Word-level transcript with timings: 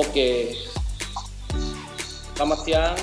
Oke, 0.00 0.56
selamat 2.32 2.58
siang 2.64 2.96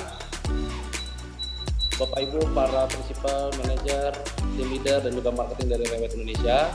Bapak 1.94 2.26
Ibu, 2.26 2.42
para 2.50 2.90
prinsipal, 2.90 3.54
manajer, 3.54 4.10
tim 4.58 4.66
leader, 4.66 4.98
dan 5.06 5.14
juga 5.14 5.30
marketing 5.30 5.78
dari 5.78 5.86
Rewet 5.94 6.18
Indonesia. 6.18 6.66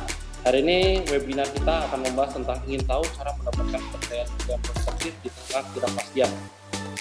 Hari 0.47 0.63
ini 0.63 1.03
webinar 1.11 1.51
kita 1.51 1.91
akan 1.91 2.07
membahas 2.07 2.39
tentang 2.39 2.55
ingin 2.71 2.88
tahu 2.88 3.03
cara 3.20 3.35
mendapatkan 3.35 3.75
kepercayaan 3.83 4.31
yang 4.47 4.61
perspektif 4.63 5.11
di 5.27 5.29
tengah 5.51 5.63
ketidakpastian. 5.67 6.31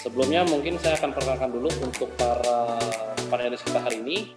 Sebelumnya 0.03 0.43
mungkin 0.43 0.75
saya 0.83 0.99
akan 0.99 1.15
perkenalkan 1.15 1.51
dulu 1.55 1.71
untuk 1.79 2.11
para 2.19 2.75
panelis 3.31 3.63
kita 3.63 3.79
hari 3.79 4.03
ini. 4.03 4.35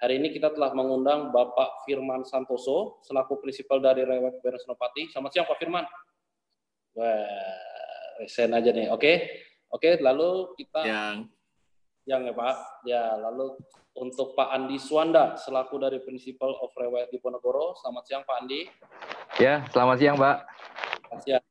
Hari 0.00 0.16
ini 0.16 0.32
kita 0.32 0.56
telah 0.56 0.72
mengundang 0.72 1.36
Bapak 1.36 1.84
Firman 1.84 2.24
Santoso 2.24 2.96
selaku 3.04 3.44
prinsipal 3.44 3.84
dari 3.84 4.08
Rewet 4.08 4.40
Senopati. 4.40 5.12
Selamat 5.12 5.30
siang 5.36 5.44
Pak 5.44 5.60
Firman. 5.60 5.84
Wah, 6.96 7.71
resen 8.22 8.54
aja 8.54 8.70
nih. 8.70 8.88
Oke. 8.94 9.12
Oke, 9.72 9.96
lalu 9.98 10.52
kita 10.60 10.80
yang 10.84 11.16
yang 12.04 12.20
ya 12.28 12.34
Pak. 12.36 12.56
Ya, 12.84 13.04
lalu 13.16 13.56
untuk 13.96 14.36
Pak 14.36 14.52
Andi 14.52 14.76
Suwanda 14.76 15.36
selaku 15.36 15.80
dari 15.80 15.98
Principal 16.04 16.52
of 16.60 16.72
Rewet 16.76 17.08
Diponegoro. 17.08 17.76
Selamat 17.80 18.04
siang 18.04 18.22
Pak 18.28 18.36
Andi. 18.44 18.68
Ya, 19.40 19.64
selamat 19.72 19.96
siang 19.96 20.16
Pak. 20.20 20.36
Selamat 21.08 21.22
siang. 21.24 21.44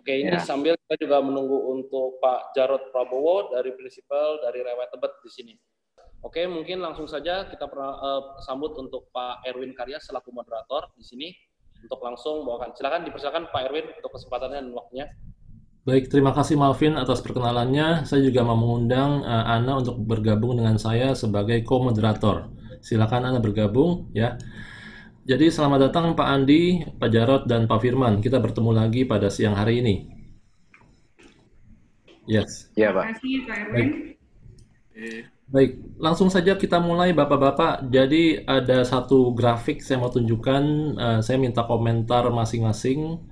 Oke, 0.00 0.12
ini 0.16 0.32
Ya. 0.32 0.40
sambil 0.40 0.74
kita 0.80 1.06
juga 1.06 1.20
menunggu 1.20 1.70
untuk 1.70 2.18
Pak 2.18 2.56
Jarod 2.56 2.88
Prabowo 2.90 3.52
dari 3.52 3.70
Principal 3.76 4.40
dari 4.40 4.64
Rewet 4.64 4.88
Tebet 4.90 5.12
di 5.22 5.30
sini. 5.30 5.54
Oke, 6.24 6.42
mungkin 6.50 6.82
langsung 6.82 7.06
saja 7.06 7.46
kita 7.46 7.70
pernah, 7.70 7.94
eh, 7.94 8.22
sambut 8.42 8.74
untuk 8.74 9.06
Pak 9.14 9.46
Erwin 9.46 9.70
Karya 9.70 10.02
selaku 10.02 10.34
moderator 10.34 10.90
di 10.98 11.04
sini 11.06 11.28
untuk 11.78 12.02
langsung 12.02 12.42
bawakan. 12.42 12.74
Silakan 12.74 13.06
dipersilakan 13.06 13.54
Pak 13.54 13.62
Erwin 13.70 13.86
untuk 13.94 14.10
kesempatannya 14.18 14.66
dan 14.66 14.74
waktunya. 14.74 15.06
Baik, 15.88 16.12
terima 16.12 16.36
kasih 16.36 16.60
Malvin 16.60 17.00
atas 17.00 17.24
perkenalannya. 17.24 18.04
Saya 18.04 18.20
juga 18.20 18.44
mau 18.44 18.60
mengundang 18.60 19.24
eh, 19.24 19.44
Ana 19.56 19.80
untuk 19.80 19.96
bergabung 20.04 20.60
dengan 20.60 20.76
saya 20.76 21.16
sebagai 21.16 21.64
co-moderator. 21.64 22.52
Silakan 22.84 23.24
Ana 23.24 23.40
bergabung 23.40 24.12
ya. 24.12 24.36
Jadi 25.24 25.48
selamat 25.48 25.88
datang 25.88 26.12
Pak 26.12 26.28
Andi, 26.28 26.84
Pak 26.92 27.08
Jarot, 27.08 27.42
dan 27.48 27.64
Pak 27.64 27.80
Firman. 27.80 28.20
Kita 28.20 28.36
bertemu 28.36 28.76
lagi 28.76 29.08
pada 29.08 29.32
siang 29.32 29.56
hari 29.56 29.80
ini. 29.80 29.94
Yes. 32.28 32.68
Ya 32.76 32.92
Terima 32.92 33.00
Pak. 33.00 33.04
kasih 33.16 33.34
Pak 33.48 33.56
Erwin. 33.56 33.88
Baik. 34.92 35.24
Baik, 35.48 35.70
langsung 35.96 36.28
saja 36.28 36.52
kita 36.60 36.84
mulai 36.84 37.16
Bapak-Bapak. 37.16 37.88
Jadi 37.88 38.44
ada 38.44 38.84
satu 38.84 39.32
grafik 39.32 39.80
saya 39.80 40.04
mau 40.04 40.12
tunjukkan. 40.12 40.64
Eh, 41.00 41.20
saya 41.24 41.40
minta 41.40 41.64
komentar 41.64 42.28
masing-masing 42.28 43.24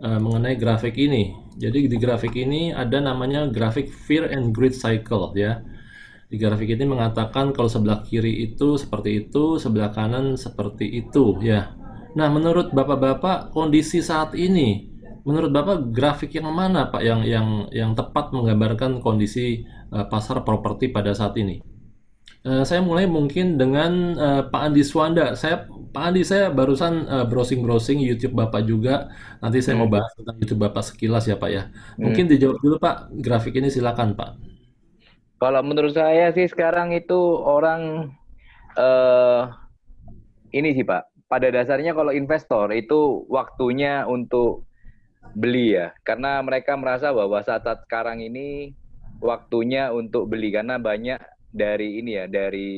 eh, 0.00 0.20
mengenai 0.20 0.56
grafik 0.56 0.96
ini. 0.96 1.36
Jadi 1.60 1.86
di 1.86 1.96
grafik 2.00 2.32
ini 2.34 2.72
ada 2.72 2.98
namanya 3.04 3.44
grafik 3.52 3.92
fear 3.92 4.32
and 4.32 4.56
greed 4.56 4.72
cycle 4.72 5.36
ya. 5.36 5.60
Di 6.30 6.38
grafik 6.38 6.72
ini 6.72 6.86
mengatakan 6.86 7.50
kalau 7.50 7.66
sebelah 7.66 8.06
kiri 8.06 8.46
itu 8.46 8.78
seperti 8.78 9.26
itu, 9.26 9.58
sebelah 9.58 9.90
kanan 9.90 10.38
seperti 10.38 10.86
itu 11.04 11.36
ya. 11.42 11.74
Nah, 12.14 12.30
menurut 12.30 12.70
Bapak-Bapak 12.70 13.50
kondisi 13.50 13.98
saat 13.98 14.34
ini, 14.38 14.90
menurut 15.26 15.50
Bapak 15.50 15.90
grafik 15.90 16.34
yang 16.38 16.50
mana 16.50 16.90
Pak 16.90 17.02
yang 17.02 17.22
yang 17.26 17.66
yang 17.70 17.90
tepat 17.98 18.30
menggambarkan 18.30 19.02
kondisi 19.02 19.66
eh, 19.66 20.06
pasar 20.06 20.46
properti 20.46 20.90
pada 20.90 21.14
saat 21.14 21.34
ini? 21.38 21.58
Eh, 22.40 22.64
saya 22.64 22.80
mulai 22.80 23.04
mungkin 23.04 23.60
dengan 23.60 24.16
eh, 24.16 24.42
Pak 24.48 24.62
Andi 24.70 24.80
Swanda. 24.86 25.36
Saya 25.36 25.68
Pak 25.90 26.02
Andi 26.06 26.22
saya 26.22 26.54
barusan 26.54 27.02
eh, 27.10 27.26
browsing-browsing 27.26 27.98
YouTube 27.98 28.38
Bapak 28.38 28.62
juga. 28.62 29.10
Nanti 29.42 29.58
saya 29.58 29.74
mau 29.74 29.90
Hmm. 29.90 29.98
bahas 29.98 30.10
tentang 30.14 30.36
YouTube 30.38 30.62
Bapak 30.62 30.82
sekilas 30.86 31.26
ya 31.26 31.34
Pak 31.34 31.50
ya. 31.50 31.62
Hmm. 31.98 32.10
Mungkin 32.10 32.30
dijawab 32.30 32.58
dulu 32.62 32.76
Pak. 32.78 33.10
Grafik 33.18 33.58
ini 33.58 33.68
silakan 33.74 34.14
Pak. 34.14 34.38
Kalau 35.40 35.60
menurut 35.66 35.96
saya 35.96 36.30
sih 36.36 36.46
sekarang 36.46 36.94
itu 36.94 37.18
orang 37.42 38.12
eh 38.78 39.42
ini 40.54 40.70
sih 40.78 40.86
Pak. 40.86 41.10
Pada 41.26 41.50
dasarnya 41.50 41.94
kalau 41.94 42.10
investor 42.14 42.70
itu 42.74 43.26
waktunya 43.26 44.06
untuk 44.06 44.66
beli 45.34 45.74
ya. 45.74 45.90
Karena 46.06 46.38
mereka 46.42 46.78
merasa 46.78 47.10
bahwa 47.10 47.42
saat-saat 47.42 47.86
sekarang 47.86 48.22
ini 48.22 48.74
waktunya 49.18 49.90
untuk 49.90 50.30
beli 50.30 50.54
karena 50.54 50.78
banyak 50.78 51.18
dari 51.50 51.98
ini 51.98 52.14
ya, 52.14 52.24
dari 52.30 52.70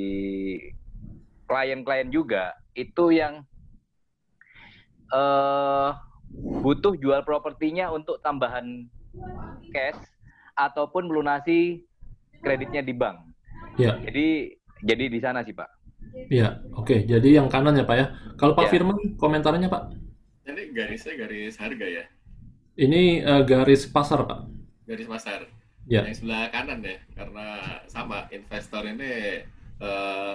klien-klien 1.45 2.09
juga 2.09 2.57
itu 2.75 3.13
yang 3.13 3.45
eh 5.13 5.91
butuh 6.33 6.97
jual 6.97 7.21
propertinya 7.23 7.93
untuk 7.93 8.17
tambahan 8.25 8.89
cash 9.69 10.01
ataupun 10.57 11.05
melunasi 11.05 11.85
kreditnya 12.41 12.81
di 12.81 12.97
bank. 12.97 13.21
Ya, 13.77 14.01
Jadi 14.01 14.57
jadi 14.83 15.05
di 15.09 15.21
sana 15.21 15.45
sih 15.45 15.53
Pak. 15.53 15.69
ya. 16.29 16.61
Oke, 16.75 17.05
jadi 17.05 17.41
yang 17.41 17.49
kanan 17.49 17.77
ya 17.77 17.85
Pak 17.85 17.97
ya. 17.97 18.07
Kalau 18.37 18.53
Pak 18.53 18.69
Ya. 18.69 18.71
Firman 18.73 18.99
komentarnya 19.17 19.69
Pak. 19.69 19.93
ini 20.43 20.75
garisnya 20.75 21.15
garis 21.15 21.55
harga 21.55 21.87
ya, 21.87 22.05
Ini 22.75 23.23
eh, 23.23 23.43
garis 23.47 23.87
pasar 23.87 24.27
Pak. 24.27 24.49
garis 24.85 25.07
pasar. 25.07 25.47
Ya. 25.87 26.03
Yang 26.03 26.25
sebelah 26.25 26.51
kanan 26.51 26.83
ya, 26.83 26.97
karena 27.15 27.47
sama 27.87 28.27
investor 28.29 28.83
ini 28.83 29.45
eh, 29.79 30.33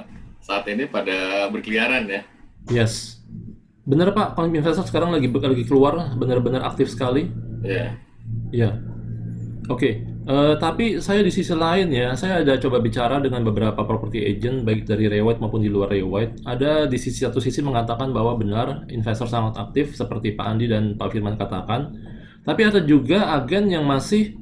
saat 0.48 0.64
ini 0.72 0.88
pada 0.88 1.52
berkeliaran 1.52 2.08
ya. 2.08 2.22
Yes. 2.72 3.20
Benar 3.84 4.16
Pak, 4.16 4.40
kalau 4.40 4.48
investor 4.48 4.88
sekarang 4.88 5.12
lagi 5.12 5.28
lagi 5.28 5.68
keluar 5.68 6.16
benar-benar 6.16 6.64
aktif 6.64 6.88
sekali. 6.88 7.28
Ya, 7.64 8.00
Iya. 8.52 8.80
Oke, 9.68 10.00
eh, 10.08 10.56
tapi 10.64 11.04
saya 11.04 11.20
di 11.20 11.28
sisi 11.28 11.52
lain 11.52 11.92
ya, 11.92 12.16
saya 12.16 12.40
ada 12.40 12.56
coba 12.56 12.80
bicara 12.80 13.20
dengan 13.20 13.44
beberapa 13.44 13.84
property 13.84 14.24
agent 14.24 14.64
baik 14.64 14.88
dari 14.88 15.12
Rewet 15.12 15.44
maupun 15.44 15.60
di 15.60 15.68
luar 15.68 15.92
Rewet. 15.92 16.40
Ada 16.48 16.88
di 16.88 16.96
sisi 16.96 17.28
satu 17.28 17.44
sisi 17.44 17.60
mengatakan 17.60 18.16
bahwa 18.16 18.40
benar 18.40 18.88
investor 18.88 19.28
sangat 19.28 19.60
aktif 19.60 20.00
seperti 20.00 20.40
Pak 20.40 20.48
Andi 20.48 20.72
dan 20.72 20.96
Pak 20.96 21.12
Firman 21.12 21.36
katakan. 21.36 21.92
Tapi 22.48 22.62
ada 22.64 22.80
juga 22.80 23.36
agen 23.36 23.68
yang 23.68 23.84
masih 23.84 24.40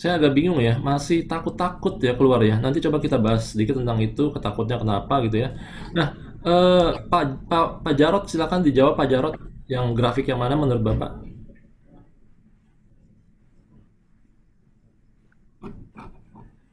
saya 0.00 0.12
agak 0.18 0.32
bingung 0.36 0.58
ya, 0.68 0.74
masih 0.88 1.18
takut-takut 1.30 1.94
ya 2.06 2.12
keluar 2.18 2.40
ya. 2.42 2.54
Nanti 2.64 2.78
coba 2.84 2.98
kita 3.04 3.16
bahas 3.24 3.42
sedikit 3.54 3.74
tentang 3.80 3.98
itu, 4.02 4.22
ketakutnya 4.34 4.76
kenapa 4.82 5.14
gitu 5.24 5.36
ya. 5.44 5.48
Nah, 5.96 6.06
eh, 6.42 6.88
Pak 7.10 7.22
Pak 7.50 7.64
Pak 7.84 7.94
Jarot 7.98 8.24
silakan 8.30 8.60
dijawab 8.66 8.94
Pak 8.98 9.06
Jarot 9.12 9.34
yang 9.70 9.84
grafik 9.98 10.26
yang 10.30 10.40
mana 10.42 10.54
menurut 10.58 10.82
Bapak? 10.82 11.10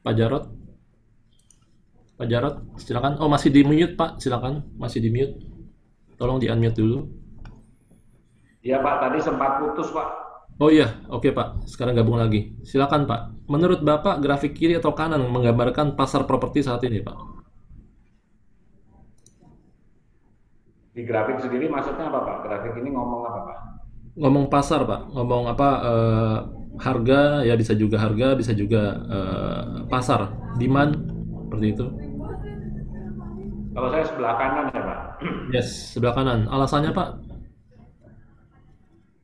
Pak 0.02 0.14
Jarot? 0.18 0.44
Pak 2.18 2.26
Jarot, 2.30 2.54
silakan. 2.78 3.18
Oh, 3.22 3.30
masih 3.30 3.50
di 3.54 3.62
mute, 3.66 3.94
Pak. 3.98 4.18
Silakan, 4.22 4.66
masih 4.78 4.98
di 5.02 5.10
mute. 5.14 5.34
Tolong 6.18 6.38
di 6.42 6.46
unmute 6.50 6.78
dulu. 6.78 6.98
Iya 8.62 8.78
Pak, 8.78 8.94
tadi 9.02 9.18
sempat 9.18 9.58
putus 9.58 9.90
Pak. 9.90 10.08
Oh 10.62 10.70
iya, 10.70 10.94
oke 11.10 11.34
Pak. 11.34 11.66
Sekarang 11.66 11.98
gabung 11.98 12.22
lagi. 12.22 12.54
Silakan 12.62 13.02
Pak. 13.10 13.50
Menurut 13.50 13.82
Bapak, 13.82 14.22
grafik 14.22 14.54
kiri 14.54 14.78
atau 14.78 14.94
kanan 14.94 15.26
menggambarkan 15.26 15.98
pasar 15.98 16.22
properti 16.22 16.62
saat 16.62 16.86
ini, 16.86 17.02
Pak? 17.02 17.18
Di 20.94 21.02
grafik 21.02 21.42
sendiri 21.42 21.66
maksudnya 21.66 22.06
apa 22.06 22.20
Pak? 22.22 22.36
Grafik 22.46 22.78
ini 22.78 22.94
ngomong 22.94 23.26
apa 23.26 23.40
Pak? 23.42 23.58
Ngomong 24.22 24.46
pasar, 24.46 24.86
Pak. 24.86 25.10
Ngomong 25.10 25.50
apa? 25.50 25.68
eh, 25.82 26.38
harga, 26.78 27.42
ya 27.42 27.58
bisa 27.58 27.74
juga 27.74 27.98
harga, 27.98 28.38
bisa 28.38 28.54
juga 28.54 29.02
eh, 29.10 29.64
pasar, 29.90 30.30
demand, 30.62 30.94
seperti 31.42 31.66
itu. 31.74 31.86
Kalau 33.74 33.88
saya 33.90 34.04
sebelah 34.06 34.34
kanan 34.38 34.64
ya 34.70 34.82
Pak. 34.86 35.00
Yes, 35.50 35.90
sebelah 35.90 36.14
kanan. 36.14 36.46
Alasannya, 36.46 36.94
Pak? 36.94 37.31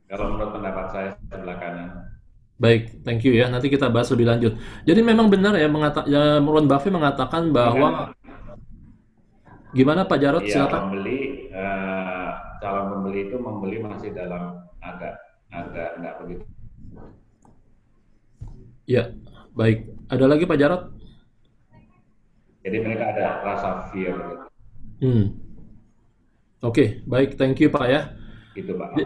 Kalau 0.08 0.24
menurut 0.32 0.56
pendapat 0.56 0.86
saya 0.88 1.10
sebelah 1.28 1.56
kanan. 1.60 1.88
Baik, 2.58 3.04
thank 3.06 3.22
you 3.22 3.36
ya. 3.36 3.46
Nanti 3.46 3.70
kita 3.70 3.86
bahas 3.86 4.10
lebih 4.10 4.26
lanjut. 4.26 4.56
Jadi 4.82 5.00
memang 5.04 5.30
benar 5.30 5.54
ya, 5.54 5.68
mengata, 5.70 6.02
ya 6.10 6.42
Warren 6.42 6.66
Buffett 6.66 6.90
mengatakan 6.90 7.54
bahwa 7.54 8.10
gimana 9.70 10.02
Pak 10.08 10.18
Jarot? 10.18 10.42
Iya, 10.42 10.66
Silakan. 10.66 10.90
pembeli 10.90 11.18
eh, 11.54 12.28
calon 12.58 12.84
pembeli 12.98 13.20
itu 13.30 13.36
membeli 13.38 13.76
masih 13.84 14.10
dalam 14.10 14.64
agak 14.82 15.14
agak 15.54 15.88
nggak 16.02 16.14
begitu. 16.24 16.44
Ya, 18.88 19.12
baik. 19.52 19.84
Ada 20.08 20.24
lagi 20.26 20.48
Pak 20.48 20.58
Jarot? 20.58 20.82
Jadi 22.64 22.76
mereka 22.82 23.04
ada 23.12 23.26
rasa 23.44 23.68
fear 23.92 24.12
gitu, 24.18 24.44
Hmm. 24.98 25.30
Oke, 26.58 27.06
baik. 27.06 27.38
Thank 27.38 27.62
you 27.62 27.70
Pak 27.70 27.86
ya. 27.86 28.00
gitu 28.58 28.74
Pak. 28.74 28.98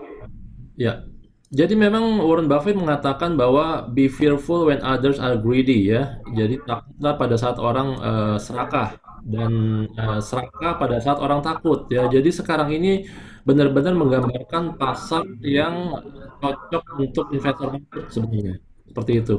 Ya. 0.82 0.92
Jadi 1.52 1.76
memang 1.76 2.16
Warren 2.24 2.48
Buffett 2.48 2.80
mengatakan 2.80 3.36
bahwa 3.36 3.84
be 3.92 4.08
fearful 4.08 4.72
when 4.72 4.80
others 4.80 5.20
are 5.20 5.36
greedy 5.36 5.92
ya. 5.92 6.16
Jadi 6.32 6.58
takutlah 6.64 7.14
pada 7.20 7.36
saat 7.36 7.60
orang 7.60 7.88
eh, 8.00 8.36
serakah 8.40 8.88
dan 9.28 9.52
eh, 9.92 10.20
serakah 10.24 10.80
pada 10.80 10.96
saat 11.04 11.20
orang 11.20 11.44
takut 11.44 11.86
ya. 11.92 12.08
Jadi 12.08 12.32
sekarang 12.32 12.72
ini 12.72 13.04
benar-benar 13.44 13.92
menggambarkan 13.92 14.80
pasar 14.80 15.28
yang 15.44 15.92
cocok 16.40 16.84
untuk 16.98 17.26
investor 17.36 17.68
sebenarnya. 18.08 18.56
Seperti 18.88 19.12
itu. 19.20 19.36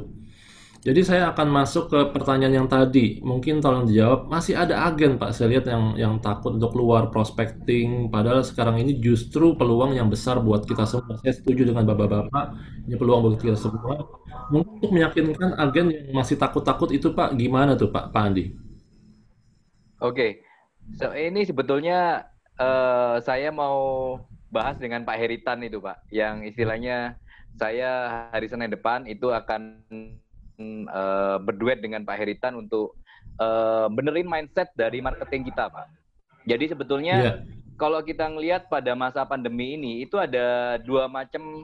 Jadi 0.84 1.00
saya 1.00 1.32
akan 1.32 1.48
masuk 1.48 1.96
ke 1.96 2.00
pertanyaan 2.12 2.60
yang 2.60 2.68
tadi. 2.68 3.24
Mungkin 3.24 3.64
tolong 3.64 3.88
dijawab. 3.88 4.28
Masih 4.28 4.60
ada 4.60 4.84
agen 4.84 5.16
Pak, 5.16 5.32
saya 5.32 5.56
lihat 5.56 5.72
yang 5.72 5.96
yang 5.96 6.14
takut 6.20 6.60
untuk 6.60 6.76
keluar 6.76 7.08
prospecting. 7.08 8.12
Padahal 8.12 8.44
sekarang 8.44 8.84
ini 8.84 9.00
justru 9.00 9.56
peluang 9.56 9.96
yang 9.96 10.12
besar 10.12 10.44
buat 10.44 10.68
kita 10.68 10.84
semua. 10.84 11.16
Saya 11.24 11.40
setuju 11.40 11.72
dengan 11.72 11.88
bapak-bapak. 11.88 12.60
Ini 12.92 13.00
peluang 13.00 13.20
buat 13.24 13.40
kita 13.40 13.56
semua. 13.56 13.96
Mungkin 14.52 14.84
untuk 14.84 14.92
meyakinkan 14.92 15.56
agen 15.56 15.88
yang 15.88 16.12
masih 16.12 16.36
takut-takut 16.36 16.92
itu 16.92 17.16
Pak, 17.16 17.40
gimana 17.40 17.80
tuh 17.80 17.88
Pak, 17.88 18.12
Pak 18.12 18.24
Andi? 18.28 18.52
Oke, 20.04 20.44
so, 21.00 21.16
ini 21.16 21.48
sebetulnya 21.48 22.28
uh, 22.60 23.24
saya 23.24 23.56
mau 23.56 24.20
bahas 24.52 24.76
dengan 24.76 25.08
Pak 25.08 25.16
Heritan 25.16 25.64
itu 25.64 25.80
Pak, 25.80 26.12
yang 26.12 26.44
istilahnya 26.44 27.16
saya 27.56 28.28
hari 28.36 28.52
Senin 28.52 28.68
depan 28.68 29.08
itu 29.08 29.32
akan 29.32 29.80
uh, 30.60 31.38
berduet 31.42 31.80
dengan 31.82 32.06
Pak 32.06 32.18
Heritan 32.20 32.58
untuk 32.58 32.98
uh, 33.42 33.88
benerin 33.90 34.28
mindset 34.28 34.70
dari 34.78 35.00
marketing 35.02 35.50
kita, 35.50 35.70
Pak. 35.70 35.88
Jadi 36.44 36.66
sebetulnya 36.76 37.16
yeah. 37.16 37.36
kalau 37.80 38.04
kita 38.04 38.28
ngelihat 38.28 38.68
pada 38.68 38.94
masa 38.94 39.24
pandemi 39.24 39.80
ini 39.80 40.04
itu 40.04 40.20
ada 40.20 40.78
dua 40.84 41.08
macam 41.08 41.64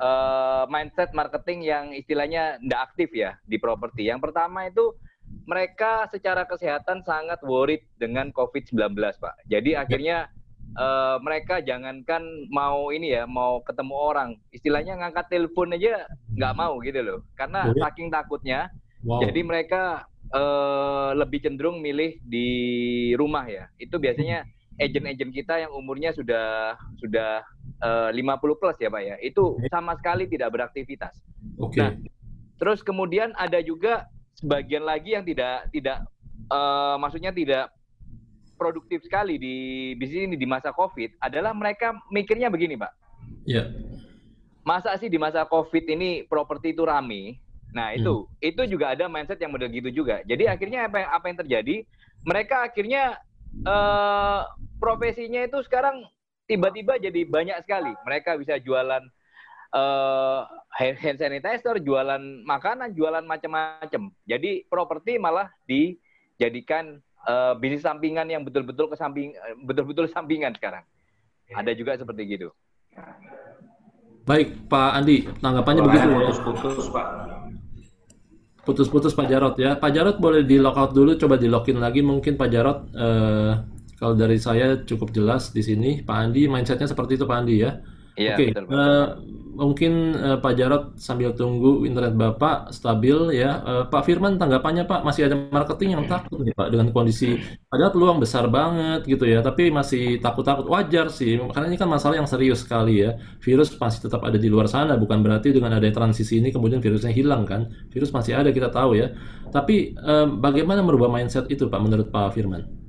uh, 0.00 0.64
mindset 0.66 1.12
marketing 1.12 1.68
yang 1.68 1.92
istilahnya 1.92 2.56
tidak 2.58 2.80
aktif 2.92 3.12
ya 3.12 3.36
di 3.44 3.60
properti. 3.60 4.08
Yang 4.08 4.30
pertama 4.30 4.66
itu 4.66 4.96
mereka 5.44 6.08
secara 6.08 6.48
kesehatan 6.48 7.04
sangat 7.04 7.40
worried 7.44 7.84
dengan 8.00 8.32
COVID-19, 8.32 8.96
Pak. 8.96 9.34
Jadi 9.48 9.76
akhirnya 9.76 10.32
uh, 10.78 11.16
mereka 11.22 11.62
jangankan 11.62 12.22
mau 12.50 12.90
ini 12.90 13.14
ya, 13.14 13.24
mau 13.26 13.62
ketemu 13.62 13.94
orang, 13.94 14.28
istilahnya 14.50 14.98
ngangkat 14.98 15.26
telepon 15.30 15.74
aja 15.74 16.06
nggak 16.34 16.54
mau 16.54 16.78
gitu 16.82 17.00
loh, 17.02 17.20
karena 17.38 17.70
oh, 17.70 17.76
saking 17.78 18.10
takutnya. 18.10 18.70
Wow. 19.04 19.20
Jadi 19.20 19.40
mereka 19.44 20.08
uh, 20.32 21.12
lebih 21.12 21.44
cenderung 21.44 21.84
milih 21.84 22.18
di 22.24 22.48
rumah 23.20 23.44
ya. 23.44 23.68
Itu 23.76 24.00
biasanya 24.00 24.48
agent-agent 24.80 25.30
kita 25.30 25.54
yang 25.60 25.72
umurnya 25.76 26.10
sudah 26.16 26.74
sudah 26.98 27.44
uh, 27.84 28.10
50 28.10 28.60
plus 28.60 28.76
ya 28.80 28.88
pak 28.88 29.02
ya. 29.04 29.16
Itu 29.20 29.60
sama 29.68 29.94
sekali 30.00 30.24
tidak 30.26 30.56
beraktivitas. 30.56 31.14
Oke. 31.60 31.76
Okay. 31.76 31.80
Nah, 31.84 31.92
terus 32.56 32.80
kemudian 32.80 33.36
ada 33.36 33.60
juga 33.60 34.08
sebagian 34.40 34.82
lagi 34.82 35.14
yang 35.14 35.24
tidak 35.28 35.68
tidak 35.70 36.02
uh, 36.50 36.96
maksudnya 36.98 37.30
tidak 37.30 37.70
produktif 38.54 39.02
sekali 39.04 39.36
di 39.36 39.54
bisnis 39.98 40.30
ini 40.30 40.36
di 40.38 40.46
masa 40.48 40.70
COVID 40.70 41.18
adalah 41.20 41.52
mereka 41.52 41.94
mikirnya 42.08 42.48
begini, 42.48 42.78
Pak. 42.78 42.92
Iya. 43.44 43.56
Yeah. 43.58 43.66
Masa 44.64 44.96
sih 44.96 45.12
di 45.12 45.20
masa 45.20 45.44
COVID 45.44 45.84
ini 45.92 46.24
properti 46.24 46.72
itu 46.72 46.88
rame? 46.88 47.36
Nah, 47.74 47.92
itu 47.92 48.24
hmm. 48.24 48.48
itu 48.54 48.62
juga 48.70 48.94
ada 48.94 49.10
mindset 49.10 49.42
yang 49.42 49.52
model 49.52 49.68
gitu 49.68 49.90
juga. 49.90 50.22
Jadi 50.24 50.46
akhirnya 50.46 50.88
apa 50.88 50.96
yang 51.02 51.10
apa 51.10 51.24
yang 51.26 51.38
terjadi? 51.44 51.76
Mereka 52.24 52.56
akhirnya 52.70 53.20
uh, 53.66 54.48
profesinya 54.78 55.44
itu 55.44 55.60
sekarang 55.66 56.06
tiba-tiba 56.46 56.96
jadi 56.96 57.26
banyak 57.26 57.58
sekali. 57.66 57.92
Mereka 58.06 58.38
bisa 58.40 58.56
jualan 58.62 59.02
uh, 59.74 60.40
hand 60.74 61.18
sanitizer, 61.18 61.82
jualan 61.82 62.22
makanan, 62.46 62.94
jualan 62.94 63.26
macam-macam. 63.26 64.02
Jadi 64.24 64.64
properti 64.70 65.18
malah 65.18 65.50
dijadikan 65.66 67.02
uh, 67.26 67.52
bisnis 67.58 67.84
sampingan 67.84 68.28
yang 68.28 68.42
betul-betul 68.44 68.88
ke 68.92 68.96
samping 68.96 69.34
betul-betul 69.64 70.08
sampingan 70.08 70.52
sekarang. 70.56 70.84
Ada 71.52 71.76
juga 71.76 71.96
seperti 72.00 72.38
gitu. 72.38 72.48
Baik, 74.24 74.56
Pak 74.72 74.90
Andi, 74.96 75.28
tanggapannya 75.44 75.82
oh, 75.84 75.86
begitu. 75.86 76.08
Putus-putus, 76.08 76.88
Pak. 76.88 77.06
Putus-putus 78.64 79.12
Pak 79.12 79.28
Jarot 79.28 79.56
ya. 79.60 79.76
Pak 79.76 79.92
Jarot 79.92 80.16
boleh 80.16 80.48
di 80.48 80.56
lockout 80.56 80.96
dulu, 80.96 81.20
coba 81.20 81.36
di 81.36 81.52
login 81.52 81.76
lagi 81.76 82.00
mungkin 82.00 82.40
Pak 82.40 82.48
Jarot. 82.48 82.78
Uh, 82.96 83.52
kalau 84.00 84.16
dari 84.16 84.40
saya 84.40 84.80
cukup 84.80 85.12
jelas 85.12 85.52
di 85.52 85.60
sini. 85.60 86.00
Pak 86.00 86.16
Andi 86.16 86.48
mindsetnya 86.48 86.88
seperti 86.88 87.20
itu 87.20 87.28
Pak 87.28 87.36
Andi 87.36 87.56
ya. 87.60 87.84
Iya, 88.16 88.34
Oke, 88.38 88.46
okay. 88.48 88.64
uh, 88.72 89.06
mungkin 89.54 90.18
uh, 90.18 90.38
Pak 90.42 90.52
Jarot 90.58 90.84
sambil 90.98 91.32
tunggu 91.32 91.86
internet 91.86 92.18
Bapak 92.18 92.74
stabil 92.74 93.38
ya. 93.38 93.62
Uh, 93.62 93.84
Pak 93.88 94.02
Firman 94.04 94.36
tanggapannya 94.36 94.84
Pak 94.84 95.06
masih 95.06 95.30
ada 95.30 95.38
marketing 95.48 95.96
yang 95.96 96.04
takut 96.10 96.42
nih 96.42 96.52
Pak 96.52 96.68
dengan 96.74 96.90
kondisi 96.90 97.38
padahal 97.70 97.90
peluang 97.94 98.18
besar 98.18 98.50
banget 98.50 99.06
gitu 99.06 99.24
ya, 99.24 99.40
tapi 99.40 99.70
masih 99.70 100.18
takut-takut 100.18 100.66
wajar 100.68 101.08
sih 101.08 101.38
karena 101.50 101.66
ini 101.70 101.78
kan 101.78 101.88
masalah 101.88 102.18
yang 102.18 102.28
serius 102.28 102.66
sekali 102.66 103.06
ya. 103.06 103.16
Virus 103.40 103.72
masih 103.78 104.10
tetap 104.10 104.20
ada 104.26 104.36
di 104.36 104.50
luar 104.50 104.66
sana, 104.66 104.98
bukan 104.98 105.22
berarti 105.22 105.54
dengan 105.54 105.78
ada 105.78 105.86
transisi 105.88 106.42
ini 106.42 106.50
kemudian 106.50 106.82
virusnya 106.82 107.14
hilang 107.14 107.46
kan. 107.48 107.70
Virus 107.94 108.10
masih 108.10 108.34
ada 108.34 108.50
kita 108.50 108.68
tahu 108.68 108.98
ya. 108.98 109.14
Tapi 109.54 109.94
uh, 110.02 110.26
bagaimana 110.26 110.82
merubah 110.82 111.06
mindset 111.06 111.46
itu 111.46 111.70
Pak 111.70 111.80
menurut 111.80 112.10
Pak 112.10 112.34
Firman? 112.34 112.84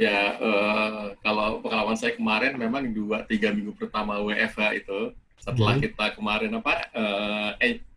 Ya, 0.00 0.32
uh, 0.40 1.12
kalau 1.20 1.60
pengalaman 1.60 1.92
saya 1.92 2.16
kemarin 2.16 2.56
memang 2.56 2.88
dua 2.96 3.28
tiga 3.28 3.52
minggu 3.52 3.76
pertama 3.76 4.16
WFH 4.24 4.80
itu 4.80 5.12
setelah 5.40 5.74
hmm. 5.76 5.84
kita 5.88 6.06
kemarin 6.14 6.52
apa 6.60 6.74
uh, 6.92 7.50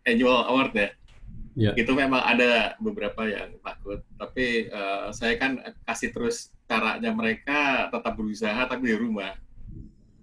annual 0.08 0.48
award 0.48 0.72
ya, 0.72 0.88
yeah. 1.54 1.74
itu 1.78 1.92
memang 1.94 2.20
ada 2.20 2.74
beberapa 2.82 3.28
yang 3.28 3.54
takut. 3.62 4.02
Tapi 4.18 4.68
uh, 4.68 5.12
saya 5.14 5.38
kan 5.38 5.62
kasih 5.86 6.10
terus 6.10 6.50
caranya 6.64 7.12
mereka 7.12 7.88
tetap 7.92 8.12
berusaha 8.16 8.60
tapi 8.66 8.90
di 8.90 8.96
rumah. 8.96 9.36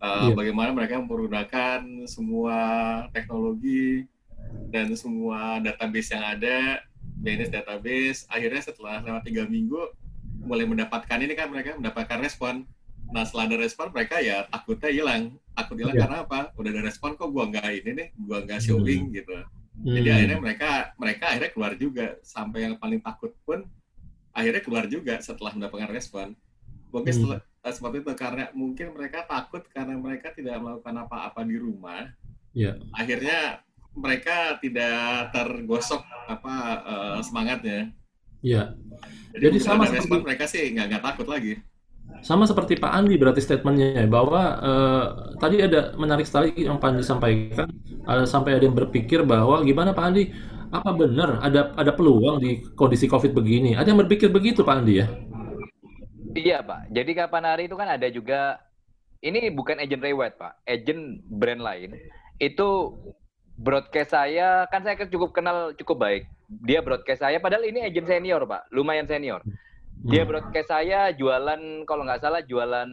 Uh, 0.01 0.33
yeah. 0.33 0.35
Bagaimana 0.35 0.69
mereka 0.73 0.97
menggunakan 0.97 2.09
semua 2.09 2.57
teknologi 3.13 4.09
dan 4.74 4.91
semua 4.97 5.62
database 5.62 6.12
yang 6.12 6.25
ada, 6.25 6.81
BNS 7.21 7.53
database. 7.53 8.25
Akhirnya 8.27 8.62
setelah 8.65 9.00
lewat 9.06 9.24
tiga 9.29 9.45
minggu 9.45 9.94
mulai 10.41 10.65
mendapatkan 10.65 11.21
ini 11.21 11.38
kan 11.38 11.53
mereka 11.53 11.77
mendapatkan 11.77 12.17
respon. 12.17 12.65
Nah 13.12 13.24
setelah 13.28 13.52
ada 13.52 13.58
respon 13.60 13.88
mereka 13.92 14.24
ya 14.24 14.48
takutnya 14.48 14.92
hilang. 14.92 15.24
Takut 15.52 15.75
hilang 15.75 15.96
yeah. 15.96 16.04
karena 16.08 16.18
apa? 16.24 16.40
Udah 16.56 16.69
ada 16.72 16.81
respon 16.88 17.19
kok 17.19 17.30
gua 17.30 17.46
nggak 17.52 17.68
ini 17.84 17.92
nih, 17.92 18.08
gua 18.16 18.38
nggak 18.44 18.60
showing 18.63 19.12
hmm. 19.12 19.16
gitu. 19.16 19.38
Hmm. 19.81 19.96
Jadi 20.00 20.10
akhirnya 20.12 20.38
mereka 20.40 20.72
mereka 20.96 21.24
akhirnya 21.31 21.52
keluar 21.52 21.74
juga 21.75 22.08
sampai 22.24 22.60
yang 22.68 22.75
paling 22.80 23.00
takut 23.04 23.31
pun 23.44 23.68
akhirnya 24.31 24.62
keluar 24.63 24.86
juga 24.88 25.19
setelah 25.19 25.52
mendapatkan 25.56 25.92
respon. 25.92 26.28
Mungkin 26.92 27.12
hmm. 27.12 27.19
setelah, 27.19 27.40
uh, 27.44 27.74
seperti 27.75 27.98
itu 28.04 28.12
karena 28.16 28.44
mungkin 28.56 28.88
mereka 28.96 29.24
takut 29.28 29.63
karena 29.72 29.96
mereka 30.00 30.32
tidak 30.32 30.60
melakukan 30.60 30.96
apa-apa 31.08 31.41
di 31.44 31.56
rumah. 31.60 32.08
Yeah. 32.51 32.80
Akhirnya 32.96 33.63
mereka 33.91 34.56
tidak 34.63 35.36
tergosok 35.36 36.03
apa 36.27 36.56
uh, 36.84 37.20
semangatnya. 37.20 37.91
Iya. 38.39 38.75
Jadi, 39.36 39.44
Jadi 39.48 39.58
sama 39.63 39.88
seperti 39.88 40.24
mereka 40.24 40.46
sih 40.48 40.72
nggak 40.75 40.86
nggak 40.91 41.03
takut 41.03 41.27
lagi. 41.27 41.60
Sama 42.22 42.46
seperti 42.46 42.78
Pak 42.78 42.94
Andi 42.94 43.18
berarti 43.18 43.42
statementnya 43.42 44.06
bahwa 44.06 44.42
uh, 44.62 45.06
tadi 45.42 45.62
ada 45.62 45.94
menarik 45.98 46.30
sekali 46.30 46.54
yang 46.54 46.78
Pak 46.78 46.94
Andi 46.94 47.04
sampaikan 47.04 47.68
uh, 48.06 48.25
sampai 48.30 48.62
ada 48.62 48.63
yang 48.70 48.78
berpikir 48.78 49.25
bahwa 49.25 49.66
gimana 49.66 49.92
Pak 49.92 50.06
Andi 50.06 50.30
apa 50.72 50.94
benar 50.96 51.42
ada 51.44 51.75
ada 51.75 51.92
peluang 51.92 52.38
di 52.38 52.62
kondisi 52.78 53.10
COVID 53.10 53.34
begini? 53.34 53.74
Ada 53.74 53.92
yang 53.92 54.00
berpikir 54.06 54.30
begitu 54.30 54.62
Pak 54.62 54.86
Andi 54.86 55.01
ya? 55.01 55.08
Iya 56.38 56.58
Pak. 56.62 56.94
Jadi 56.94 57.12
kapan 57.18 57.44
hari 57.44 57.63
itu 57.66 57.75
kan 57.75 57.90
ada 57.90 58.08
juga 58.08 58.62
ini 59.25 59.50
bukan 59.50 59.82
agent 59.82 60.06
reward 60.06 60.38
Pak, 60.38 60.62
agent 60.70 61.25
brand 61.25 61.62
lain 61.62 61.98
itu 62.42 62.70
broadcast 63.62 64.18
saya 64.18 64.66
kan 64.74 64.82
saya 64.82 64.98
cukup 65.06 65.30
kenal 65.30 65.78
cukup 65.78 66.01
baik 66.01 66.24
dia 66.66 66.82
broadcast 66.82 67.22
saya 67.22 67.38
padahal 67.38 67.70
ini 67.70 67.86
agent 67.86 68.10
senior 68.10 68.42
pak 68.50 68.66
lumayan 68.74 69.06
senior 69.06 69.46
dia 70.01 70.25
hmm. 70.25 70.29
broadcast 70.29 70.70
saya 70.74 71.13
jualan 71.13 71.86
kalau 71.86 72.03
nggak 72.05 72.22
salah 72.22 72.41
jualan 72.41 72.89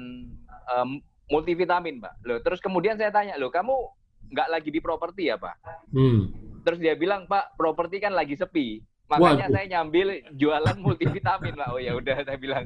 um, 0.69 1.00
multivitamin 1.33 2.00
pak 2.00 2.15
lo 2.25 2.41
terus 2.45 2.61
kemudian 2.61 3.00
saya 3.00 3.09
tanya 3.09 3.41
lo 3.41 3.49
kamu 3.49 3.73
nggak 4.29 4.49
lagi 4.53 4.69
di 4.69 4.81
properti 4.81 5.33
ya 5.33 5.41
pak 5.41 5.57
hmm. 5.93 6.21
terus 6.65 6.79
dia 6.81 6.93
bilang 6.97 7.25
pak 7.25 7.57
properti 7.57 8.00
kan 8.00 8.12
lagi 8.12 8.37
sepi 8.37 8.85
makanya 9.09 9.49
Waduh. 9.49 9.55
saya 9.57 9.67
nyambil 9.73 10.07
jualan 10.37 10.77
multivitamin 10.85 11.57
pak 11.57 11.69
oh 11.73 11.81
ya 11.81 11.97
udah 11.97 12.17
saya 12.29 12.37
bilang 12.37 12.65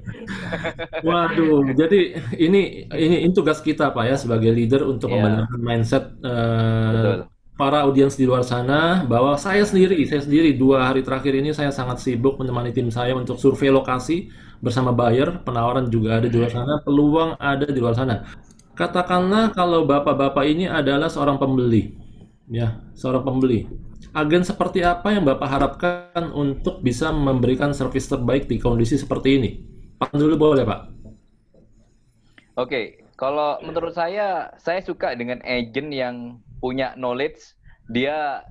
Waduh 1.06 1.70
jadi 1.78 2.18
ini 2.34 2.90
ini, 2.90 3.16
ini 3.22 3.30
tugas 3.30 3.62
kita 3.62 3.94
pak 3.94 4.04
ya 4.10 4.16
sebagai 4.18 4.50
leader 4.50 4.82
untuk 4.82 5.14
yeah. 5.14 5.22
membenarkan 5.22 5.60
mindset 5.62 6.04
uh, 6.26 7.30
para 7.56 7.84
audiens 7.84 8.16
di 8.16 8.24
luar 8.24 8.42
sana 8.42 9.04
bahwa 9.04 9.36
saya 9.36 9.62
sendiri, 9.62 10.00
saya 10.08 10.24
sendiri 10.24 10.56
dua 10.56 10.88
hari 10.88 11.04
terakhir 11.04 11.36
ini 11.36 11.52
saya 11.52 11.68
sangat 11.68 12.00
sibuk 12.00 12.40
menemani 12.40 12.72
tim 12.72 12.88
saya 12.88 13.12
untuk 13.12 13.36
survei 13.36 13.68
lokasi 13.68 14.32
bersama 14.64 14.94
buyer, 14.94 15.42
penawaran 15.44 15.90
juga 15.92 16.22
ada 16.22 16.28
di 16.30 16.36
luar 16.38 16.52
sana, 16.54 16.80
peluang 16.80 17.36
ada 17.36 17.66
di 17.68 17.80
luar 17.82 17.94
sana. 17.98 18.24
Katakanlah 18.72 19.52
kalau 19.52 19.84
bapak-bapak 19.84 20.48
ini 20.48 20.64
adalah 20.64 21.12
seorang 21.12 21.36
pembeli, 21.36 21.92
ya, 22.48 22.80
seorang 22.96 23.20
pembeli. 23.20 23.68
Agen 24.12 24.44
seperti 24.44 24.84
apa 24.84 25.12
yang 25.12 25.24
bapak 25.24 25.48
harapkan 25.48 26.24
untuk 26.32 26.80
bisa 26.80 27.12
memberikan 27.12 27.72
servis 27.72 28.08
terbaik 28.08 28.48
di 28.48 28.60
kondisi 28.60 28.96
seperti 28.96 29.28
ini? 29.40 29.50
Pak 30.00 30.16
dulu 30.16 30.34
boleh 30.36 30.64
pak. 30.64 30.80
Oke, 32.60 33.08
kalau 33.16 33.56
menurut 33.64 33.96
saya, 33.96 34.52
saya 34.60 34.80
suka 34.84 35.16
dengan 35.16 35.40
agent 35.44 35.88
yang 35.92 36.16
punya 36.62 36.94
knowledge, 36.94 37.58
dia 37.90 38.46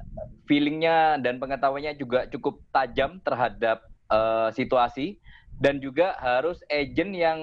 feelingnya 0.51 1.15
dan 1.23 1.39
pengetahuannya 1.39 1.95
juga 1.95 2.27
cukup 2.27 2.59
tajam 2.75 3.23
terhadap 3.23 3.87
uh, 4.11 4.51
situasi 4.51 5.23
dan 5.63 5.79
juga 5.79 6.19
harus 6.19 6.59
agent 6.67 7.15
yang 7.15 7.39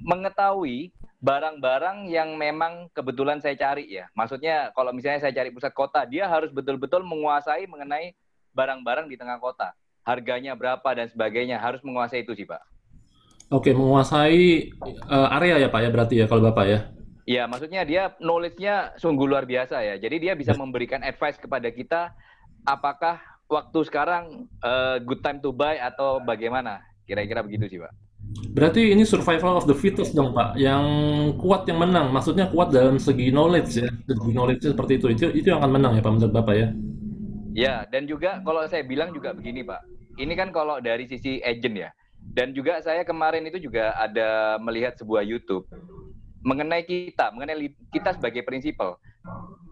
mengetahui 0.00 0.96
barang-barang 1.20 2.08
yang 2.08 2.32
memang 2.40 2.88
kebetulan 2.96 3.44
saya 3.44 3.52
cari 3.52 3.84
ya. 3.92 4.08
Maksudnya 4.16 4.72
kalau 4.72 4.96
misalnya 4.96 5.20
saya 5.20 5.36
cari 5.36 5.52
pusat 5.52 5.76
kota, 5.76 6.08
dia 6.08 6.24
harus 6.24 6.48
betul-betul 6.48 7.04
menguasai 7.04 7.68
mengenai 7.68 8.16
barang-barang 8.56 9.12
di 9.12 9.20
tengah 9.20 9.36
kota. 9.36 9.76
Harganya 10.00 10.56
berapa 10.56 10.88
dan 10.96 11.12
sebagainya 11.12 11.60
harus 11.60 11.84
menguasai 11.84 12.24
itu 12.24 12.32
sih 12.32 12.48
Pak. 12.48 12.64
Oke, 13.52 13.76
menguasai 13.76 14.72
uh, 15.10 15.28
area 15.36 15.60
ya 15.60 15.68
Pak 15.68 15.80
ya 15.84 15.90
berarti 15.92 16.14
ya 16.24 16.26
kalau 16.30 16.40
Bapak 16.48 16.64
ya. 16.64 16.80
Ya, 17.30 17.46
maksudnya 17.46 17.86
dia 17.86 18.10
knowledge-nya 18.18 18.98
sungguh 18.98 19.22
luar 19.22 19.46
biasa 19.46 19.78
ya. 19.86 19.94
Jadi 20.02 20.26
dia 20.26 20.34
bisa 20.34 20.50
memberikan 20.58 20.98
advice 21.06 21.38
kepada 21.38 21.70
kita 21.70 22.10
apakah 22.66 23.22
waktu 23.46 23.86
sekarang 23.86 24.50
uh, 24.66 24.98
good 24.98 25.22
time 25.22 25.38
to 25.38 25.54
buy 25.54 25.78
atau 25.78 26.18
bagaimana. 26.18 26.82
Kira-kira 27.06 27.46
begitu 27.46 27.70
sih 27.70 27.78
Pak. 27.78 27.94
Berarti 28.50 28.90
ini 28.90 29.06
survival 29.06 29.62
of 29.62 29.70
the 29.70 29.78
fittest 29.78 30.10
dong 30.10 30.34
Pak, 30.34 30.58
yang 30.58 30.82
kuat 31.38 31.70
yang 31.70 31.78
menang. 31.78 32.10
Maksudnya 32.10 32.50
kuat 32.50 32.74
dalam 32.74 32.98
segi 32.98 33.30
knowledge 33.30 33.78
ya, 33.78 33.86
segi 34.10 34.30
knowledge 34.34 34.66
seperti 34.66 34.98
itu. 34.98 35.06
Itu 35.14 35.26
itu 35.30 35.46
yang 35.54 35.62
akan 35.62 35.70
menang 35.70 35.92
ya 35.94 36.02
Pak 36.02 36.10
menurut 36.10 36.34
Bapak 36.34 36.54
ya? 36.58 36.68
Ya, 37.54 37.74
dan 37.94 38.10
juga 38.10 38.42
kalau 38.42 38.66
saya 38.66 38.82
bilang 38.82 39.14
juga 39.14 39.30
begini 39.38 39.62
Pak. 39.62 39.86
Ini 40.18 40.34
kan 40.34 40.50
kalau 40.50 40.82
dari 40.82 41.06
sisi 41.06 41.38
agent 41.46 41.78
ya. 41.78 41.94
Dan 42.18 42.58
juga 42.58 42.82
saya 42.82 43.06
kemarin 43.06 43.46
itu 43.46 43.70
juga 43.70 43.94
ada 43.94 44.58
melihat 44.58 44.98
sebuah 44.98 45.22
YouTube 45.22 45.62
mengenai 46.40 46.84
kita, 46.84 47.32
mengenai 47.32 47.72
kita 47.92 48.16
sebagai 48.16 48.42
prinsipal. 48.44 48.96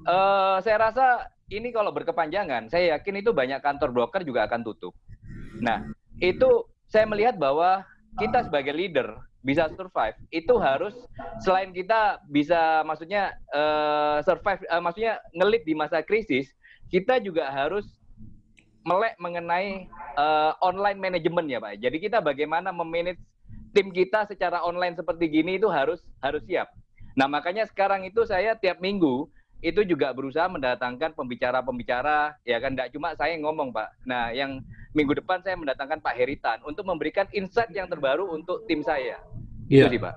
Uh, 0.05 0.61
saya 0.65 0.91
rasa 0.91 1.07
ini 1.49 1.73
kalau 1.73 1.93
berkepanjangan, 1.93 2.69
saya 2.69 2.97
yakin 2.97 3.25
itu 3.25 3.33
banyak 3.33 3.61
kantor 3.65 3.93
broker 3.93 4.23
juga 4.25 4.45
akan 4.45 4.61
tutup. 4.65 4.93
Nah, 5.65 5.85
itu 6.21 6.69
saya 6.89 7.09
melihat 7.09 7.37
bahwa 7.41 7.85
kita 8.21 8.45
sebagai 8.45 8.73
leader 8.77 9.17
bisa 9.47 9.71
survive 9.79 10.19
itu 10.35 10.55
harus 10.59 10.93
selain 11.41 11.71
kita 11.71 12.19
bisa 12.27 12.83
maksudnya 12.83 13.31
uh, 13.55 14.19
survive 14.27 14.61
uh, 14.67 14.83
maksudnya 14.83 15.23
ngelit 15.31 15.63
di 15.63 15.79
masa 15.79 16.03
krisis 16.03 16.51
kita 16.91 17.23
juga 17.23 17.47
harus 17.47 17.87
melek 18.83 19.15
mengenai 19.23 19.87
uh, 20.19 20.59
online 20.59 20.99
manajemen 20.99 21.47
ya 21.47 21.63
pak 21.63 21.79
jadi 21.79 21.97
kita 22.03 22.19
bagaimana 22.19 22.75
memanage 22.75 23.23
tim 23.79 23.95
kita 23.95 24.27
secara 24.27 24.67
online 24.67 24.99
seperti 24.99 25.31
gini 25.31 25.55
itu 25.55 25.71
harus 25.71 26.03
harus 26.19 26.43
siap. 26.51 26.67
Nah 27.15 27.31
makanya 27.31 27.63
sekarang 27.71 28.03
itu 28.03 28.27
saya 28.27 28.59
tiap 28.59 28.83
minggu 28.83 29.31
itu 29.63 29.87
juga 29.87 30.11
berusaha 30.11 30.51
mendatangkan 30.51 31.15
pembicara-pembicara 31.15 32.35
ya 32.43 32.59
kan? 32.59 32.75
Tidak 32.75 32.99
cuma 32.99 33.15
saya 33.15 33.39
ngomong 33.39 33.71
pak. 33.71 33.95
Nah 34.03 34.35
yang 34.35 34.59
minggu 34.99 35.15
depan 35.15 35.39
saya 35.47 35.55
mendatangkan 35.55 36.03
Pak 36.03 36.15
Heritan 36.19 36.59
untuk 36.67 36.83
memberikan 36.91 37.31
insight 37.31 37.71
yang 37.71 37.87
terbaru 37.87 38.27
untuk 38.35 38.67
tim 38.67 38.83
saya. 38.83 39.23
Iya. 39.71 39.87
sih 39.87 40.03
pak. 40.03 40.15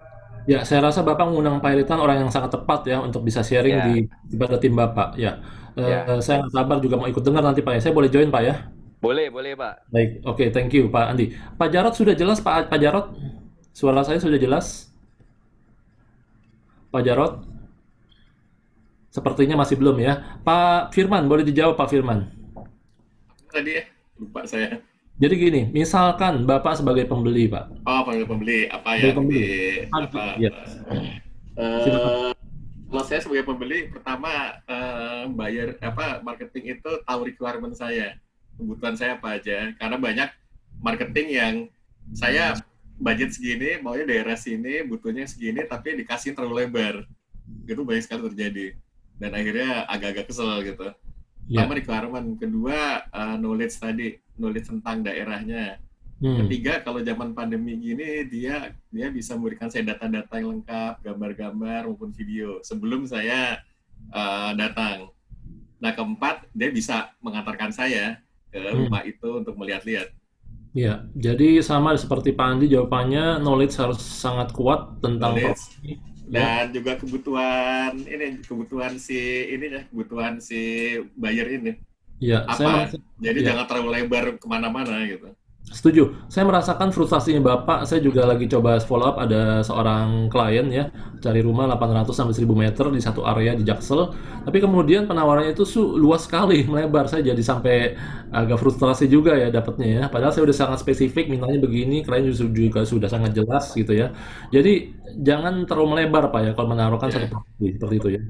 Ya 0.49 0.65
saya 0.65 0.89
rasa 0.89 1.05
bapak 1.05 1.29
mengundang 1.29 1.61
Pak 1.61 1.69
Heritan 1.69 2.01
orang 2.01 2.25
yang 2.25 2.31
sangat 2.33 2.57
tepat 2.57 2.81
ya 2.89 2.97
untuk 2.97 3.21
bisa 3.21 3.45
sharing 3.45 3.77
ya. 3.77 3.85
di 3.85 4.35
pada 4.41 4.57
tim 4.57 4.73
bapak 4.73 5.13
ya, 5.13 5.37
ya. 5.77 6.01
Uh, 6.09 6.17
saya 6.17 6.41
nggak 6.41 6.53
sabar 6.57 6.77
juga 6.81 6.97
mau 6.97 7.05
ikut 7.05 7.21
dengar 7.21 7.45
nanti 7.45 7.61
pak 7.61 7.77
ya. 7.77 7.81
Saya 7.85 7.93
boleh 7.93 8.09
join 8.09 8.33
pak 8.33 8.41
ya? 8.41 8.55
Boleh 9.01 9.33
boleh 9.33 9.57
pak. 9.57 9.89
Baik 9.89 10.09
oke 10.21 10.37
okay, 10.37 10.47
thank 10.53 10.73
you 10.73 10.85
Pak 10.89 11.17
Andi. 11.17 11.33
Pak 11.57 11.69
Jarot 11.73 11.93
sudah 11.97 12.13
jelas 12.13 12.37
Pak 12.37 12.69
Pak 12.69 12.77
Jarot 12.77 13.09
suara 13.71 14.03
saya 14.03 14.19
sudah 14.19 14.39
jelas 14.39 14.91
Pak 16.91 17.03
Jarot 17.07 17.51
Sepertinya 19.11 19.59
masih 19.59 19.75
belum 19.75 19.99
ya. 19.99 20.39
Pak 20.39 20.95
Firman, 20.95 21.27
boleh 21.27 21.43
dijawab 21.43 21.75
Pak 21.75 21.91
Firman? 21.91 22.31
Tadi 23.51 23.75
ya, 23.75 23.83
lupa 24.15 24.47
saya. 24.47 24.79
Jadi 25.19 25.35
gini, 25.35 25.61
misalkan 25.75 26.47
Bapak 26.47 26.79
sebagai 26.79 27.03
pembeli, 27.11 27.51
Pak. 27.51 27.83
Oh, 27.83 28.07
sebagai 28.07 28.31
pembeli, 28.31 28.71
apa 28.71 28.95
ya? 28.95 29.11
Pembeli. 29.11 29.45
Apa, 29.91 30.39
ya. 30.39 30.51
Uh, 31.59 32.31
kalau 32.87 33.03
saya 33.03 33.19
sebagai 33.19 33.43
pembeli, 33.43 33.91
pertama 33.91 34.63
uh, 34.71 35.27
bayar 35.35 35.75
apa 35.83 36.23
marketing 36.23 36.79
itu 36.79 36.91
tahu 37.03 37.27
requirement 37.27 37.75
saya, 37.75 38.15
kebutuhan 38.55 38.95
saya 38.95 39.19
apa 39.19 39.35
aja. 39.35 39.75
Karena 39.75 39.99
banyak 39.99 40.29
marketing 40.79 41.27
yang 41.35 41.53
saya 42.15 42.55
budget 43.01 43.33
segini, 43.33 43.81
maunya 43.81 44.05
daerah 44.05 44.37
sini, 44.37 44.85
butuhnya 44.85 45.25
segini, 45.25 45.65
tapi 45.65 45.97
dikasih 46.05 46.37
terlalu 46.37 46.69
lebar. 46.69 47.03
Itu 47.65 47.81
banyak 47.81 48.05
sekali 48.05 48.29
terjadi 48.31 48.77
dan 49.21 49.37
akhirnya 49.37 49.85
agak-agak 49.85 50.33
kesel 50.33 50.65
gitu. 50.65 50.89
Yeah. 51.45 51.65
Pertama 51.65 51.73
requirement, 51.77 52.27
kedua 52.41 53.05
uh, 53.13 53.37
knowledge 53.37 53.77
tadi, 53.77 54.17
knowledge 54.33 54.73
tentang 54.73 55.05
daerahnya. 55.05 55.77
Hmm. 56.21 56.45
Ketiga, 56.45 56.81
kalau 56.85 57.01
zaman 57.01 57.33
pandemi 57.33 57.77
gini 57.77 58.25
dia 58.29 58.73
dia 58.93 59.07
bisa 59.09 59.37
memberikan 59.37 59.69
saya 59.69 59.93
data-data 59.93 60.41
yang 60.41 60.57
lengkap, 60.57 61.05
gambar-gambar 61.05 61.89
maupun 61.89 62.09
video 62.13 62.61
sebelum 62.65 63.05
saya 63.05 63.61
uh, 64.09 64.53
datang. 64.57 65.13
Nah 65.81 65.93
keempat, 65.93 66.49
dia 66.53 66.69
bisa 66.73 67.13
mengantarkan 67.21 67.73
saya 67.73 68.21
ke 68.49 68.57
hmm. 68.57 68.85
rumah 68.85 69.01
itu 69.05 69.29
untuk 69.37 69.53
melihat-lihat. 69.57 70.13
Ya, 70.71 71.03
jadi 71.11 71.59
sama 71.59 71.99
seperti 71.99 72.31
Pak 72.31 72.47
Andi 72.47 72.71
jawabannya 72.71 73.43
knowledge 73.43 73.75
harus 73.75 73.99
sangat 73.99 74.55
kuat 74.55 75.03
tentang 75.03 75.35
knowledge, 75.35 75.67
dan 76.31 76.71
ya. 76.71 76.79
juga 76.79 76.95
kebutuhan 76.95 77.91
ini 78.07 78.39
kebutuhan 78.39 78.95
si 78.95 79.19
ini 79.51 79.67
ya 79.67 79.81
kebutuhan 79.91 80.39
si 80.39 80.59
buyer 81.19 81.59
ini 81.59 81.71
ya 82.23 82.47
apa 82.47 82.55
saya 82.55 82.83
jadi 83.19 83.39
ya. 83.43 83.45
jangan 83.51 83.65
terlalu 83.67 83.89
lebar 83.99 84.25
ke 84.39 84.47
mana-mana 84.47 85.03
gitu 85.11 85.27
Setuju. 85.71 86.27
Saya 86.27 86.43
merasakan 86.43 86.91
frustasinya 86.91 87.39
Bapak. 87.39 87.87
Saya 87.87 88.03
juga 88.03 88.27
lagi 88.27 88.45
coba 88.51 88.75
follow 88.83 89.07
up 89.07 89.17
ada 89.23 89.63
seorang 89.63 90.27
klien 90.27 90.67
ya, 90.67 90.91
cari 91.23 91.39
rumah 91.39 91.63
800 91.71 92.11
sampai 92.11 92.35
1000 92.35 92.51
meter 92.51 92.85
di 92.91 92.99
satu 92.99 93.23
area 93.23 93.55
di 93.55 93.63
Jaksel. 93.63 94.11
Tapi 94.43 94.57
kemudian 94.59 95.07
penawarannya 95.07 95.55
itu 95.55 95.63
su 95.63 95.95
luas 95.95 96.27
sekali, 96.27 96.63
melebar. 96.71 97.07
Saya 97.07 97.23
jadi 97.23 97.39
sampai 97.39 97.95
agak 98.35 98.59
frustrasi 98.59 99.07
juga 99.07 99.31
ya 99.39 99.47
dapatnya 99.47 99.87
ya. 99.87 100.03
Padahal 100.11 100.35
saya 100.35 100.43
udah 100.43 100.57
sangat 100.59 100.83
spesifik 100.83 101.31
mintanya 101.31 101.63
begini, 101.63 102.03
klien 102.03 102.27
juga, 102.27 102.51
juga 102.51 102.79
sudah 102.83 103.07
sangat 103.07 103.31
jelas 103.31 103.71
gitu 103.71 103.95
ya. 103.95 104.11
Jadi 104.51 104.91
jangan 105.23 105.63
terlalu 105.63 105.97
melebar 105.97 106.35
Pak 106.35 106.41
ya 106.43 106.51
kalau 106.51 106.67
menaruhkan 106.75 107.07
yeah. 107.07 107.15
satu 107.15 107.27
properti 107.31 107.65
seperti 107.79 107.95
itu 107.95 108.09
ya. 108.19 108.21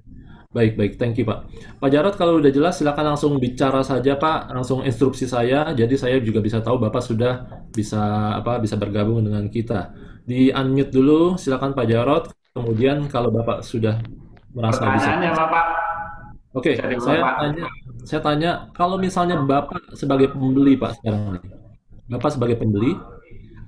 Baik, 0.51 0.75
baik. 0.75 0.93
Thank 0.99 1.15
you, 1.15 1.23
Pak. 1.23 1.47
Pak 1.79 1.89
Jarot, 1.95 2.15
kalau 2.19 2.43
udah 2.43 2.51
jelas, 2.51 2.75
silakan 2.75 3.15
langsung 3.15 3.39
bicara 3.39 3.87
saja, 3.87 4.19
Pak. 4.19 4.51
Langsung 4.51 4.83
instruksi 4.83 5.23
saya. 5.23 5.71
Jadi 5.71 5.95
saya 5.95 6.19
juga 6.19 6.43
bisa 6.43 6.59
tahu 6.59 6.75
Bapak 6.75 6.99
sudah 6.99 7.63
bisa 7.71 8.35
apa 8.35 8.59
bisa 8.59 8.75
bergabung 8.75 9.23
dengan 9.23 9.47
kita. 9.47 9.95
Di 10.27 10.51
unmute 10.51 10.91
dulu, 10.91 11.39
silakan 11.39 11.71
Pak 11.71 11.87
Jarot. 11.87 12.23
Kemudian 12.51 13.07
kalau 13.07 13.31
Bapak 13.31 13.63
sudah 13.63 14.03
merasa 14.51 14.91
bisa. 14.91 15.15
Bapak. 15.39 15.65
Oke, 16.51 16.75
okay, 16.75 16.99
saya 16.99 17.23
Bapak. 17.23 17.35
tanya, 17.39 17.65
saya 18.03 18.19
tanya, 18.19 18.51
kalau 18.75 18.99
misalnya 18.99 19.39
Bapak 19.39 19.95
sebagai 19.95 20.35
pembeli, 20.35 20.75
Pak 20.75 20.99
sekarang 20.99 21.39
ini, 21.39 21.39
Bapak 22.11 22.27
sebagai 22.35 22.59
pembeli, 22.59 22.91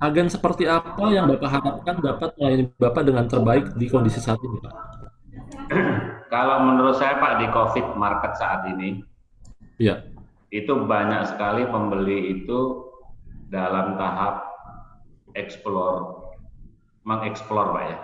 agen 0.03 0.27
seperti 0.27 0.67
apa 0.67 0.99
yang 1.07 1.31
Bapak 1.31 1.47
harapkan 1.47 1.95
dapat 2.03 2.35
melayani 2.35 2.67
Bapak 2.75 3.07
dengan 3.07 3.23
terbaik 3.31 3.71
di 3.79 3.87
kondisi 3.87 4.19
saat 4.19 4.35
ini, 4.43 4.59
Pak? 4.59 5.02
Kalau 6.33 6.65
menurut 6.65 6.97
saya 6.97 7.21
Pak 7.21 7.45
di 7.45 7.47
COVID 7.53 7.93
market 7.93 8.33
saat 8.41 8.65
ini, 8.65 9.05
ya. 9.77 10.01
itu 10.49 10.73
banyak 10.73 11.29
sekali 11.29 11.61
pembeli 11.69 12.41
itu 12.41 12.89
dalam 13.53 14.01
tahap 14.01 14.41
explore, 15.37 16.33
mengeksplor 17.05 17.77
Pak 17.77 17.85
ya. 17.85 17.97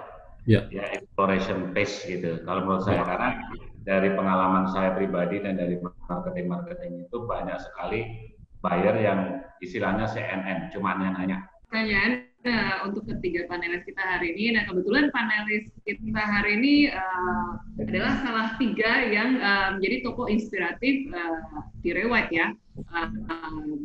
Ya. 0.46 0.62
ya 0.70 0.84
exploration 0.94 1.74
phase 1.74 2.06
gitu. 2.06 2.46
Kalau 2.46 2.70
menurut 2.70 2.86
saya 2.86 3.02
karena 3.02 3.34
dari 3.82 4.14
pengalaman 4.14 4.70
saya 4.70 4.94
pribadi 4.94 5.42
dan 5.42 5.58
dari 5.58 5.82
marketing 6.06 6.46
marketing 6.54 6.92
itu 7.10 7.26
banyak 7.26 7.58
sekali 7.58 8.30
buyer 8.62 8.94
yang 8.94 9.42
istilahnya 9.58 10.06
CNN, 10.06 10.70
cuma 10.70 10.94
yang 11.02 11.18
nanya. 11.18 11.50
Pertanyaan 11.66 12.29
uh, 12.46 12.88
untuk 12.88 13.04
ketiga 13.08 13.48
panelis 13.50 13.84
kita 13.84 14.00
hari 14.00 14.36
ini. 14.36 14.56
Nah 14.56 14.64
kebetulan 14.70 15.12
panelis 15.12 15.68
kita 15.84 16.24
hari 16.24 16.52
ini 16.60 16.76
uh, 16.94 17.60
adalah 17.82 18.14
salah 18.24 18.48
tiga 18.62 19.08
yang 19.10 19.40
uh, 19.40 19.76
menjadi 19.76 20.08
tokoh 20.08 20.28
inspiratif 20.32 21.10
uh, 21.12 21.66
di 21.84 21.92
Rewat 21.92 22.32
ya. 22.32 22.54
Uh, 22.80 23.10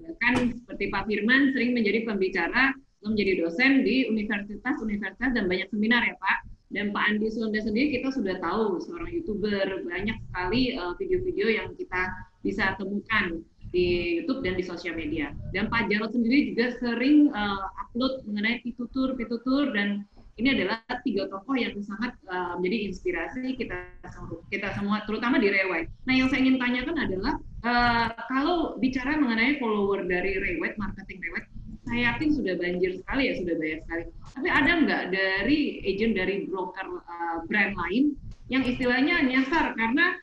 bahkan 0.07 0.55
seperti 0.55 0.85
Pak 0.93 1.11
Firman 1.11 1.51
sering 1.51 1.75
menjadi 1.75 2.07
pembicara 2.07 2.75
menjadi 3.05 3.45
dosen 3.45 3.85
di 3.85 4.09
universitas-universitas 4.09 5.37
dan 5.37 5.45
banyak 5.45 5.69
seminar 5.69 6.01
ya 6.07 6.17
Pak. 6.17 6.39
Dan 6.73 6.91
Pak 6.91 7.07
Andi 7.07 7.31
Sonda 7.31 7.63
sendiri 7.63 8.01
kita 8.01 8.11
sudah 8.11 8.35
tahu 8.43 8.83
seorang 8.83 9.07
youtuber 9.15 9.85
banyak 9.87 10.17
sekali 10.27 10.75
video-video 10.99 11.47
uh, 11.47 11.55
yang 11.63 11.69
kita 11.79 12.03
bisa 12.43 12.75
temukan 12.81 13.45
di 13.75 13.87
YouTube 14.23 14.47
dan 14.47 14.55
di 14.55 14.63
sosial 14.63 14.95
media. 14.95 15.35
Dan 15.51 15.67
Pak 15.67 15.91
Jarod 15.91 16.15
sendiri 16.15 16.55
juga 16.55 16.79
sering 16.79 17.35
uh, 17.35 17.67
upload 17.83 18.23
mengenai 18.31 18.63
pitutur, 18.63 19.19
pitutur 19.19 19.75
dan 19.75 20.07
ini 20.35 20.51
adalah 20.51 20.83
tiga 21.07 21.31
tokoh 21.31 21.55
yang 21.55 21.75
sangat 21.83 22.15
uh, 22.27 22.59
menjadi 22.59 22.91
inspirasi 22.91 23.55
kita 23.55 23.87
semua, 24.11 24.43
kita 24.51 24.69
semua, 24.75 24.97
terutama 25.07 25.39
di 25.39 25.47
Rewet. 25.51 25.87
Nah, 26.11 26.15
yang 26.15 26.27
saya 26.27 26.43
ingin 26.43 26.59
tanyakan 26.59 26.97
adalah 26.99 27.35
uh, 27.63 28.09
kalau 28.31 28.75
bicara 28.83 29.15
mengenai 29.15 29.63
follower 29.63 30.07
dari 30.07 30.39
Rewet, 30.39 30.75
marketing 30.75 31.23
Rewet, 31.23 31.45
saya 31.87 32.01
yakin 32.15 32.29
sudah 32.35 32.55
banjir 32.59 32.99
sekali 32.99 33.23
ya, 33.31 33.35
sudah 33.39 33.55
banyak 33.55 33.81
sekali. 33.87 34.03
Tapi 34.35 34.49
ada 34.51 34.73
nggak 34.83 35.03
dari 35.15 35.59
agent 35.87 36.13
dari 36.19 36.35
broker 36.51 36.87
uh, 37.07 37.37
brand 37.47 37.79
lain 37.79 38.19
yang 38.51 38.63
istilahnya 38.67 39.23
nyasar 39.25 39.75
karena 39.79 40.19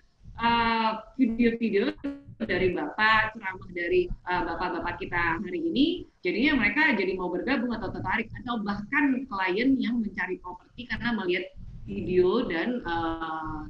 video-video 1.22 1.94
uh, 1.94 2.31
dari 2.42 2.74
bapak 2.74 3.38
ceramah 3.38 3.70
dari 3.70 4.10
uh, 4.26 4.42
bapak-bapak 4.50 4.98
kita 4.98 5.38
hari 5.38 5.62
ini 5.62 5.86
jadinya 6.26 6.58
mereka 6.66 6.98
jadi 6.98 7.14
mau 7.14 7.30
bergabung 7.30 7.70
atau 7.78 7.94
tertarik 7.94 8.34
atau 8.42 8.62
bahkan 8.66 9.26
klien 9.30 9.78
yang 9.78 10.02
mencari 10.02 10.42
properti 10.42 10.90
karena 10.90 11.14
melihat 11.14 11.46
video 11.86 12.46
dan 12.50 12.82
uh, 12.86 13.70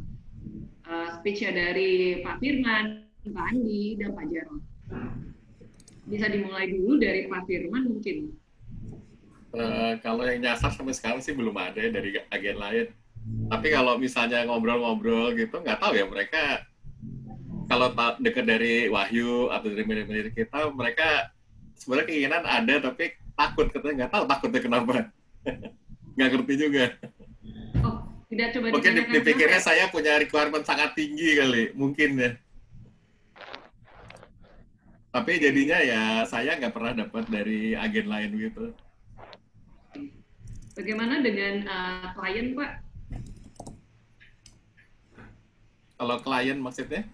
uh, 0.87 1.07
speech 1.19 1.43
dari 1.43 2.23
Pak 2.23 2.39
Firman, 2.39 3.07
Pak 3.27 3.45
Andi 3.55 3.99
dan 3.99 4.15
Pak 4.15 4.25
Jarod. 4.31 4.63
Bisa 6.07 6.27
dimulai 6.27 6.71
dulu 6.71 6.99
dari 6.99 7.27
Pak 7.27 7.47
Firman 7.47 7.83
mungkin. 7.87 8.35
Uh, 9.51 9.99
kalau 9.99 10.23
yang 10.23 10.39
nyasar 10.39 10.71
sampai 10.71 10.95
sekarang 10.95 11.19
sih 11.19 11.35
belum 11.35 11.55
ada 11.55 11.75
ya 11.75 11.91
dari 11.91 12.15
agen 12.31 12.57
lain. 12.59 12.87
Tapi 13.21 13.67
kalau 13.69 13.99
misalnya 13.99 14.47
ngobrol-ngobrol 14.47 15.35
gitu, 15.37 15.61
nggak 15.61 15.77
tahu 15.77 15.93
ya 15.93 16.07
mereka 16.07 16.70
kalau 17.71 17.87
dekat 18.19 18.43
dari 18.43 18.91
Wahyu 18.91 19.47
atau 19.47 19.71
dari 19.71 19.87
manajer 19.87 20.27
kita, 20.35 20.75
mereka 20.75 21.31
sebenarnya 21.79 22.07
keinginan 22.11 22.43
ada 22.43 22.75
tapi 22.91 23.15
takut 23.31 23.71
katanya 23.71 23.95
nggak 24.03 24.11
tahu 24.11 24.23
takutnya 24.27 24.59
kenapa 24.59 24.93
nggak 26.19 26.29
ngerti 26.35 26.53
juga. 26.59 26.85
Oh, 27.79 28.03
tidak 28.27 28.59
coba 28.59 28.75
Mungkin 28.75 28.93
dipikirnya 29.15 29.61
saya 29.63 29.87
punya 29.87 30.19
requirement 30.19 30.67
sangat 30.67 30.99
tinggi 30.99 31.39
kali, 31.39 31.71
mungkin 31.71 32.19
ya. 32.19 32.31
Tapi 35.15 35.31
jadinya 35.39 35.79
ya 35.79 36.01
saya 36.27 36.59
nggak 36.59 36.75
pernah 36.75 37.07
dapat 37.07 37.23
dari 37.31 37.71
agen 37.71 38.07
lain 38.11 38.31
gitu. 38.35 38.75
Bagaimana 40.75 41.23
dengan 41.23 41.67
uh, 41.67 42.11
klien, 42.19 42.51
Pak? 42.51 42.71
Kalau 45.99 46.17
klien 46.19 46.59
maksudnya? 46.59 47.07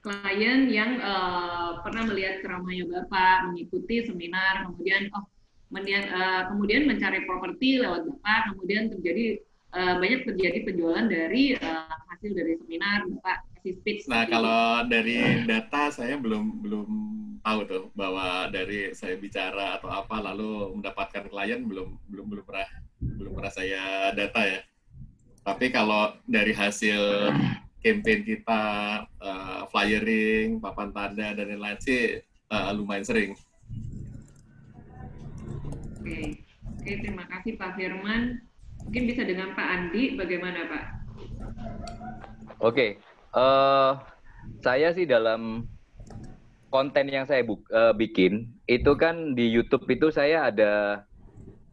Klien 0.00 0.70
yang 0.70 1.02
uh, 1.02 1.82
pernah 1.82 2.06
melihat 2.06 2.40
ceramahnya 2.44 2.86
Bapak, 2.86 3.50
mengikuti 3.50 4.06
seminar, 4.06 4.68
kemudian 4.68 5.10
oh 5.14 5.26
kemudian, 5.68 6.02
uh, 6.08 6.42
kemudian 6.48 6.82
mencari 6.88 7.28
properti 7.28 7.82
lewat 7.82 8.08
Bapak, 8.08 8.54
kemudian 8.54 8.88
terjadi 8.94 9.42
uh, 9.76 10.00
banyak 10.00 10.24
terjadi 10.24 10.58
penjualan 10.64 11.06
dari 11.06 11.58
uh, 11.58 11.92
hasil 12.14 12.30
dari 12.32 12.56
seminar 12.62 13.04
Bapak 13.06 13.48
kasih 13.58 13.74
speech. 13.82 14.00
Nah, 14.06 14.24
kalau 14.24 14.86
dari 14.86 15.44
data 15.44 15.90
saya 15.92 16.16
belum 16.16 16.62
belum 16.62 16.88
tahu 17.42 17.60
tuh 17.66 17.84
bahwa 17.92 18.48
dari 18.48 18.94
saya 18.94 19.18
bicara 19.18 19.78
atau 19.78 19.90
apa 19.90 20.20
lalu 20.22 20.78
mendapatkan 20.78 21.26
klien 21.26 21.66
belum 21.66 21.98
belum 22.06 22.26
belum 22.30 22.44
pernah 22.46 22.68
belum 23.02 23.32
pernah 23.34 23.52
saya 23.52 24.14
data 24.14 24.40
ya. 24.46 24.60
Tapi 25.42 25.72
kalau 25.72 26.12
dari 26.28 26.52
hasil 26.52 27.32
campaign 27.88 28.20
kita 28.28 28.62
uh, 29.24 29.64
flyering, 29.72 30.60
papan 30.60 30.92
tanda 30.92 31.32
dan 31.32 31.56
lain-lain 31.56 31.80
sih 31.80 32.20
uh, 32.52 32.70
lumayan 32.76 33.04
sering. 33.04 33.32
Oke, 35.96 36.44
oke 36.68 36.92
terima 37.00 37.24
kasih 37.32 37.56
Pak 37.56 37.80
Firman. 37.80 38.44
Mungkin 38.84 39.04
bisa 39.08 39.24
dengan 39.24 39.56
Pak 39.56 39.68
Andi, 39.68 40.16
bagaimana 40.20 40.60
Pak? 40.68 40.84
Oke, 42.60 43.00
uh, 43.32 43.96
saya 44.60 44.92
sih 44.92 45.08
dalam 45.08 45.64
konten 46.68 47.08
yang 47.08 47.24
saya 47.24 47.40
buk, 47.40 47.64
uh, 47.72 47.96
bikin 47.96 48.52
itu 48.68 48.92
kan 49.00 49.32
di 49.32 49.48
YouTube 49.48 49.88
itu 49.88 50.12
saya 50.12 50.52
ada 50.52 51.04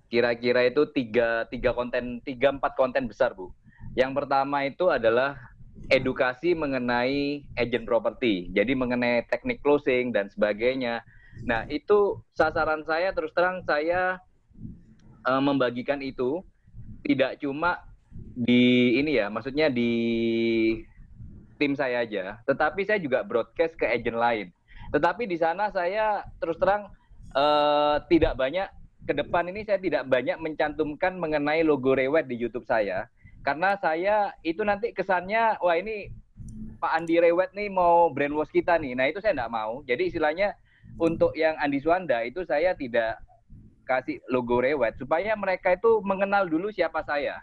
kira-kira 0.08 0.64
itu 0.64 0.88
tiga 0.96 1.44
tiga 1.52 1.76
konten 1.76 2.24
tiga 2.24 2.56
empat 2.56 2.80
konten 2.80 3.12
besar 3.12 3.36
bu. 3.36 3.52
Yang 3.96 4.12
pertama 4.24 4.64
itu 4.68 4.88
adalah 4.92 5.40
edukasi 5.92 6.58
mengenai 6.58 7.46
agent 7.60 7.86
property, 7.86 8.50
jadi 8.50 8.74
mengenai 8.74 9.28
teknik 9.30 9.62
closing 9.62 10.10
dan 10.10 10.32
sebagainya. 10.34 11.06
Nah, 11.46 11.68
itu 11.70 12.24
sasaran 12.34 12.82
saya 12.88 13.12
terus 13.12 13.36
terang 13.36 13.62
saya 13.68 14.18
uh, 15.28 15.42
membagikan 15.44 16.00
itu 16.02 16.42
tidak 17.06 17.38
cuma 17.44 17.86
di 18.34 18.98
ini 18.98 19.20
ya, 19.20 19.30
maksudnya 19.30 19.70
di 19.70 19.92
tim 21.56 21.78
saya 21.78 22.04
aja, 22.04 22.42
tetapi 22.50 22.84
saya 22.84 23.00
juga 23.00 23.24
broadcast 23.24 23.78
ke 23.78 23.86
agent 23.86 24.18
lain. 24.18 24.48
Tetapi 24.92 25.28
di 25.28 25.38
sana 25.38 25.70
saya 25.70 26.24
terus 26.40 26.58
terang 26.58 26.92
uh, 27.36 28.02
tidak 28.10 28.36
banyak 28.36 28.68
ke 29.06 29.14
depan 29.14 29.46
ini 29.54 29.62
saya 29.62 29.78
tidak 29.78 30.10
banyak 30.10 30.40
mencantumkan 30.42 31.14
mengenai 31.20 31.62
logo 31.62 31.94
Rewet 31.94 32.26
di 32.26 32.42
YouTube 32.42 32.66
saya 32.66 33.06
karena 33.46 33.78
saya 33.78 34.34
itu 34.42 34.66
nanti 34.66 34.90
kesannya 34.90 35.62
wah 35.62 35.78
ini 35.78 36.10
Pak 36.82 36.92
Andi 36.98 37.22
Rewet 37.22 37.54
nih 37.54 37.70
mau 37.70 38.10
brainwash 38.10 38.50
kita 38.50 38.82
nih. 38.82 38.98
Nah 38.98 39.06
itu 39.06 39.22
saya 39.22 39.38
nggak 39.38 39.54
mau. 39.54 39.86
Jadi 39.86 40.10
istilahnya 40.10 40.58
untuk 40.98 41.38
yang 41.38 41.54
Andi 41.62 41.78
Suanda 41.78 42.26
itu 42.26 42.42
saya 42.42 42.74
tidak 42.74 43.22
kasih 43.86 44.18
logo 44.34 44.58
Rewet 44.58 44.98
supaya 44.98 45.38
mereka 45.38 45.78
itu 45.78 46.02
mengenal 46.02 46.50
dulu 46.50 46.74
siapa 46.74 47.06
saya. 47.06 47.38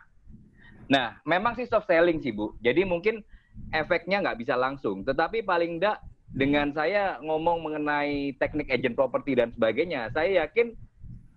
Nah 0.90 1.22
memang 1.22 1.54
sih 1.54 1.70
soft 1.70 1.86
selling 1.86 2.18
sih 2.18 2.34
Bu. 2.34 2.58
Jadi 2.58 2.82
mungkin 2.82 3.22
efeknya 3.70 4.26
nggak 4.26 4.42
bisa 4.42 4.58
langsung. 4.58 5.06
Tetapi 5.06 5.46
paling 5.46 5.78
enggak 5.78 6.02
dengan 6.34 6.74
saya 6.74 7.22
ngomong 7.22 7.62
mengenai 7.62 8.34
teknik 8.42 8.72
agent 8.74 8.98
property 8.98 9.36
dan 9.38 9.54
sebagainya, 9.54 10.10
saya 10.10 10.44
yakin 10.44 10.74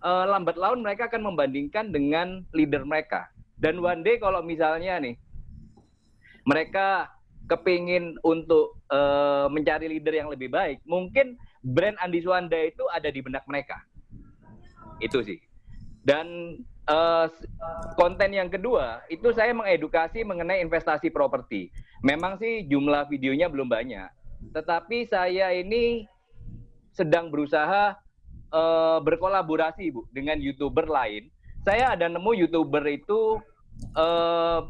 uh, 0.01 0.25
lambat 0.25 0.55
laun 0.55 0.81
mereka 0.81 1.11
akan 1.11 1.21
membandingkan 1.33 1.91
dengan 1.91 2.41
leader 2.55 2.81
mereka. 2.81 3.27
Dan 3.55 3.79
one 3.79 4.03
day 4.03 4.19
kalau 4.19 4.43
misalnya 4.43 4.99
nih 4.99 5.15
mereka 6.45 7.09
kepingin 7.45 8.17
untuk 8.25 8.81
uh, 8.89 9.47
mencari 9.49 9.89
leader 9.89 10.13
yang 10.13 10.29
lebih 10.29 10.49
baik, 10.49 10.81
mungkin 10.85 11.37
brand 11.61 11.97
Andi 12.01 12.21
Suwanda 12.21 12.57
itu 12.57 12.85
ada 12.93 13.09
di 13.09 13.21
benak 13.21 13.45
mereka. 13.45 13.81
Itu 15.01 15.21
sih. 15.21 15.37
Dan 16.05 16.57
uh, 16.89 17.25
konten 17.97 18.33
yang 18.33 18.49
kedua 18.49 19.01
itu 19.09 19.33
saya 19.33 19.53
mengedukasi 19.53 20.21
mengenai 20.21 20.61
investasi 20.61 21.09
properti. 21.09 21.73
Memang 22.05 22.37
sih 22.37 22.65
jumlah 22.69 23.09
videonya 23.09 23.49
belum 23.49 23.65
banyak, 23.65 24.09
tetapi 24.53 25.09
saya 25.09 25.49
ini 25.57 26.05
sedang 26.93 27.33
berusaha 27.33 27.97
uh, 28.53 28.99
berkolaborasi 29.01 29.89
bu 29.91 30.05
dengan 30.13 30.37
youtuber 30.37 30.85
lain 30.85 31.27
saya 31.65 31.97
ada 31.97 32.05
nemu 32.05 32.45
youtuber 32.45 32.85
itu 32.85 33.41
uh, 33.97 34.69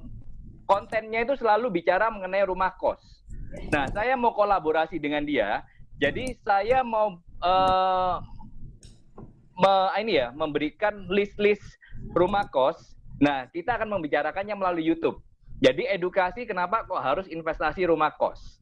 kontennya 0.64 1.28
itu 1.28 1.36
selalu 1.36 1.84
bicara 1.84 2.08
mengenai 2.08 2.48
rumah 2.48 2.72
kos. 2.80 3.04
Nah, 3.70 3.92
saya 3.92 4.16
mau 4.16 4.32
kolaborasi 4.32 4.98
dengan 4.98 5.28
dia. 5.28 5.62
Jadi 6.00 6.40
saya 6.44 6.82
mau 6.88 7.20
uh, 7.44 8.16
me, 9.60 9.74
ini 10.00 10.24
ya 10.24 10.32
memberikan 10.32 11.06
list-list 11.12 11.64
rumah 12.16 12.48
kos. 12.48 12.96
Nah, 13.20 13.48
kita 13.52 13.76
akan 13.76 14.00
membicarakannya 14.00 14.56
melalui 14.56 14.88
YouTube. 14.88 15.20
Jadi 15.64 15.88
edukasi 15.88 16.44
kenapa 16.44 16.84
kok 16.84 17.00
harus 17.00 17.28
investasi 17.32 17.88
rumah 17.88 18.12
kos. 18.20 18.60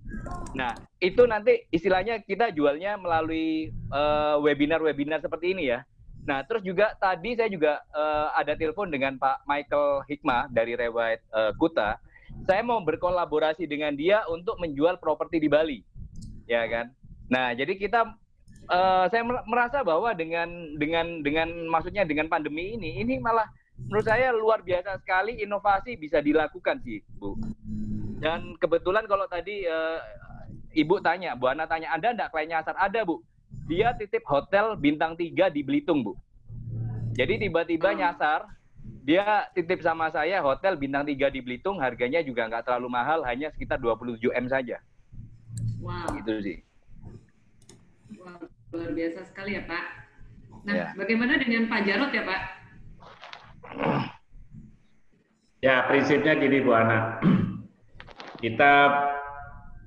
Nah, 0.54 0.78
itu 1.02 1.26
nanti 1.26 1.66
istilahnya 1.74 2.22
kita 2.22 2.54
jualnya 2.54 3.02
melalui 3.02 3.74
eh, 3.74 4.36
webinar-webinar 4.38 4.38
uh, 4.38 4.46
webinar 4.46 4.80
-webinar 4.86 5.20
seperti 5.26 5.58
ini 5.58 5.74
ya. 5.74 5.82
Nah, 6.24 6.40
terus 6.48 6.64
juga 6.64 6.96
tadi 6.96 7.36
saya 7.36 7.52
juga 7.52 7.84
uh, 7.92 8.32
ada 8.40 8.56
telepon 8.56 8.88
dengan 8.88 9.20
Pak 9.20 9.44
Michael 9.44 10.08
Hikmah 10.08 10.48
dari 10.56 10.80
Rewait 10.80 11.20
uh, 11.36 11.52
Kuta. 11.60 12.00
Saya 12.48 12.64
mau 12.64 12.80
berkolaborasi 12.80 13.68
dengan 13.68 13.94
dia 13.94 14.24
untuk 14.32 14.56
menjual 14.58 14.98
properti 15.04 15.38
di 15.38 15.52
Bali, 15.52 15.80
ya 16.48 16.64
kan? 16.66 16.96
Nah, 17.28 17.52
jadi 17.52 17.76
kita 17.76 18.16
uh, 18.72 19.06
saya 19.12 19.24
merasa 19.46 19.84
bahwa 19.84 20.16
dengan 20.16 20.48
dengan 20.80 21.22
dengan 21.22 21.52
maksudnya 21.68 22.08
dengan 22.08 22.32
pandemi 22.32 22.74
ini, 22.74 23.04
ini 23.04 23.20
malah 23.20 23.46
menurut 23.76 24.08
saya 24.08 24.32
luar 24.32 24.64
biasa 24.64 25.04
sekali 25.04 25.44
inovasi 25.44 26.00
bisa 26.00 26.24
dilakukan 26.24 26.80
sih, 26.88 27.04
Bu. 27.20 27.36
Dan 28.24 28.56
kebetulan 28.64 29.04
kalau 29.06 29.28
tadi 29.28 29.68
uh, 29.68 30.00
Ibu 30.74 31.04
tanya, 31.04 31.36
Bu 31.36 31.52
Ana 31.52 31.68
tanya, 31.68 31.92
Anda 31.94 32.16
enggak 32.16 32.32
klien 32.32 32.50
nyasar? 32.50 32.80
Ada, 32.80 33.04
Bu 33.04 33.22
dia 33.68 33.96
titip 33.96 34.24
hotel 34.28 34.76
bintang 34.76 35.16
3 35.16 35.52
di 35.54 35.62
Belitung, 35.64 36.04
Bu. 36.04 36.14
Jadi 37.14 37.48
tiba-tiba 37.48 37.94
nyasar, 37.94 38.50
dia 39.06 39.48
titip 39.56 39.80
sama 39.80 40.10
saya 40.12 40.42
hotel 40.44 40.76
bintang 40.76 41.08
3 41.08 41.32
di 41.32 41.40
Belitung, 41.40 41.80
harganya 41.80 42.20
juga 42.26 42.50
nggak 42.50 42.68
terlalu 42.68 42.90
mahal, 42.92 43.24
hanya 43.24 43.54
sekitar 43.54 43.80
27 43.80 44.34
M 44.34 44.48
saja. 44.50 44.82
Wow. 45.80 46.12
Itu 46.20 46.34
sih. 46.44 46.58
Wow, 48.20 48.48
luar 48.72 48.92
biasa 48.96 49.20
sekali 49.28 49.60
ya, 49.60 49.64
Pak. 49.68 49.86
Nah, 50.64 50.74
ya. 50.74 50.88
bagaimana 50.96 51.36
dengan 51.40 51.68
Pak 51.68 51.82
Jarot 51.84 52.12
ya, 52.16 52.24
Pak? 52.24 52.42
Ya, 55.64 55.76
prinsipnya 55.88 56.36
gini 56.40 56.64
Bu 56.64 56.72
Ana. 56.76 57.20
Kita 58.44 58.74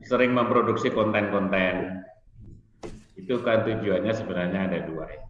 sering 0.04 0.32
memproduksi 0.32 0.88
konten-konten. 0.92 2.05
Itu 3.16 3.40
kan 3.40 3.64
tujuannya 3.64 4.12
sebenarnya 4.12 4.60
ada 4.70 4.78
dua. 4.84 5.04
Ya. 5.08 5.22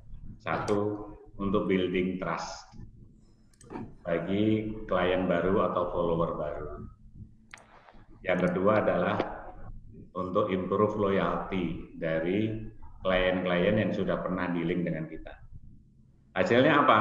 Satu, 0.42 1.10
untuk 1.36 1.70
building 1.70 2.18
trust 2.20 2.76
bagi 4.06 4.72
klien 4.86 5.26
baru 5.26 5.72
atau 5.72 5.90
follower 5.90 6.30
baru. 6.38 6.68
Yang 8.22 8.50
kedua 8.50 8.82
adalah 8.82 9.16
untuk 10.16 10.48
improve 10.50 10.96
loyalty 10.96 11.92
dari 11.98 12.70
klien-klien 13.04 13.76
yang 13.78 13.92
sudah 13.92 14.18
pernah 14.22 14.48
dealing 14.50 14.82
dengan 14.82 15.04
kita. 15.06 15.34
Hasilnya 16.34 16.86
apa? 16.86 17.00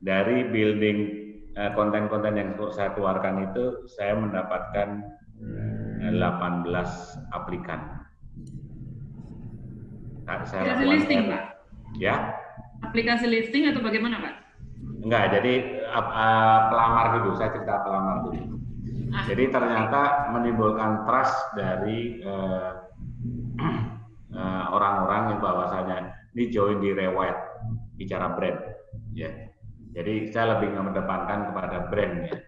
Dari 0.00 0.48
building 0.50 1.20
Eh, 1.50 1.72
konten-konten 1.76 2.38
yang 2.40 2.54
saya 2.70 2.94
keluarkan 2.94 3.52
itu 3.52 3.84
saya 3.90 4.14
mendapatkan 4.14 5.02
18 6.08 6.14
eh, 6.14 7.36
aplikan. 7.36 7.99
Nah, 10.30 10.46
saya 10.46 10.62
aplikasi 10.62 10.86
listing, 10.86 11.26
Pak? 11.26 11.42
Ya. 11.98 12.38
Aplikasi 12.86 13.26
listing 13.26 13.66
atau 13.66 13.82
bagaimana, 13.82 14.22
Pak? 14.22 14.34
Enggak, 15.02 15.34
jadi 15.34 15.82
uh, 15.90 16.60
pelamar 16.70 17.18
dulu, 17.18 17.34
saya 17.34 17.50
cerita 17.50 17.82
pelamar 17.82 18.30
dulu. 18.30 18.62
Ah. 19.10 19.26
Jadi 19.26 19.50
ternyata 19.50 20.30
menimbulkan 20.30 21.02
trust 21.02 21.34
dari 21.58 22.22
orang-orang 24.70 25.20
uh, 25.20 25.26
uh, 25.26 25.30
yang 25.34 25.40
bahwasanya 25.42 25.98
ini 26.38 26.44
join 26.54 26.78
di 26.78 26.94
Rewet 26.94 27.34
bicara 27.98 28.38
brand, 28.38 28.60
ya. 29.10 29.50
Jadi 29.90 30.30
saya 30.30 30.54
lebih 30.56 30.78
mengedepankan 30.78 31.50
kepada 31.50 31.90
brand 31.90 32.30
ya, 32.30 32.38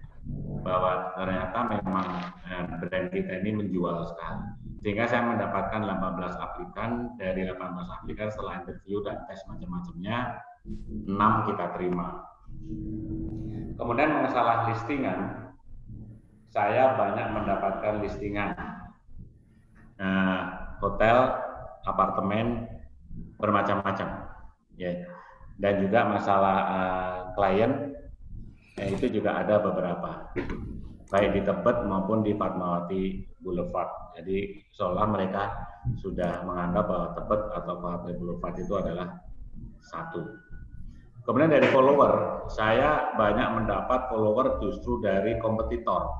bahwa 0.62 1.10
ternyata 1.18 1.58
memang 1.66 2.06
eh, 2.46 2.64
brand 2.78 3.10
kita 3.10 3.42
ini 3.42 3.50
menjual 3.58 4.06
sekali. 4.14 4.46
Sehingga 4.82 5.06
saya 5.06 5.22
mendapatkan 5.22 5.86
18 5.86 6.42
aplikan, 6.42 7.14
dari 7.14 7.46
18 7.46 7.62
aplikan 8.02 8.28
setelah 8.34 8.62
interview 8.62 8.98
dan 9.06 9.22
tes 9.30 9.38
macam-macamnya, 9.46 10.42
6 11.06 11.48
kita 11.48 11.64
terima. 11.78 12.26
Kemudian 13.78 14.26
masalah 14.26 14.66
listingan, 14.68 15.50
saya 16.50 16.98
banyak 16.98 17.26
mendapatkan 17.30 18.02
listingan 18.02 18.58
nah, 19.96 20.76
hotel, 20.82 21.30
apartemen, 21.86 22.66
bermacam-macam. 23.38 24.34
Ya 24.74 25.06
dan 25.60 25.84
juga 25.84 26.00
masalah 26.08 26.56
uh, 26.66 27.18
klien 27.36 27.94
ya 28.74 28.84
itu 28.88 29.20
juga 29.20 29.36
ada 29.36 29.60
beberapa 29.60 30.32
baik 31.12 31.30
di 31.36 31.40
Tebet 31.44 31.84
maupun 31.84 32.24
di 32.24 32.32
Fatmawati 32.32 33.02
Boulevard. 33.44 34.16
Jadi 34.16 34.64
seolah 34.72 35.04
mereka 35.12 35.52
sudah 36.00 36.40
menganggap 36.48 36.84
bahwa 36.88 37.08
Tebet 37.12 37.40
atau 37.52 37.74
Fatmawati 37.76 38.16
Boulevard 38.16 38.56
itu 38.56 38.74
adalah 38.80 39.08
satu. 39.84 40.24
Kemudian 41.22 41.52
dari 41.54 41.68
follower, 41.70 42.44
saya 42.50 43.14
banyak 43.14 43.62
mendapat 43.62 44.10
follower 44.10 44.58
justru 44.58 44.98
dari 45.04 45.38
kompetitor. 45.38 46.10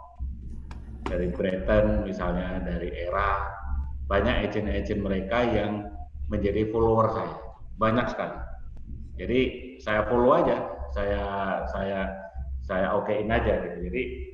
Dari 1.02 1.26
Breton 1.34 2.06
misalnya, 2.06 2.62
dari 2.62 2.92
Era, 2.94 3.42
banyak 4.06 4.46
agent-agent 4.46 5.02
mereka 5.02 5.42
yang 5.42 5.90
menjadi 6.30 6.70
follower 6.70 7.10
saya. 7.10 7.34
Banyak 7.80 8.06
sekali. 8.14 8.38
Jadi 9.18 9.40
saya 9.82 10.06
follow 10.06 10.38
aja, 10.38 10.70
saya 10.94 11.24
saya 11.74 12.00
saya 12.62 12.94
okein 12.94 13.26
aja 13.26 13.58
gitu. 13.58 13.90
Jadi 13.90 14.31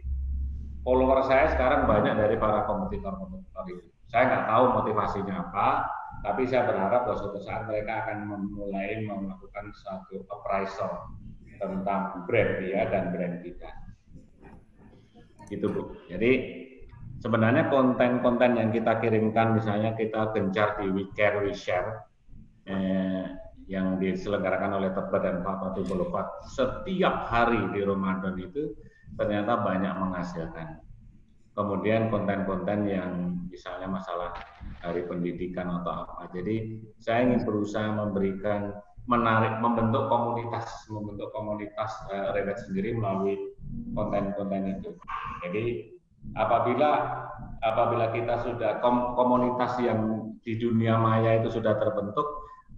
follower 0.89 1.21
saya 1.29 1.53
sekarang 1.53 1.85
banyak 1.85 2.17
dari 2.17 2.41
para 2.41 2.65
kompetitor-kompetitor 2.65 3.65
itu. 3.69 3.93
Saya 4.09 4.25
nggak 4.25 4.45
tahu 4.49 4.65
motivasinya 4.81 5.35
apa, 5.37 5.85
tapi 6.25 6.49
saya 6.49 6.65
berharap 6.65 7.05
bahwa 7.05 7.21
suatu 7.21 7.45
saat 7.45 7.69
mereka 7.69 8.09
akan 8.09 8.25
memulai 8.25 9.05
melakukan 9.05 9.69
satu 9.85 10.25
appraisal 10.33 11.13
tentang 11.61 12.25
brand 12.25 12.65
dia 12.65 12.89
dan 12.89 13.13
brand 13.13 13.45
kita. 13.45 13.69
Gitu 15.53 15.69
Bu. 15.69 15.93
Jadi 16.09 16.33
sebenarnya 17.21 17.69
konten-konten 17.69 18.57
yang 18.57 18.73
kita 18.73 18.97
kirimkan 18.97 19.61
misalnya 19.61 19.93
kita 19.93 20.33
gencar 20.33 20.81
di 20.81 20.89
We 20.89 21.13
Care 21.13 21.45
We 21.45 21.53
Share 21.53 22.09
eh, 22.65 23.29
yang 23.69 24.01
diselenggarakan 24.01 24.81
oleh 24.81 24.97
Tebet 24.97 25.21
dan 25.21 25.45
Fatmawati 25.45 25.85
Boulevard 25.85 26.33
setiap 26.49 27.29
hari 27.29 27.61
di 27.77 27.85
Ramadan 27.85 28.41
itu 28.41 28.73
ternyata 29.17 29.63
banyak 29.65 29.95
menghasilkan. 29.97 30.83
Kemudian 31.57 32.07
konten-konten 32.13 32.87
yang 32.87 33.35
misalnya 33.51 33.91
masalah 33.91 34.31
dari 34.79 35.03
pendidikan 35.09 35.83
atau 35.83 36.07
apa. 36.07 36.31
Jadi 36.31 36.87
saya 37.03 37.27
ingin 37.27 37.43
berusaha 37.43 37.89
memberikan 37.99 38.79
menarik 39.09 39.59
membentuk 39.59 40.07
komunitas 40.07 40.69
membentuk 40.93 41.33
komunitas 41.35 41.91
uh, 42.13 42.31
sendiri 42.63 42.95
melalui 42.95 43.57
konten-konten 43.97 44.79
itu. 44.79 44.95
Jadi 45.43 45.65
apabila 46.39 47.25
apabila 47.65 48.15
kita 48.15 48.39
sudah 48.47 48.79
kom 48.79 49.19
komunitas 49.19 49.81
yang 49.83 50.31
di 50.47 50.61
dunia 50.63 50.95
maya 50.95 51.43
itu 51.43 51.51
sudah 51.51 51.75
terbentuk, 51.81 52.25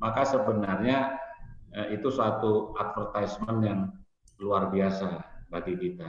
maka 0.00 0.24
sebenarnya 0.24 1.20
eh, 1.76 2.00
itu 2.00 2.08
suatu 2.08 2.72
advertisement 2.80 3.60
yang 3.60 3.80
luar 4.40 4.72
biasa 4.72 5.29
bagi 5.50 5.74
kita. 5.76 6.08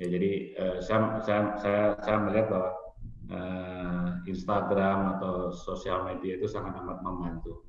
Ya, 0.00 0.06
jadi 0.08 0.30
eh, 0.56 0.78
saya, 0.80 1.20
saya, 1.20 1.40
saya, 1.60 1.82
saya 2.00 2.16
melihat 2.24 2.46
bahwa 2.48 2.70
eh, 3.28 4.08
Instagram 4.30 5.18
atau 5.18 5.52
sosial 5.52 6.08
media 6.08 6.40
itu 6.40 6.48
sangat 6.48 6.78
amat 6.80 7.04
membantu 7.04 7.68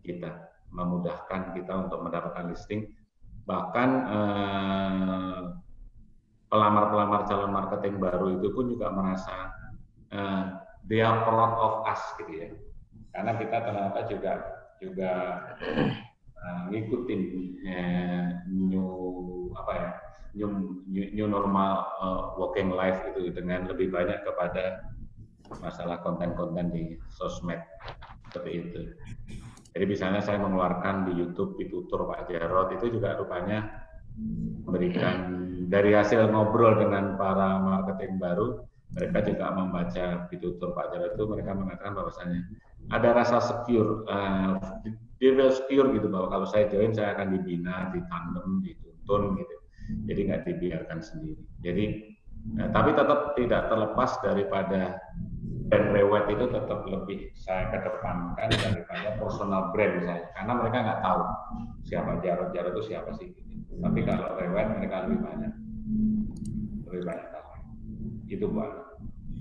kita, 0.00 0.48
memudahkan 0.72 1.52
kita 1.52 1.72
untuk 1.76 2.00
mendapatkan 2.06 2.48
listing. 2.48 2.88
Bahkan 3.44 3.90
eh, 4.08 5.42
pelamar-pelamar 6.48 7.28
calon 7.28 7.52
marketing 7.52 8.00
baru 8.00 8.40
itu 8.40 8.48
pun 8.56 8.72
juga 8.72 8.88
merasa 8.88 9.52
eh, 10.08 10.44
they 10.88 11.04
are 11.04 11.20
proud 11.28 11.52
of 11.60 11.74
us 11.84 12.00
gitu 12.16 12.32
ya 12.32 12.48
karena 13.12 13.32
kita 13.36 13.56
ternyata 13.60 14.00
juga 14.08 14.32
juga 14.78 15.12
uh, 16.42 16.62
ngikutin 16.70 17.22
uh, 17.66 18.26
new 18.48 18.88
apa 19.56 19.72
ya 19.74 19.88
new 20.36 20.50
new, 20.86 21.04
new 21.14 21.26
normal 21.26 21.88
uh, 21.98 22.20
working 22.36 22.70
life 22.72 23.00
itu 23.10 23.32
dengan 23.32 23.66
lebih 23.66 23.90
banyak 23.90 24.22
kepada 24.22 24.86
masalah 25.64 25.98
konten-konten 26.04 26.68
di 26.68 27.00
sosmed 27.08 27.58
seperti 28.28 28.52
itu. 28.60 28.80
Jadi 29.72 29.84
misalnya 29.88 30.20
saya 30.20 30.36
mengeluarkan 30.42 31.08
di 31.08 31.12
YouTube 31.16 31.56
tutur 31.68 32.04
Pak 32.08 32.28
Jarot 32.28 32.74
itu 32.76 32.98
juga 32.98 33.16
rupanya 33.16 33.88
memberikan 34.66 35.16
dari 35.70 35.94
hasil 35.94 36.28
ngobrol 36.28 36.76
dengan 36.82 37.14
para 37.14 37.62
marketing 37.62 38.18
baru 38.18 38.66
mereka 38.92 39.18
juga 39.24 39.52
membaca 39.52 40.26
tutur 40.32 40.72
Pak 40.74 40.86
Jarot 40.92 41.12
itu 41.14 41.24
mereka 41.28 41.52
mengatakan 41.54 41.92
bahwasanya 41.94 42.40
ada 42.88 43.08
rasa 43.12 43.38
secure, 43.44 44.08
uh, 44.08 44.56
dia 45.20 45.34
feel 45.36 45.52
secure 45.52 45.88
gitu 45.92 46.08
bahwa 46.08 46.32
kalau 46.32 46.46
saya 46.48 46.70
join 46.72 46.94
saya 46.96 47.12
akan 47.18 47.36
dibina, 47.36 47.92
ditandem, 47.92 48.64
dituntun 48.64 49.36
gitu. 49.36 49.56
Jadi 50.08 50.20
nggak 50.28 50.42
dibiarkan 50.44 51.00
sendiri. 51.00 51.42
Jadi, 51.64 51.84
nah, 52.56 52.68
tapi 52.72 52.92
tetap 52.96 53.36
tidak 53.36 53.72
terlepas 53.72 54.10
daripada 54.24 55.00
brand 55.68 55.88
rewet 55.92 56.24
itu 56.32 56.48
tetap 56.48 56.80
lebih 56.88 57.28
saya 57.36 57.68
kedepankan 57.68 58.48
daripada 58.48 59.20
personal 59.20 59.68
brand 59.76 60.00
saya, 60.00 60.24
karena 60.32 60.52
mereka 60.56 60.76
nggak 60.80 61.00
tahu 61.04 61.20
siapa 61.84 62.10
Jarod 62.24 62.48
Jarod 62.56 62.72
itu 62.72 62.88
siapa 62.88 63.10
sih. 63.20 63.28
Gitu. 63.36 63.76
Tapi 63.84 64.00
kalau 64.08 64.32
rewet 64.40 64.66
mereka 64.80 65.04
lebih 65.04 65.20
banyak, 65.24 65.52
lebih 66.88 67.04
banyak 67.04 67.26
tahu. 67.32 67.46
Itu 68.32 68.48
buat. 68.48 68.87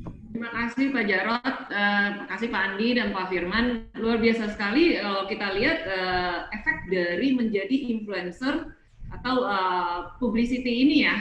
Terima 0.07 0.53
kasih 0.53 0.93
Pak 0.93 1.09
Jarot, 1.09 1.41
uh, 1.41 2.07
terima 2.13 2.27
kasih 2.29 2.53
Pak 2.53 2.61
Andi 2.61 2.93
dan 2.93 3.09
Pak 3.09 3.33
Firman. 3.33 3.89
Luar 3.97 4.21
biasa 4.21 4.53
sekali 4.53 5.01
kalau 5.01 5.25
kita 5.25 5.57
lihat 5.57 5.81
uh, 5.89 6.45
efek 6.53 6.93
dari 6.93 7.33
menjadi 7.33 7.89
influencer 7.89 8.69
atau 9.09 9.41
uh, 9.47 10.13
publicity 10.21 10.85
ini 10.85 11.09
ya. 11.09 11.17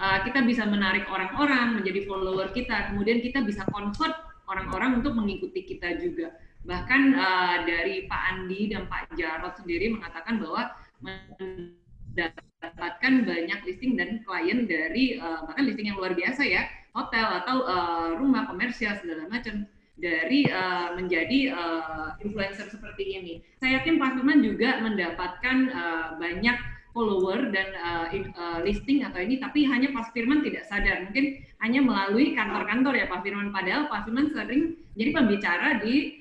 Uh, 0.00 0.24
kita 0.24 0.40
bisa 0.48 0.64
menarik 0.64 1.04
orang-orang 1.12 1.76
menjadi 1.76 2.08
follower 2.08 2.56
kita, 2.56 2.88
kemudian 2.88 3.20
kita 3.20 3.44
bisa 3.44 3.68
convert 3.68 4.16
orang-orang 4.48 5.04
untuk 5.04 5.12
mengikuti 5.12 5.60
kita 5.66 6.00
juga. 6.00 6.32
Bahkan 6.64 7.02
uh, 7.16 7.56
dari 7.68 8.08
Pak 8.08 8.22
Andi 8.32 8.72
dan 8.72 8.88
Pak 8.88 9.12
Jarot 9.18 9.56
sendiri 9.60 9.92
mengatakan 9.92 10.40
bahwa 10.40 10.72
mendapatkan 11.04 13.14
banyak 13.28 13.60
listing 13.68 13.92
dan 13.96 14.24
klien 14.24 14.64
dari 14.64 15.20
uh, 15.20 15.44
bahkan 15.44 15.68
listing 15.68 15.92
yang 15.92 16.00
luar 16.00 16.16
biasa 16.16 16.48
ya 16.48 16.64
hotel 16.92 17.26
atau 17.42 17.62
uh, 17.66 18.08
rumah 18.18 18.50
komersial 18.50 18.98
segala 18.98 19.30
macam 19.30 19.66
dari 20.00 20.48
uh, 20.48 20.96
menjadi 20.96 21.52
uh, 21.52 22.08
influencer 22.24 22.72
seperti 22.72 23.20
ini. 23.20 23.34
Saya 23.60 23.80
yakin 23.80 24.00
Pak 24.00 24.16
Firman 24.16 24.40
juga 24.40 24.80
mendapatkan 24.80 25.56
uh, 25.70 26.08
banyak 26.16 26.56
follower 26.90 27.54
dan 27.54 27.70
uh, 27.78 28.10
uh, 28.10 28.58
listing 28.66 29.06
atau 29.06 29.22
ini, 29.22 29.38
tapi 29.38 29.62
hanya 29.68 29.92
Pak 29.94 30.10
Firman 30.10 30.42
tidak 30.42 30.66
sadar. 30.66 31.06
Mungkin 31.06 31.38
hanya 31.62 31.80
melalui 31.84 32.34
kantor-kantor 32.34 32.94
ya 32.96 33.06
Pak 33.06 33.22
Firman. 33.22 33.54
Padahal 33.54 33.86
Pak 33.86 34.08
Firman 34.08 34.32
sering 34.32 34.80
jadi 34.96 35.10
pembicara 35.14 35.78
di 35.78 36.18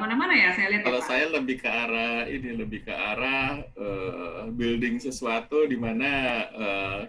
mana-mana 0.00 0.32
uh, 0.32 0.40
ya 0.40 0.48
saya 0.56 0.66
lihat. 0.72 0.82
Ya, 0.82 0.86
Kalau 0.88 1.02
ya, 1.04 1.06
saya 1.06 1.24
lebih 1.28 1.56
ke 1.60 1.68
arah 1.68 2.24
ini, 2.24 2.50
lebih 2.56 2.80
ke 2.88 2.94
arah 2.96 3.60
uh, 3.76 4.48
building 4.56 4.96
sesuatu 4.96 5.68
di 5.68 5.76
mana 5.76 6.10
uh, 6.56 7.00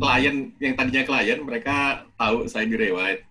klien 0.00 0.36
yang 0.56 0.74
tadinya 0.74 1.02
klien 1.04 1.38
mereka 1.44 2.08
tahu 2.16 2.48
saya 2.48 2.64
di 2.64 2.76
Rewide 2.80 3.22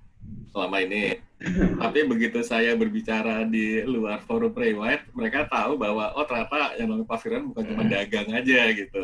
selama 0.54 0.86
ini. 0.86 1.18
Tapi 1.82 2.00
begitu 2.04 2.44
saya 2.44 2.76
berbicara 2.76 3.48
di 3.48 3.82
luar 3.88 4.22
forum 4.28 4.54
Rewide, 4.54 5.08
mereka 5.16 5.48
tahu 5.50 5.80
bahwa 5.80 6.14
oh 6.14 6.26
ternyata 6.28 6.78
yang 6.78 6.94
namanya 6.94 7.10
Pak 7.10 7.20
Firman 7.24 7.50
bukan 7.50 7.64
cuma 7.74 7.84
dagang 7.88 8.30
aja 8.30 8.62
gitu. 8.76 9.04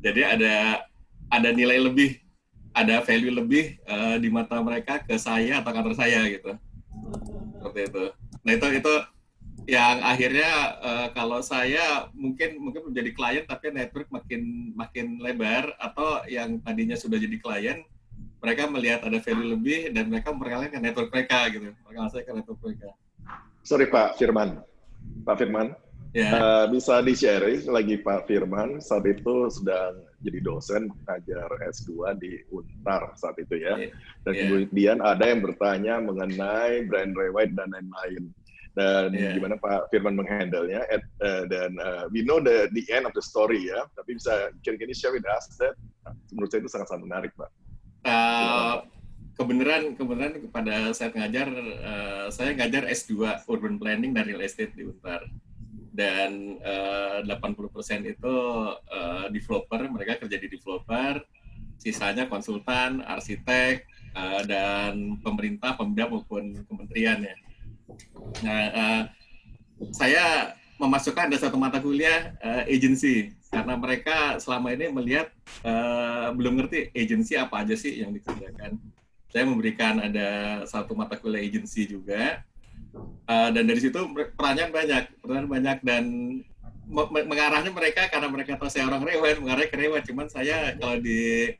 Jadi 0.00 0.20
ada 0.22 0.86
ada 1.32 1.48
nilai 1.50 1.80
lebih, 1.80 2.20
ada 2.76 3.00
value 3.00 3.32
lebih 3.32 3.80
uh, 3.88 4.16
di 4.20 4.28
mata 4.28 4.60
mereka 4.60 5.00
ke 5.02 5.16
saya 5.16 5.64
atau 5.64 5.72
kantor 5.72 5.96
saya 5.96 6.20
gitu. 6.28 6.52
Seperti 7.58 7.80
itu. 7.90 8.04
Nah 8.44 8.52
itu 8.54 8.66
itu 8.76 8.94
yang 9.70 10.02
akhirnya 10.02 10.52
uh, 10.82 11.08
kalau 11.14 11.38
saya 11.46 12.10
mungkin 12.10 12.58
mungkin 12.58 12.90
menjadi 12.90 13.10
klien 13.14 13.44
tapi 13.46 13.70
network 13.70 14.10
makin 14.10 14.74
makin 14.74 15.22
lebar 15.22 15.78
atau 15.78 16.26
yang 16.26 16.58
tadinya 16.66 16.98
sudah 16.98 17.22
jadi 17.22 17.38
klien 17.38 17.78
mereka 18.42 18.66
melihat 18.66 19.06
ada 19.06 19.22
value 19.22 19.54
lebih 19.54 19.94
dan 19.94 20.10
mereka 20.10 20.34
mereka 20.34 20.66
ke 20.66 20.80
network 20.82 21.08
mereka 21.14 21.38
gitu. 21.54 21.70
Mereka 21.86 22.08
saya 22.10 22.22
ke 22.26 22.32
network 22.34 22.58
mereka. 22.66 22.90
Sorry 23.62 23.86
Pak 23.86 24.18
Firman, 24.18 24.64
Pak 25.22 25.36
Firman, 25.38 25.76
yeah. 26.16 26.32
Ya. 26.34 26.40
uh, 26.40 26.64
bisa 26.72 27.04
di-share 27.04 27.46
lagi 27.68 28.00
Pak 28.00 28.26
Firman 28.26 28.80
saat 28.80 29.04
itu 29.06 29.52
sedang 29.52 30.02
jadi 30.24 30.40
dosen 30.44 30.88
ngajar 31.08 31.48
S2 31.68 32.16
di 32.20 32.40
Untar 32.48 33.12
saat 33.14 33.36
itu 33.36 33.60
ya. 33.60 33.76
Yeah. 33.76 33.92
Dan 34.24 34.32
yeah. 34.32 34.40
kemudian 34.48 34.98
ada 35.04 35.24
yang 35.28 35.40
bertanya 35.44 35.94
mengenai 36.00 36.88
brand 36.88 37.12
rewide 37.12 37.52
dan 37.54 37.70
lain-lain. 37.76 38.32
Dan 38.78 39.10
yeah. 39.12 39.34
gimana 39.34 39.58
Pak 39.58 39.90
Firman 39.90 40.14
menghandle-nya. 40.14 40.86
Uh, 41.20 41.44
dan 41.50 41.74
uh, 41.82 42.06
we 42.14 42.22
know 42.22 42.38
the 42.38 42.70
the 42.70 42.86
end 42.94 43.04
of 43.04 43.12
the 43.14 43.22
story 43.22 43.68
ya. 43.68 43.86
Tapi 43.98 44.16
bisa 44.16 44.54
kira-kira 44.62 44.94
share 44.94 45.14
with 45.14 45.26
us 45.26 45.50
that 45.58 45.74
menurut 46.30 46.50
saya 46.50 46.62
itu 46.62 46.70
sangat-sangat 46.70 47.02
menarik 47.04 47.32
Pak. 47.34 47.50
Uh, 48.00 48.86
kebenaran 49.40 49.96
kebenaran 49.96 50.36
kepada 50.36 50.92
saya 50.92 51.10
ngajar 51.16 51.48
uh, 51.80 52.26
saya 52.28 52.52
ngajar 52.52 52.84
S2 52.88 53.44
Urban 53.48 53.80
Planning 53.80 54.12
dan 54.12 54.28
Real 54.28 54.44
Estate 54.44 54.76
di 54.76 54.84
Untar 54.84 55.24
dan 55.90 56.60
uh, 56.62 57.24
80% 57.26 58.06
itu 58.06 58.36
uh, 58.78 59.26
developer 59.32 59.80
mereka 59.90 60.22
kerja 60.22 60.36
di 60.38 60.48
developer 60.48 61.24
sisanya 61.80 62.28
konsultan 62.28 63.00
arsitek 63.00 63.88
uh, 64.12 64.44
dan 64.44 65.18
pemerintah 65.24 65.74
pemda 65.74 66.06
maupun 66.06 66.60
kementerian 66.68 67.24
ya 67.24 67.34
nah 68.44 68.62
uh, 68.72 69.02
saya 69.92 70.54
memasukkan 70.80 71.28
ada 71.28 71.38
satu 71.40 71.60
mata 71.60 71.76
kuliah 71.76 72.32
uh, 72.40 72.64
agency 72.64 73.36
karena 73.52 73.74
mereka 73.76 74.40
selama 74.40 74.72
ini 74.72 74.88
melihat 74.88 75.28
uh, 75.66 76.32
belum 76.32 76.56
ngerti 76.60 76.94
agency 76.94 77.34
apa 77.34 77.66
aja 77.66 77.74
sih 77.74 78.00
yang 78.00 78.14
dikerjakan. 78.14 78.78
Saya 79.30 79.46
memberikan 79.46 79.98
ada 80.02 80.62
satu 80.66 80.94
mata 80.94 81.18
kuliah 81.18 81.42
agency 81.42 81.86
juga 81.86 82.42
uh, 83.26 83.48
dan 83.50 83.64
dari 83.66 83.80
situ 83.82 83.98
perannya 84.38 84.70
banyak, 84.70 85.04
peran 85.20 85.46
banyak 85.50 85.78
dan 85.82 86.04
mengarahnya 86.90 87.70
mereka 87.70 88.10
karena 88.10 88.26
mereka 88.26 88.58
tahu 88.58 88.66
saya 88.66 88.90
orang 88.90 89.02
rewet, 89.06 89.38
mengarahnya 89.38 89.70
ke 89.70 89.78
rewet. 89.78 90.02
Cuman 90.06 90.26
saya 90.26 90.74
kalau 90.74 90.98
di 90.98 91.54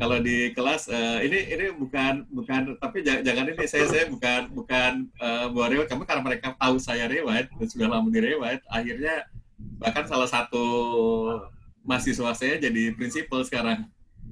kalau 0.00 0.16
di 0.16 0.56
kelas 0.56 0.88
uh, 0.88 1.20
ini 1.20 1.52
ini 1.52 1.66
bukan 1.76 2.24
bukan 2.32 2.80
tapi 2.80 3.04
jangan, 3.04 3.52
ini 3.52 3.68
saya 3.68 3.84
saya 3.84 4.08
bukan 4.08 4.48
bukan 4.56 5.04
uh, 5.20 5.52
buat 5.52 5.68
rewet 5.68 5.92
kamu 5.92 6.08
karena 6.08 6.24
mereka 6.24 6.56
tahu 6.56 6.80
saya 6.80 7.04
rewet 7.04 7.52
dan 7.52 7.66
sudah 7.68 7.88
lama 7.92 8.08
di 8.08 8.20
rewet 8.24 8.64
akhirnya 8.72 9.28
bahkan 9.76 10.08
salah 10.08 10.24
satu 10.24 10.64
mahasiswa 11.84 12.32
saya 12.32 12.56
jadi 12.56 12.96
prinsipal 12.96 13.44
sekarang 13.44 13.84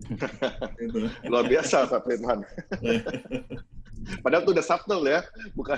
itu. 0.81 1.05
luar 1.29 1.45
biasa 1.45 1.85
Pak 1.85 2.01
Firman 2.09 2.41
Padahal 4.25 4.41
itu 4.41 4.57
udah 4.57 4.65
subtle 4.65 5.05
ya, 5.05 5.21
bukan. 5.53 5.77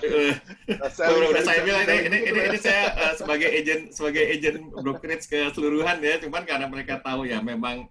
saya 0.92 1.09
udah, 1.11 1.29
udah 1.35 1.42
saya 1.42 1.66
bilang 1.66 1.83
ini, 1.83 1.96
ini, 2.07 2.18
ini, 2.31 2.40
ini 2.53 2.59
saya 2.62 2.94
uh, 2.94 3.14
sebagai 3.18 3.48
agent 3.48 3.90
sebagai 3.90 4.22
agent 4.22 4.61
brokerage 4.70 5.26
keseluruhan 5.26 5.98
ya, 5.98 6.20
cuman 6.22 6.46
karena 6.46 6.70
mereka 6.70 7.03
tahu 7.03 7.26
ya 7.26 7.42
memang 7.42 7.90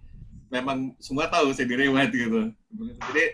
memang 0.50 0.92
semua 0.98 1.30
tahu 1.30 1.54
saya 1.54 1.70
direwat 1.70 2.10
gitu. 2.10 2.50
Jadi 3.10 3.24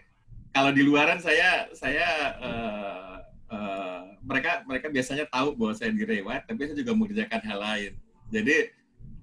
kalau 0.52 0.70
di 0.72 0.83
luaran 0.85 1.18
saya 1.18 1.68
saya 1.72 2.07
uh, 2.40 3.16
uh, 3.50 4.02
mereka 4.20 4.62
mereka 4.68 4.87
biasanya 4.92 5.24
tahu 5.33 5.57
bahwa 5.57 5.72
saya 5.72 5.90
direwat, 5.92 6.44
tapi 6.44 6.68
saya 6.68 6.76
juga 6.76 6.92
mengerjakan 6.92 7.40
hal 7.42 7.59
lain. 7.59 7.92
Jadi 8.29 8.57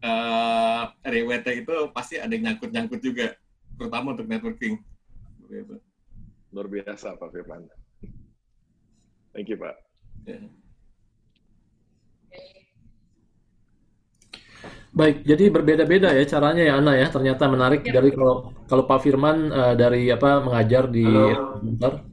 uh, 0.02 0.90
rewet 1.06 1.46
itu 1.54 1.76
pasti 1.94 2.18
ada 2.18 2.34
yang 2.34 2.52
nyangkut-nyangkut 2.52 3.02
juga, 3.02 3.38
terutama 3.78 4.18
untuk 4.18 4.26
networking. 4.26 4.82
Luar 6.54 6.68
biasa 6.70 7.18
Pak 7.18 7.30
Firman. 7.30 7.70
Thank 9.34 9.50
you 9.50 9.58
Pak. 9.58 9.78
Yeah. 10.26 10.63
Baik, 14.94 15.26
jadi 15.26 15.50
berbeda-beda 15.50 16.14
ya 16.14 16.22
caranya 16.30 16.62
ya 16.70 16.74
Ana 16.78 16.94
ya. 16.94 17.10
Ternyata 17.10 17.50
menarik 17.50 17.82
ya. 17.82 17.98
dari 17.98 18.14
kalau 18.14 18.54
kalau 18.70 18.86
Pak 18.86 19.00
Firman 19.02 19.50
uh, 19.50 19.74
dari 19.74 20.14
apa 20.14 20.46
mengajar 20.46 20.86
di 20.86 21.02
Bentar, 21.66 22.06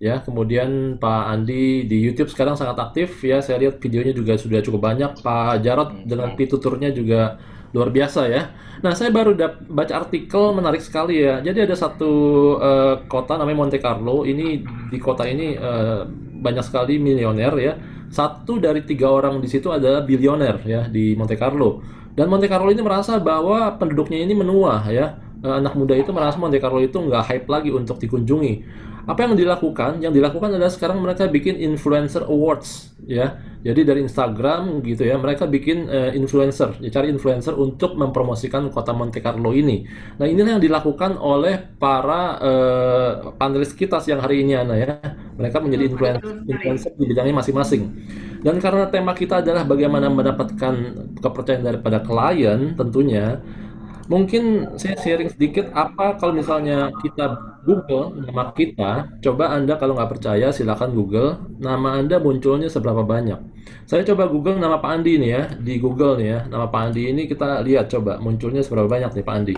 ya. 0.00 0.24
Kemudian 0.24 0.96
Pak 0.96 1.22
Andi 1.28 1.84
di 1.84 1.98
YouTube 2.00 2.32
sekarang 2.32 2.56
sangat 2.56 2.80
aktif 2.80 3.20
ya. 3.20 3.44
Saya 3.44 3.68
lihat 3.68 3.76
videonya 3.84 4.16
juga 4.16 4.40
sudah 4.40 4.64
cukup 4.64 4.80
banyak. 4.80 5.20
Pak 5.20 5.60
Jarot 5.60 5.92
hmm. 5.92 6.08
dengan 6.08 6.32
pituturnya 6.32 6.88
juga 6.88 7.36
luar 7.76 7.92
biasa 7.92 8.28
ya. 8.28 8.48
Nah, 8.80 8.96
saya 8.96 9.12
baru 9.12 9.36
baca 9.68 9.92
artikel 9.92 10.56
menarik 10.56 10.80
sekali 10.80 11.20
ya. 11.20 11.44
Jadi 11.44 11.68
ada 11.68 11.76
satu 11.76 12.12
uh, 12.56 13.04
kota 13.12 13.36
namanya 13.36 13.60
Monte 13.60 13.76
Carlo. 13.76 14.24
Ini 14.24 14.64
di 14.88 14.98
kota 15.00 15.28
ini 15.28 15.52
uh, 15.60 16.08
banyak 16.40 16.64
sekali 16.64 16.96
milioner 16.96 17.52
ya. 17.60 17.76
Satu 18.08 18.56
dari 18.56 18.84
tiga 18.88 19.08
orang 19.12 19.40
di 19.40 19.48
situ 19.48 19.68
adalah 19.68 20.00
bilioner 20.00 20.64
ya 20.64 20.88
di 20.88 21.12
Monte 21.12 21.36
Carlo. 21.36 22.00
Dan 22.12 22.28
Monte 22.28 22.44
Carlo 22.44 22.68
ini 22.68 22.84
merasa 22.84 23.16
bahwa 23.16 23.72
penduduknya 23.80 24.20
ini 24.20 24.36
menua 24.36 24.84
ya. 24.92 25.16
Eh, 25.42 25.54
anak 25.58 25.74
muda 25.74 25.96
itu 25.96 26.12
merasa 26.12 26.36
Monte 26.36 26.60
Carlo 26.60 26.78
itu 26.78 26.94
nggak 27.00 27.24
hype 27.24 27.48
lagi 27.48 27.72
untuk 27.72 27.96
dikunjungi. 27.96 28.62
Apa 29.02 29.26
yang 29.26 29.34
dilakukan? 29.34 29.98
Yang 29.98 30.22
dilakukan 30.22 30.54
adalah 30.54 30.70
sekarang 30.70 31.02
mereka 31.02 31.26
bikin 31.26 31.58
influencer 31.58 32.22
awards 32.26 32.94
ya. 33.02 33.38
Jadi 33.62 33.86
dari 33.86 34.02
Instagram 34.02 34.82
gitu 34.82 35.06
ya, 35.06 35.14
mereka 35.22 35.46
bikin 35.46 35.86
uh, 35.86 36.10
influencer, 36.10 36.82
ya, 36.82 36.90
cari 36.90 37.14
influencer 37.14 37.54
untuk 37.54 37.94
mempromosikan 37.94 38.66
kota 38.74 38.90
Monte 38.90 39.22
Carlo 39.22 39.54
ini. 39.54 39.86
Nah 40.18 40.26
inilah 40.26 40.58
yang 40.58 40.62
dilakukan 40.62 41.14
oleh 41.14 41.62
para 41.78 42.42
uh, 42.42 43.10
panelis 43.38 43.70
kita 43.70 44.02
siang 44.02 44.18
hari 44.18 44.42
ini 44.42 44.58
Ana 44.58 44.74
ya. 44.74 44.98
Mereka 45.38 45.62
menjadi 45.62 45.94
influencer, 45.94 46.42
influencer 46.42 46.90
di 46.98 47.04
bidangnya 47.06 47.38
masing-masing. 47.38 47.82
Dan 48.42 48.58
karena 48.58 48.90
tema 48.90 49.14
kita 49.14 49.38
adalah 49.38 49.62
bagaimana 49.62 50.10
mendapatkan 50.10 50.74
kepercayaan 51.22 51.62
daripada 51.62 52.02
klien 52.02 52.74
tentunya, 52.74 53.38
mungkin 54.10 54.74
saya 54.78 54.98
sharing 54.98 55.30
sedikit 55.30 55.70
apa 55.74 56.18
kalau 56.18 56.34
misalnya 56.34 56.90
kita 57.02 57.38
Google 57.62 58.18
nama 58.26 58.50
kita, 58.50 59.20
coba 59.22 59.54
Anda 59.54 59.78
kalau 59.78 59.94
nggak 59.94 60.18
percaya 60.18 60.50
silakan 60.50 60.94
Google, 60.94 61.38
nama 61.62 61.98
Anda 61.98 62.18
munculnya 62.18 62.66
seberapa 62.66 63.06
banyak. 63.06 63.38
Saya 63.86 64.02
coba 64.02 64.26
Google 64.26 64.58
nama 64.58 64.82
Pak 64.82 64.90
Andi 64.98 65.18
nih 65.22 65.30
ya, 65.30 65.42
di 65.54 65.78
Google 65.78 66.18
nih 66.18 66.28
ya, 66.28 66.38
nama 66.50 66.66
Pak 66.66 66.90
Andi 66.90 67.02
ini 67.10 67.30
kita 67.30 67.62
lihat 67.62 67.86
coba 67.90 68.18
munculnya 68.18 68.66
seberapa 68.66 68.90
banyak 68.90 69.14
nih 69.14 69.24
Pak 69.26 69.36
Andi. 69.38 69.56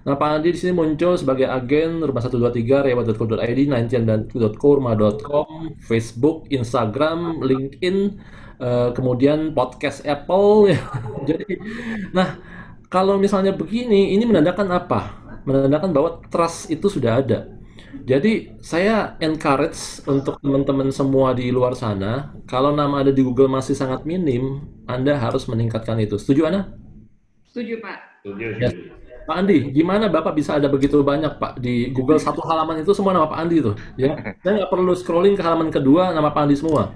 Nah, 0.00 0.16
Pak 0.16 0.40
Andi 0.40 0.48
di 0.56 0.58
sini 0.58 0.72
muncul 0.72 1.12
sebagai 1.20 1.44
agen 1.44 2.00
rumah 2.00 2.24
123 2.24 2.88
rewa.co.id, 2.88 3.60
99.co, 3.68 4.68
rumah.com, 4.80 5.76
Facebook, 5.76 6.48
Instagram, 6.48 7.44
LinkedIn, 7.44 8.16
uh, 8.64 8.96
kemudian 8.96 9.52
podcast 9.52 10.00
Apple. 10.08 10.72
Ya. 10.72 10.80
Jadi, 11.28 11.52
nah 12.16 12.40
kalau 12.90 13.16
misalnya 13.16 13.54
begini, 13.54 14.18
ini 14.18 14.26
menandakan 14.26 14.66
apa? 14.74 15.22
Menandakan 15.46 15.94
bahwa 15.94 16.10
trust 16.26 16.68
itu 16.74 16.90
sudah 16.90 17.22
ada. 17.22 17.46
Jadi 18.02 18.58
saya 18.58 19.14
encourage 19.22 20.02
untuk 20.10 20.42
teman-teman 20.42 20.90
semua 20.90 21.30
di 21.30 21.54
luar 21.54 21.78
sana, 21.78 22.34
kalau 22.50 22.74
nama 22.74 23.06
ada 23.06 23.14
di 23.14 23.22
Google 23.22 23.46
masih 23.46 23.78
sangat 23.78 24.02
minim, 24.02 24.66
Anda 24.90 25.14
harus 25.14 25.46
meningkatkan 25.46 26.02
itu. 26.02 26.18
Setuju 26.18 26.50
Ana? 26.50 26.74
Setuju 27.46 27.78
Pak. 27.78 27.98
Setuju. 28.26 28.46
Ya. 28.58 28.70
Pak 29.30 29.36
Andi, 29.46 29.70
gimana 29.70 30.10
Bapak 30.10 30.34
bisa 30.34 30.58
ada 30.58 30.66
begitu 30.66 31.06
banyak 31.06 31.38
Pak 31.38 31.62
di 31.62 31.94
Google 31.94 32.18
satu 32.18 32.42
halaman 32.42 32.82
itu 32.82 32.90
semua 32.90 33.14
nama 33.14 33.30
Pak 33.30 33.38
Andi 33.38 33.62
itu, 33.62 33.72
ya? 33.94 34.18
Saya 34.42 34.52
nggak 34.58 34.70
perlu 34.74 34.90
scrolling 34.98 35.38
ke 35.38 35.42
halaman 35.46 35.70
kedua 35.70 36.10
nama 36.10 36.34
Pak 36.34 36.42
Andi 36.50 36.58
semua. 36.58 36.90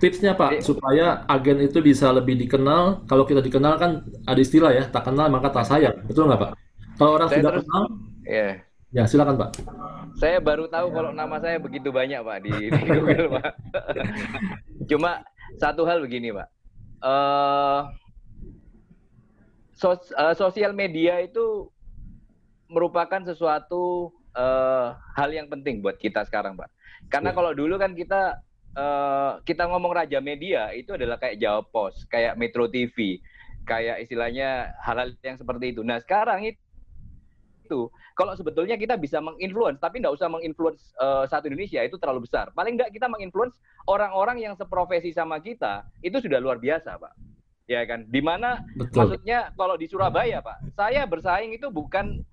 Tipsnya 0.00 0.32
Pak 0.32 0.64
supaya 0.64 1.22
agen 1.28 1.60
itu 1.60 1.78
bisa 1.84 2.08
lebih 2.10 2.40
dikenal. 2.40 3.04
Kalau 3.04 3.28
kita 3.28 3.44
dikenal 3.44 3.76
kan 3.76 4.00
ada 4.24 4.40
istilah 4.40 4.72
ya, 4.72 4.88
tak 4.88 5.12
kenal 5.12 5.28
maka 5.28 5.52
tak 5.52 5.68
sayang. 5.68 6.00
Betul 6.08 6.32
nggak 6.32 6.40
Pak? 6.40 6.50
Kalau 6.96 7.12
orang 7.16 7.28
saya 7.28 7.40
sudah 7.44 7.52
terus, 7.52 7.64
kenal, 7.68 7.84
yeah. 8.24 8.52
ya 8.90 9.02
silakan 9.04 9.36
Pak. 9.36 9.50
Saya 10.16 10.36
baru 10.40 10.68
tahu 10.68 10.92
kalau 10.92 11.12
nama 11.12 11.36
saya 11.40 11.60
begitu 11.60 11.92
banyak 11.92 12.20
Pak 12.20 12.38
di, 12.44 12.52
di 12.72 12.82
Google 12.88 13.28
Pak. 13.38 13.52
Cuma 14.90 15.20
satu 15.60 15.84
hal 15.84 16.00
begini 16.00 16.32
Pak. 16.32 16.48
Uh, 17.00 17.80
sos, 19.76 20.12
uh, 20.16 20.36
sosial 20.36 20.76
media 20.76 21.20
itu 21.24 21.72
merupakan 22.68 23.24
sesuatu 23.24 24.12
uh, 24.36 24.92
hal 25.16 25.32
yang 25.32 25.48
penting 25.48 25.80
buat 25.80 25.96
kita 25.96 26.24
sekarang 26.28 26.56
Pak. 26.56 26.68
Karena 27.08 27.32
ya. 27.32 27.36
kalau 27.36 27.52
dulu 27.56 27.80
kan 27.80 27.96
kita 27.96 28.44
uh, 28.76 29.40
kita 29.42 29.66
ngomong 29.66 29.94
raja 29.94 30.18
media 30.22 30.70
itu 30.74 30.94
adalah 30.94 31.18
kayak 31.18 31.40
Jawa 31.40 31.62
Pos, 31.66 32.06
kayak 32.06 32.36
Metro 32.38 32.70
TV, 32.70 33.18
kayak 33.66 34.02
istilahnya 34.04 34.74
hal-hal 34.82 35.14
yang 35.24 35.38
seperti 35.38 35.74
itu. 35.74 35.82
Nah 35.82 35.98
sekarang 36.02 36.46
itu 36.46 37.90
kalau 38.18 38.34
sebetulnya 38.36 38.76
kita 38.76 38.98
bisa 38.98 39.22
menginfluence, 39.22 39.80
tapi 39.80 40.02
nggak 40.02 40.12
usah 40.12 40.28
menginfluence 40.28 40.92
uh, 41.00 41.24
satu 41.24 41.48
Indonesia 41.48 41.80
itu 41.80 41.96
terlalu 41.96 42.28
besar. 42.28 42.50
Paling 42.52 42.76
nggak 42.76 42.92
kita 42.92 43.06
menginfluence 43.08 43.56
orang-orang 43.88 44.42
yang 44.42 44.54
seprofesi 44.58 45.14
sama 45.14 45.40
kita 45.40 45.86
itu 46.04 46.20
sudah 46.20 46.42
luar 46.42 46.60
biasa, 46.60 46.98
pak. 47.00 47.14
Ya 47.70 47.86
kan? 47.86 48.02
Di 48.10 48.18
mana 48.18 48.66
Betul. 48.74 49.06
maksudnya 49.06 49.54
kalau 49.54 49.78
di 49.78 49.86
Surabaya, 49.86 50.42
pak, 50.42 50.58
saya 50.74 51.06
bersaing 51.06 51.54
itu 51.54 51.70
bukan 51.70 52.26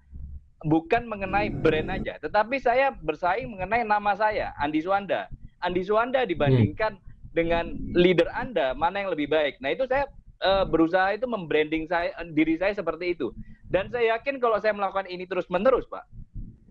bukan 0.65 1.06
mengenai 1.06 1.54
brand 1.54 1.93
aja, 1.93 2.17
tetapi 2.17 2.58
saya 2.58 2.89
bersaing 2.89 3.45
mengenai 3.45 3.86
nama 3.86 4.17
saya, 4.17 4.58
Andi 4.58 4.82
Suanda 4.82 5.30
Andi 5.63 5.82
Suwanda 5.86 6.26
dibandingkan 6.26 6.98
hmm. 6.98 7.06
dengan 7.34 7.65
leader 7.93 8.30
Anda 8.34 8.74
mana 8.78 9.06
yang 9.06 9.12
lebih 9.13 9.30
baik. 9.32 9.58
Nah, 9.62 9.74
itu 9.74 9.86
saya 9.89 10.06
uh, 10.46 10.65
berusaha 10.65 11.17
itu 11.17 11.26
membranding 11.26 11.89
saya 11.89 12.13
diri 12.34 12.58
saya 12.58 12.74
seperti 12.78 13.17
itu. 13.17 13.34
Dan 13.67 13.91
saya 13.91 14.17
yakin 14.17 14.39
kalau 14.39 14.58
saya 14.62 14.72
melakukan 14.72 15.10
ini 15.12 15.28
terus-menerus, 15.28 15.84
Pak, 15.91 16.08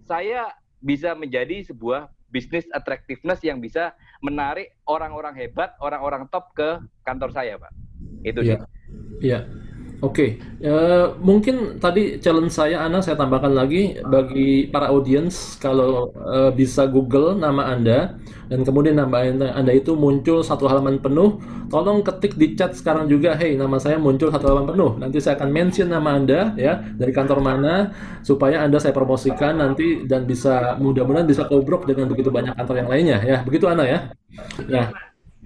saya 0.08 0.48
bisa 0.80 1.12
menjadi 1.12 1.66
sebuah 1.66 2.08
bisnis 2.32 2.64
attractiveness 2.72 3.40
yang 3.44 3.60
bisa 3.60 3.92
menarik 4.24 4.74
orang-orang 4.88 5.36
hebat, 5.36 5.76
orang-orang 5.80 6.24
top 6.32 6.52
ke 6.56 6.80
kantor 7.04 7.30
saya, 7.36 7.60
Pak. 7.60 7.72
Itu 8.24 8.40
sih. 8.42 8.56
Iya. 9.20 9.44
Oke, 10.04 10.36
okay. 10.36 10.68
uh, 10.68 11.16
mungkin 11.24 11.80
tadi 11.80 12.20
challenge 12.20 12.52
saya, 12.52 12.84
Ana, 12.84 13.00
saya 13.00 13.16
tambahkan 13.16 13.48
lagi 13.48 13.96
bagi 14.04 14.68
para 14.68 14.92
audiens 14.92 15.56
kalau 15.56 16.12
uh, 16.20 16.52
bisa 16.52 16.84
Google 16.84 17.32
nama 17.32 17.72
Anda 17.72 18.12
dan 18.52 18.60
kemudian 18.60 19.00
nama 19.00 19.24
Anda 19.56 19.72
itu 19.72 19.96
muncul 19.96 20.44
satu 20.44 20.68
halaman 20.68 21.00
penuh, 21.00 21.40
tolong 21.72 22.04
ketik 22.04 22.36
di 22.36 22.52
chat 22.52 22.76
sekarang 22.76 23.08
juga, 23.08 23.40
hey 23.40 23.56
nama 23.56 23.80
saya 23.80 23.96
muncul 23.96 24.28
satu 24.28 24.44
halaman 24.52 24.68
penuh. 24.76 24.90
Nanti 25.00 25.16
saya 25.16 25.40
akan 25.40 25.48
mention 25.48 25.88
nama 25.88 26.12
Anda 26.12 26.52
ya 26.60 26.76
dari 26.92 27.16
kantor 27.16 27.40
mana 27.40 27.96
supaya 28.20 28.68
Anda 28.68 28.76
saya 28.76 28.92
promosikan 28.92 29.64
nanti 29.64 30.04
dan 30.04 30.28
bisa 30.28 30.76
mudah-mudahan 30.76 31.24
bisa 31.24 31.48
kobrok 31.48 31.88
dengan 31.88 32.12
begitu 32.12 32.28
banyak 32.28 32.52
kantor 32.52 32.84
yang 32.84 32.90
lainnya 32.92 33.18
ya. 33.24 33.36
Begitu 33.48 33.64
Ana 33.64 33.88
ya. 33.88 34.12
Nah, 34.68 34.92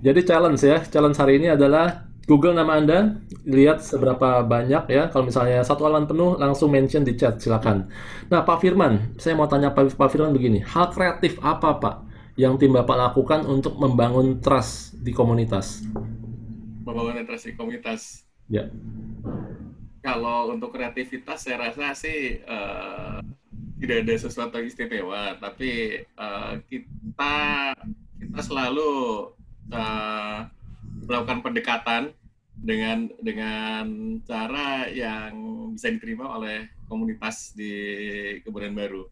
jadi 0.03 0.27
challenge 0.27 0.61
ya, 0.67 0.83
challenge 0.91 1.23
hari 1.23 1.39
ini 1.39 1.55
adalah 1.55 2.10
Google 2.31 2.55
nama 2.55 2.79
Anda, 2.79 3.19
lihat 3.43 3.83
seberapa 3.83 4.47
banyak 4.47 4.87
ya. 4.87 5.11
Kalau 5.11 5.27
misalnya 5.27 5.67
satu 5.67 5.83
halaman 5.83 6.07
penuh, 6.07 6.39
langsung 6.39 6.71
mention 6.71 7.03
di 7.03 7.19
chat, 7.19 7.43
silakan. 7.43 7.91
Nah, 8.31 8.47
Pak 8.47 8.63
Firman, 8.63 9.19
saya 9.19 9.35
mau 9.35 9.51
tanya 9.51 9.75
Pak, 9.75 9.99
Pak 9.99 10.15
Firman 10.15 10.31
begini, 10.31 10.63
hal 10.63 10.95
kreatif 10.95 11.43
apa 11.43 11.83
Pak 11.83 11.97
yang 12.39 12.55
tim 12.55 12.71
Bapak 12.71 12.95
lakukan 12.95 13.43
untuk 13.51 13.75
membangun 13.83 14.39
trust 14.39 14.95
di 15.03 15.11
komunitas? 15.11 15.83
Membangun 16.87 17.27
trust 17.27 17.51
di 17.51 17.59
komunitas? 17.59 18.23
Ya. 18.47 18.71
Kalau 19.99 20.55
untuk 20.55 20.71
kreativitas, 20.71 21.43
saya 21.43 21.67
rasa 21.67 21.99
sih 21.99 22.47
uh, 22.47 23.19
tidak 23.83 24.07
ada 24.07 24.15
sesuatu 24.15 24.55
yang 24.63 24.71
istimewa, 24.71 25.35
tapi 25.43 26.07
uh, 26.15 26.63
kita 26.71 27.35
kita 28.23 28.39
selalu 28.39 28.91
uh, 29.75 30.47
melakukan 31.11 31.43
pendekatan 31.43 32.15
dengan 32.61 33.09
dengan 33.25 33.85
cara 34.29 34.85
yang 34.93 35.33
bisa 35.73 35.89
diterima 35.89 36.37
oleh 36.37 36.69
komunitas 36.85 37.57
di 37.57 37.73
Kebunan 38.45 38.77
Baru. 38.77 39.09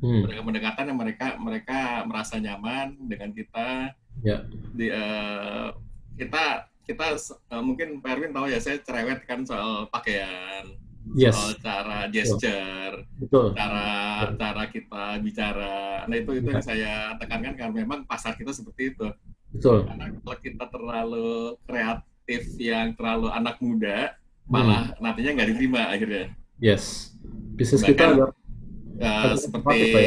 Hmm. 0.00 0.24
Mereka 0.24 0.40
pendekatan 0.44 0.84
yang 0.92 0.98
mereka 1.00 1.26
mereka 1.40 1.80
merasa 2.04 2.36
nyaman 2.36 2.96
dengan 3.08 3.32
kita. 3.32 3.96
Ya. 4.20 4.44
Di, 4.76 4.92
uh, 4.92 5.72
kita 6.16 6.68
kita 6.84 7.06
uh, 7.52 7.62
mungkin 7.64 8.04
Pak 8.04 8.10
Erwin 8.16 8.36
tahu 8.36 8.52
ya 8.52 8.60
saya 8.60 8.80
cerewet 8.84 9.24
kan 9.24 9.44
soal 9.48 9.88
pakaian, 9.88 10.76
yes. 11.16 11.32
soal 11.32 11.52
cara 11.60 12.08
gesture, 12.12 13.04
Betul. 13.16 13.56
cara 13.56 13.88
Betul. 14.28 14.36
cara 14.36 14.62
kita 14.68 15.04
bicara. 15.24 15.76
Nah 16.04 16.16
itu 16.16 16.30
itu 16.36 16.48
ya. 16.48 16.54
yang 16.58 16.64
saya 16.64 16.94
tekankan 17.16 17.56
karena 17.56 17.74
memang 17.84 18.04
pasar 18.04 18.36
kita 18.36 18.52
seperti 18.52 18.92
itu. 18.92 19.08
Betul. 19.52 19.88
Karena 19.88 20.12
kalau 20.12 20.38
kita 20.40 20.64
terlalu 20.68 21.56
kreatif 21.64 22.09
yang 22.60 22.94
terlalu 22.94 23.28
anak 23.32 23.56
muda, 23.58 24.14
malah 24.46 24.94
hmm. 24.94 25.02
nantinya 25.02 25.30
nggak 25.40 25.48
diterima 25.54 25.80
akhirnya. 25.90 26.26
Yes. 26.60 27.14
Bisnis 27.56 27.82
kita 27.84 28.30
uh, 29.00 29.34
seperti 29.36 29.78
ya? 29.80 30.02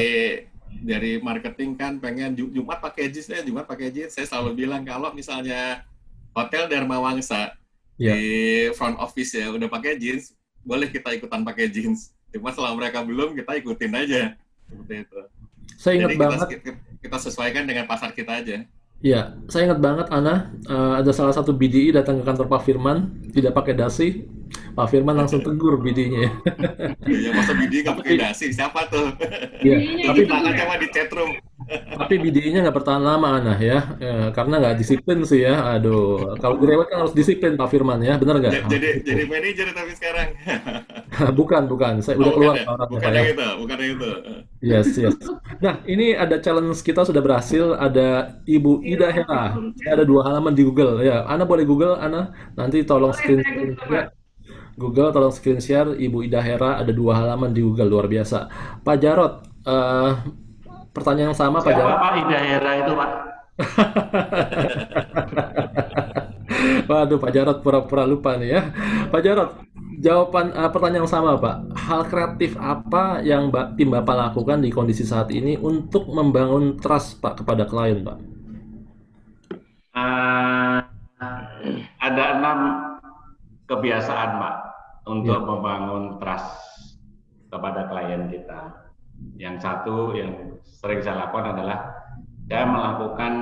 dari 0.84 1.18
marketing 1.22 1.80
kan 1.80 1.98
pengen 1.98 2.36
Jumat 2.36 2.84
pakai 2.84 3.10
jeans 3.10 3.28
ya, 3.32 3.42
Jumat 3.42 3.66
pakai 3.66 3.90
jeans. 3.90 4.14
Saya 4.14 4.28
selalu 4.28 4.66
bilang 4.66 4.84
kalau 4.84 5.10
misalnya 5.16 5.88
Hotel 6.34 6.66
Dharma 6.68 6.98
Wangsa 7.00 7.56
yeah. 7.98 8.18
di 8.18 8.30
front 8.74 8.98
office 9.00 9.38
ya 9.38 9.50
udah 9.54 9.70
pakai 9.70 9.96
jeans, 10.02 10.34
boleh 10.66 10.90
kita 10.90 11.14
ikutan 11.14 11.42
pakai 11.46 11.70
jeans. 11.70 12.12
Cuma 12.34 12.50
selama 12.50 12.82
mereka 12.82 13.06
belum, 13.06 13.38
kita 13.38 13.54
ikutin 13.62 13.94
aja. 13.94 14.22
Seperti 14.66 14.94
itu. 15.06 15.20
Saya 15.78 15.94
ingat 16.02 16.10
Jadi 16.10 16.18
banget. 16.18 16.48
Kita, 16.50 16.72
kita 17.06 17.18
sesuaikan 17.22 17.64
dengan 17.70 17.86
pasar 17.86 18.10
kita 18.12 18.42
aja. 18.42 18.66
Ya, 19.04 19.36
saya 19.52 19.68
ingat 19.68 19.84
banget 19.84 20.08
Ana, 20.16 20.56
uh, 20.72 20.96
ada 20.96 21.12
salah 21.12 21.36
satu 21.36 21.52
BDI 21.52 21.92
datang 21.92 22.18
ke 22.18 22.24
kantor 22.24 22.48
Pak 22.48 22.64
Firman, 22.64 23.28
tidak 23.36 23.52
pakai 23.52 23.76
dasi, 23.76 24.24
Pak 24.80 24.88
Firman 24.88 25.20
langsung 25.20 25.44
tegur 25.44 25.76
BD-nya. 25.84 26.32
Iya, 27.04 27.36
masa 27.36 27.52
BD 27.52 27.84
nggak 27.84 28.00
pakai 28.00 28.16
dasi, 28.16 28.56
siapa 28.56 28.88
tuh? 28.88 29.12
Iya, 29.60 30.08
tapi 30.08 30.24
tangan 30.24 30.56
cuma 30.56 30.76
di 30.80 30.88
chatroom. 30.96 31.36
Tapi 31.94 32.14
BDI-nya 32.20 32.66
nggak 32.68 32.76
bertahan 32.76 33.04
lama, 33.04 33.40
Ana 33.40 33.56
ya, 33.58 33.98
ya 34.02 34.16
karena 34.36 34.60
nggak 34.60 34.76
disiplin 34.82 35.24
sih 35.24 35.46
ya. 35.46 35.78
Aduh, 35.78 36.36
kalau 36.42 36.58
direwet 36.60 36.90
kan 36.90 37.06
harus 37.06 37.16
disiplin 37.16 37.54
Pak 37.56 37.70
Firman 37.70 38.02
ya, 38.02 38.18
benar 38.18 38.42
nggak? 38.42 38.68
Jadi 38.68 38.88
ah, 38.88 38.96
jadi 39.06 39.24
manajer 39.30 39.68
tapi 39.72 39.92
sekarang. 39.96 40.28
bukan, 41.40 41.64
bukan, 41.70 41.94
saya 42.02 42.18
oh, 42.18 42.26
udah 42.26 42.34
keluar. 42.34 42.56
Ya? 42.58 42.66
Bukan 42.90 43.12
yang 43.14 43.28
itu, 43.34 43.48
bukan 43.62 43.76
yang 43.78 43.92
itu. 43.96 44.12
Yes, 44.64 44.88
yes. 44.96 45.16
Nah, 45.60 45.84
ini 45.84 46.16
ada 46.16 46.40
challenge 46.40 46.80
kita 46.82 47.04
sudah 47.04 47.20
berhasil. 47.20 47.76
Ada 47.76 48.40
Ibu 48.48 48.82
Ida 48.84 49.12
Hera. 49.12 49.60
Ada 49.86 50.04
dua 50.08 50.28
halaman 50.28 50.56
di 50.56 50.64
Google. 50.64 51.04
Ya, 51.04 51.28
Ana 51.28 51.44
boleh 51.44 51.68
Google, 51.68 52.00
Ana. 52.00 52.32
Nanti 52.56 52.82
tolong 52.88 53.12
screen. 53.12 53.44
Ya. 53.92 54.10
Google 54.74 55.14
tolong 55.14 55.34
screen 55.34 55.62
share 55.62 55.94
Ibu 55.94 56.26
Ida 56.26 56.42
Hera 56.42 56.82
ada 56.82 56.90
dua 56.90 57.22
halaman 57.22 57.54
di 57.54 57.62
Google 57.62 57.90
luar 57.90 58.10
biasa. 58.10 58.50
Pak 58.82 58.98
Jarot, 58.98 59.34
uh, 59.70 60.12
pertanyaan 60.94 61.34
yang 61.34 61.38
sama 61.38 61.58
Pak 61.60 61.74
Jarot. 61.74 61.98
Pak 61.98 62.14
Ida 62.22 62.40
Hera 62.40 62.72
itu 62.80 62.92
Pak? 62.94 63.10
Waduh 66.90 67.20
Pak 67.20 67.32
Jarot 67.34 67.58
pura-pura 67.66 68.06
lupa 68.06 68.38
nih 68.38 68.50
ya. 68.56 68.62
Pak 69.10 69.22
Jarot, 69.26 69.58
jawaban 70.00 70.54
uh, 70.54 70.70
pertanyaan 70.70 71.04
yang 71.04 71.10
sama 71.10 71.42
Pak. 71.42 71.56
Hal 71.76 72.06
kreatif 72.08 72.56
apa 72.62 73.20
yang 73.26 73.50
Mbak, 73.50 73.76
tim 73.76 73.90
Bapak 73.90 74.16
lakukan 74.30 74.62
di 74.62 74.70
kondisi 74.70 75.04
saat 75.04 75.34
ini 75.34 75.58
untuk 75.58 76.06
membangun 76.14 76.78
trust 76.78 77.18
Pak 77.20 77.42
kepada 77.44 77.66
klien 77.66 78.06
Pak? 78.06 78.18
Uh, 79.94 80.82
ada 82.02 82.24
enam 82.38 82.60
kebiasaan 83.70 84.38
Pak 84.38 84.56
untuk 85.08 85.40
ya. 85.40 85.46
membangun 85.46 86.20
trust 86.20 86.52
kepada 87.48 87.88
klien 87.88 88.28
kita. 88.28 88.83
Yang 89.38 89.56
satu 89.66 90.14
yang 90.14 90.62
sering 90.64 91.00
saya 91.02 91.28
lakukan 91.28 91.58
adalah 91.58 91.78
saya 92.48 92.66
melakukan 92.68 93.34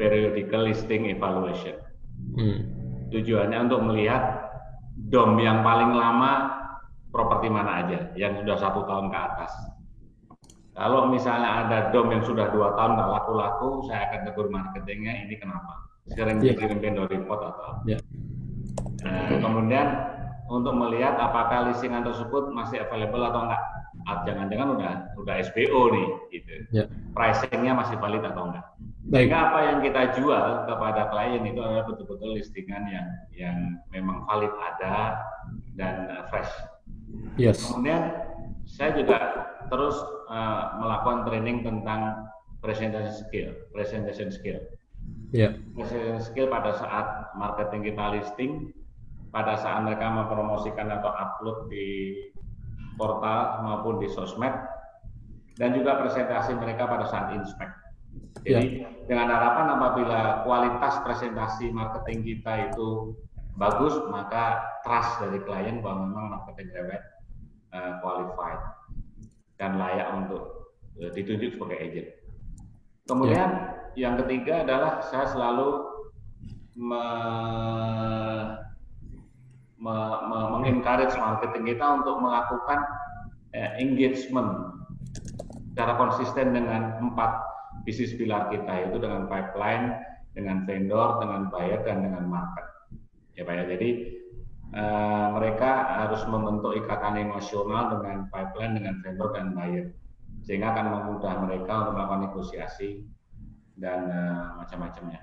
periodical 0.00 0.66
listing 0.66 1.08
evaluation. 1.12 1.76
Hmm. 2.36 2.58
Tujuannya 3.10 3.70
untuk 3.70 3.80
melihat 3.86 4.50
dom 5.10 5.38
yang 5.38 5.62
paling 5.66 5.94
lama 5.94 6.60
properti 7.10 7.50
mana 7.50 7.82
aja 7.86 7.98
yang 8.14 8.38
sudah 8.38 8.56
satu 8.58 8.86
tahun 8.86 9.10
ke 9.10 9.18
atas. 9.18 9.52
Kalau 10.74 11.10
misalnya 11.10 11.66
ada 11.66 11.78
dom 11.90 12.08
yang 12.14 12.22
sudah 12.24 12.48
dua 12.54 12.72
tahun 12.78 12.96
nggak 12.96 13.10
laku-laku, 13.10 13.84
saya 13.90 14.08
akan 14.08 14.20
tegur 14.30 14.46
marketingnya 14.48 15.26
ini 15.26 15.34
kenapa? 15.36 15.90
Sering 16.14 16.40
yeah. 16.40 16.56
dikirim 16.56 16.78
vendor 16.80 17.06
report 17.10 17.40
atau 17.52 17.84
yeah. 17.84 18.00
Nah, 19.04 19.40
kemudian 19.40 19.86
untuk 20.50 20.74
melihat 20.76 21.16
apakah 21.16 21.70
listingan 21.70 22.04
tersebut 22.04 22.52
masih 22.52 22.82
available 22.84 23.22
atau 23.22 23.48
enggak. 23.48 23.62
Jangan-jangan 24.06 24.68
udah 24.76 24.92
udah 25.20 25.34
SBO 25.44 25.92
nih 25.92 26.08
gitu. 26.34 26.52
Yeah. 26.72 26.86
Pricingnya 27.12 27.72
masih 27.76 27.96
valid 28.00 28.24
atau 28.24 28.50
enggak. 28.50 28.66
Baik. 29.10 29.26
Sehingga 29.26 29.38
apa 29.50 29.58
yang 29.64 29.78
kita 29.80 30.02
jual 30.20 30.46
kepada 30.68 31.02
klien 31.10 31.42
itu 31.42 31.60
adalah 31.60 31.84
betul-betul 31.88 32.36
listingan 32.36 32.84
yang 32.86 33.06
yang 33.32 33.56
memang 33.90 34.22
valid 34.28 34.52
ada 34.60 35.18
dan 35.74 36.06
uh, 36.12 36.24
fresh. 36.28 36.52
Yes. 37.40 37.58
Kemudian 37.72 38.12
saya 38.68 38.94
juga 38.94 39.18
terus 39.72 39.96
uh, 40.30 40.78
melakukan 40.78 41.26
training 41.26 41.66
tentang 41.66 42.28
presentation 42.60 43.14
skill, 43.14 43.50
presentation 43.72 44.28
skill. 44.30 44.60
Yeah. 45.32 45.58
Presentation 45.74 46.22
skill 46.22 46.46
pada 46.52 46.76
saat 46.76 47.34
marketing 47.34 47.90
kita 47.90 48.04
listing, 48.14 48.52
pada 49.32 49.56
saat 49.58 49.82
mereka 49.86 50.10
mempromosikan 50.10 50.90
atau 50.90 51.10
upload 51.10 51.70
di 51.70 52.14
portal 53.00 53.64
maupun 53.64 53.96
di 53.96 54.12
sosmed, 54.12 54.52
dan 55.56 55.72
juga 55.72 55.96
presentasi 56.04 56.52
mereka 56.60 56.84
pada 56.84 57.08
saat 57.08 57.32
inspect. 57.32 57.72
Jadi 58.44 58.84
yeah. 58.84 58.92
dengan 59.08 59.32
harapan 59.32 59.66
apabila 59.80 60.20
kualitas 60.44 61.00
presentasi 61.04 61.72
marketing 61.72 62.20
kita 62.24 62.72
itu 62.72 63.16
bagus, 63.56 63.96
maka 64.12 64.60
trust 64.84 65.20
dari 65.24 65.40
klien 65.44 65.80
bahwa 65.80 66.08
memang 66.08 66.26
marketing 66.36 66.68
rewet 66.76 67.02
uh, 67.72 68.00
qualified 68.00 68.60
dan 69.60 69.76
layak 69.76 70.08
untuk 70.16 70.72
uh, 71.00 71.10
ditunjuk 71.12 71.56
sebagai 71.56 71.78
agent. 71.80 72.08
Kemudian 73.08 73.48
yeah. 73.96 74.08
yang 74.08 74.14
ketiga 74.24 74.64
adalah 74.64 75.04
saya 75.04 75.26
selalu 75.28 75.68
me, 76.78 77.04
me, 79.80 79.96
me, 80.28 80.38
mengencourage 80.60 81.16
marketing 81.16 81.74
kita 81.74 81.86
untuk 82.04 82.20
melakukan 82.20 82.80
uh, 83.56 83.72
engagement 83.80 84.76
secara 85.72 85.96
konsisten 85.96 86.52
dengan 86.52 87.00
empat 87.00 87.40
bisnis 87.88 88.12
pilar 88.14 88.52
kita 88.52 88.68
yaitu 88.68 89.00
dengan 89.00 89.24
pipeline, 89.26 89.96
dengan 90.36 90.68
vendor, 90.68 91.18
dengan 91.24 91.48
buyer 91.48 91.80
dan 91.82 92.04
dengan 92.04 92.28
market. 92.28 92.66
Ya 93.34 93.42
Pak 93.48 93.54
ya. 93.56 93.64
Jadi 93.72 93.90
uh, 94.76 95.26
mereka 95.40 95.70
harus 96.04 96.20
membentuk 96.28 96.76
ikatan 96.76 97.16
emosional 97.16 97.96
dengan 97.96 98.28
pipeline, 98.28 98.76
dengan 98.76 99.00
vendor 99.00 99.32
dan 99.32 99.56
buyer 99.56 99.88
sehingga 100.44 100.72
akan 100.72 100.86
memudah 100.88 101.34
mereka 101.44 101.72
untuk 101.84 101.92
melakukan 101.96 102.22
negosiasi 102.32 103.04
dan 103.80 104.08
uh, 104.08 104.60
macam-macamnya. 104.60 105.20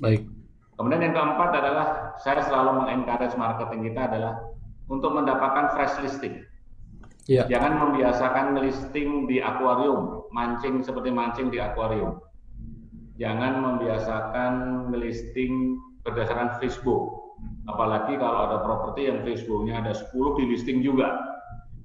Baik. 0.00 0.24
Kemudian 0.78 1.10
yang 1.10 1.14
keempat 1.14 1.50
adalah 1.58 1.86
saya 2.22 2.38
selalu 2.46 2.86
mengencourage 2.86 3.34
marketing 3.34 3.90
kita 3.90 4.06
adalah 4.06 4.34
untuk 4.86 5.10
mendapatkan 5.10 5.74
fresh 5.74 5.98
listing. 6.06 6.46
Ya. 7.28 7.44
Jangan 7.50 7.76
membiasakan 7.82 8.56
listing 8.62 9.28
di 9.28 9.42
akuarium, 9.42 10.24
mancing 10.32 10.80
seperti 10.80 11.10
mancing 11.12 11.50
di 11.50 11.58
akuarium. 11.60 12.22
Jangan 13.18 13.58
membiasakan 13.58 14.52
listing 14.94 15.76
berdasarkan 16.06 16.56
Facebook. 16.62 17.34
Apalagi 17.68 18.16
kalau 18.16 18.48
ada 18.48 18.62
properti 18.62 19.10
yang 19.10 19.20
Facebooknya 19.26 19.82
ada 19.82 19.92
10 19.92 20.14
di 20.40 20.44
listing 20.48 20.80
juga 20.80 21.28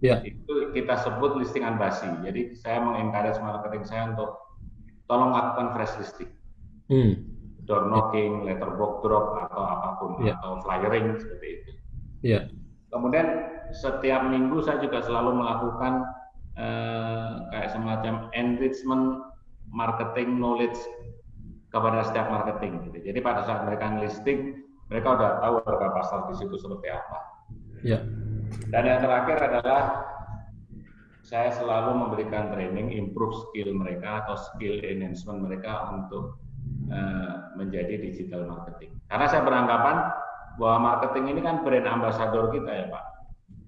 Ya. 0.03 0.19
Itu 0.19 0.75
kita 0.75 0.99
sebut 0.99 1.39
listingan 1.39 1.79
basi. 1.79 2.11
Jadi 2.27 2.59
saya 2.59 2.83
mengencourage 2.83 3.39
marketing 3.39 3.87
saya 3.87 4.11
untuk 4.11 4.35
tolong 5.07 5.31
lakukan 5.31 5.71
fresh 5.71 5.95
listing. 5.95 6.31
Hmm. 6.91 7.32
Door 7.64 7.88
knocking, 7.88 8.43
letterbox 8.43 8.99
drop 9.03 9.39
atau 9.47 9.64
apa 9.64 9.89
pun 9.99 10.11
ya. 10.24 10.36
atau 10.36 10.59
flyering 10.68 11.16
seperti 11.16 11.47
itu. 11.47 11.72
Ya. 12.24 12.39
Kemudian 12.91 13.28
setiap 13.72 14.28
minggu 14.28 14.59
saya 14.61 14.84
juga 14.84 14.99
selalu 15.01 15.39
melakukan 15.39 16.03
eh, 16.59 17.32
kayak 17.55 17.72
semacam 17.72 18.28
enrichment 18.36 19.34
marketing 19.72 20.38
knowledge 20.38 20.78
kepada 21.74 22.05
setiap 22.05 22.30
marketing. 22.30 22.91
Gitu. 22.91 23.09
Jadi 23.11 23.20
pada 23.24 23.41
saat 23.47 23.66
mereka 23.66 23.89
listing, 23.97 24.61
mereka 24.93 25.18
udah 25.18 25.41
tahu 25.41 25.55
harga 25.66 25.88
pasar 25.89 26.20
di 26.30 26.36
situ 26.38 26.55
seperti 26.59 26.88
apa. 26.93 27.18
Ya. 27.82 27.99
Dan 28.70 28.84
yang 28.86 29.01
terakhir 29.01 29.38
adalah 29.41 29.82
saya 31.24 31.49
selalu 31.55 31.97
memberikan 31.97 32.53
training 32.53 32.93
improve 32.93 33.34
skill 33.47 33.74
mereka 33.74 34.28
atau 34.28 34.36
skill 34.38 34.84
enhancement 34.86 35.41
mereka 35.47 35.89
untuk 35.89 36.38
menjadi 37.57 37.97
digital 37.97 38.45
marketing. 38.45 38.93
Karena 39.09 39.26
saya 39.26 39.41
beranggapan 39.41 39.97
bahwa 40.61 40.78
marketing 40.93 41.34
ini 41.34 41.41
kan 41.41 41.66
brand 41.66 41.88
ambassador 41.89 42.53
kita 42.53 42.70
ya 42.70 42.86
Pak. 42.93 43.03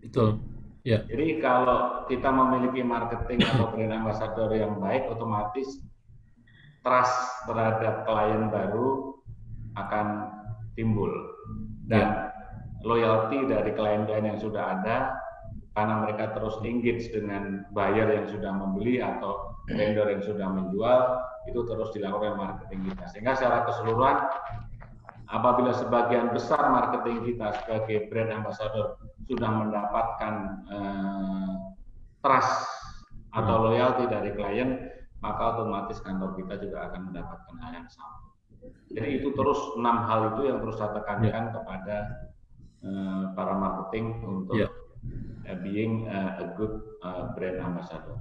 Betul. 0.06 0.30
Ya. 0.86 1.02
Jadi 1.10 1.42
kalau 1.42 2.06
kita 2.06 2.30
memiliki 2.30 2.86
marketing 2.86 3.42
atau 3.42 3.74
brand 3.74 3.94
ambassador 3.94 4.54
yang 4.54 4.78
baik, 4.78 5.10
otomatis 5.10 5.82
trust 6.86 7.18
terhadap 7.50 8.06
klien 8.06 8.54
baru 8.54 9.18
akan 9.74 10.08
timbul 10.78 11.10
dan 11.90 12.06
ya 12.06 12.26
loyalty 12.86 13.50
dari 13.50 13.74
klien-klien 13.74 14.30
yang 14.30 14.40
sudah 14.40 14.78
ada 14.78 15.18
karena 15.74 16.06
mereka 16.06 16.38
terus 16.38 16.62
engage 16.62 17.10
dengan 17.10 17.66
buyer 17.74 18.08
yang 18.14 18.30
sudah 18.30 18.54
membeli 18.54 19.02
atau 19.02 19.55
vendor 19.70 20.08
yang 20.14 20.22
sudah 20.22 20.48
menjual 20.50 21.00
itu 21.50 21.60
terus 21.66 21.90
dilakukan 21.94 22.38
marketing 22.38 22.90
kita 22.90 23.06
sehingga 23.10 23.34
secara 23.38 23.66
keseluruhan 23.70 24.18
apabila 25.30 25.74
sebagian 25.74 26.34
besar 26.34 26.70
marketing 26.70 27.26
kita 27.26 27.54
sebagai 27.64 28.10
brand 28.14 28.32
ambassador 28.42 29.02
sudah 29.26 29.50
mendapatkan 29.50 30.34
eh, 30.70 31.54
trust 32.22 32.70
atau 33.34 33.70
loyalty 33.70 34.06
dari 34.06 34.32
klien 34.38 34.90
maka 35.20 35.58
otomatis 35.58 35.98
kantor 36.06 36.38
kita 36.38 36.62
juga 36.62 36.90
akan 36.92 37.10
mendapatkan 37.10 37.56
hal 37.62 37.72
yang 37.74 37.90
sama 37.90 38.22
jadi 38.90 39.22
itu 39.22 39.34
terus 39.34 39.58
enam 39.78 40.06
hal 40.06 40.38
itu 40.38 40.50
yang 40.50 40.62
terus 40.62 40.78
saya 40.78 40.94
tekankan 40.94 41.50
ya. 41.50 41.54
kepada 41.54 41.98
Eh, 42.86 43.24
para 43.34 43.58
marketing 43.58 44.22
untuk 44.22 44.62
yeah. 44.62 45.58
being 45.66 46.06
uh, 46.06 46.38
a 46.38 46.54
good 46.54 46.86
uh, 47.02 47.34
brand 47.34 47.58
ambassador. 47.58 48.14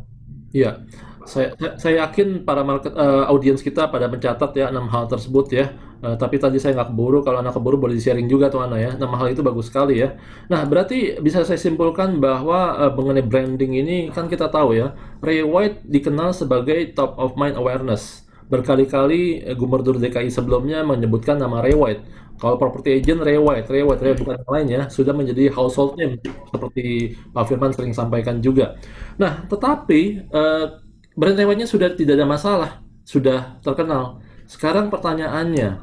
Iya, 0.55 0.87
saya 1.27 1.51
saya 1.83 2.07
yakin 2.07 2.47
para 2.47 2.63
market 2.63 2.95
uh, 2.95 3.27
audiens 3.27 3.59
kita 3.59 3.91
pada 3.91 4.07
mencatat 4.07 4.55
ya 4.55 4.71
enam 4.71 4.87
hal 4.87 5.11
tersebut 5.11 5.51
ya. 5.51 5.75
Uh, 6.05 6.15
tapi 6.15 6.37
tadi 6.39 6.63
saya 6.63 6.79
nggak 6.79 6.95
keburu, 6.95 7.27
kalau 7.27 7.43
anak 7.43 7.57
keburu 7.59 7.81
boleh 7.81 7.99
di 7.99 8.03
sharing 8.05 8.31
juga 8.31 8.47
tuh 8.53 8.63
Ana 8.63 8.79
ya. 8.79 8.95
Enam 8.95 9.11
hal 9.19 9.35
itu 9.35 9.43
bagus 9.43 9.67
sekali 9.67 9.99
ya. 9.99 10.15
Nah 10.47 10.63
berarti 10.63 11.19
bisa 11.19 11.43
saya 11.43 11.59
simpulkan 11.59 12.23
bahwa 12.23 12.79
uh, 12.79 12.93
mengenai 12.95 13.27
branding 13.27 13.73
ini 13.83 13.97
kan 14.15 14.31
kita 14.31 14.47
tahu 14.47 14.79
ya, 14.79 14.95
Ray 15.19 15.43
White 15.43 15.83
dikenal 15.91 16.31
sebagai 16.31 16.95
top 16.95 17.19
of 17.19 17.35
mind 17.35 17.59
awareness. 17.59 18.24
Berkali-kali 18.51 19.41
Gubernur 19.57 19.97
DKI 19.97 20.29
sebelumnya 20.29 20.85
menyebutkan 20.85 21.41
nama 21.41 21.65
Ray 21.65 21.77
White 21.77 22.03
kalau 22.35 22.59
property 22.59 22.99
agent 22.99 23.23
White, 23.23 23.71
Ray 23.71 23.87
White 23.87 24.19
bukan 24.19 24.35
yang 24.43 24.51
lain 24.51 24.67
ya, 24.67 24.83
sudah 24.91 25.15
menjadi 25.15 25.55
household 25.55 25.95
name 25.95 26.19
seperti 26.51 27.15
Pak 27.31 27.45
Firman 27.47 27.71
sering 27.71 27.95
sampaikan 27.95 28.43
juga. 28.43 28.75
Nah, 29.15 29.47
tetapi 29.47 30.29
uh, 30.35 30.83
brand 31.15 31.39
White-nya 31.39 31.69
sudah 31.71 31.95
tidak 31.95 32.19
ada 32.19 32.27
masalah, 32.27 32.71
sudah 33.07 33.63
terkenal. 33.63 34.19
Sekarang 34.51 34.91
pertanyaannya, 34.91 35.79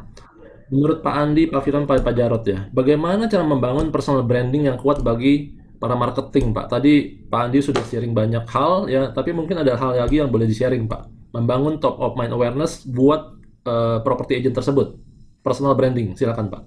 menurut 0.75 0.99
Pak 0.99 1.15
Andi, 1.15 1.47
Pak 1.47 1.61
Firman, 1.63 1.87
Pak, 1.87 2.03
Pak 2.03 2.13
Jarot 2.19 2.43
ya, 2.43 2.67
bagaimana 2.75 3.31
cara 3.31 3.47
membangun 3.47 3.87
personal 3.87 4.27
branding 4.27 4.67
yang 4.67 4.75
kuat 4.75 4.99
bagi 4.99 5.55
para 5.79 5.95
marketing, 5.95 6.51
Pak? 6.51 6.67
Tadi 6.67 7.25
Pak 7.31 7.47
Andi 7.47 7.63
sudah 7.63 7.81
sharing 7.87 8.11
banyak 8.11 8.43
hal 8.51 8.91
ya, 8.91 9.07
tapi 9.15 9.31
mungkin 9.31 9.63
ada 9.63 9.79
hal 9.79 9.95
lagi 9.95 10.19
yang 10.19 10.27
boleh 10.27 10.51
di-sharing, 10.51 10.83
Pak. 10.83 11.20
Membangun 11.31 11.79
top 11.79 11.99
of 12.03 12.19
mind 12.19 12.35
awareness 12.35 12.83
buat 12.83 13.39
uh, 13.63 14.03
property 14.03 14.39
agent 14.39 14.55
tersebut 14.55 14.99
personal 15.41 15.73
branding. 15.73 16.13
Silakan 16.13 16.51
Pak. 16.51 16.63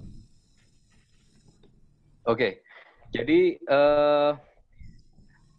Oke, 2.25 2.65
jadi 3.13 3.61
uh, 3.69 4.33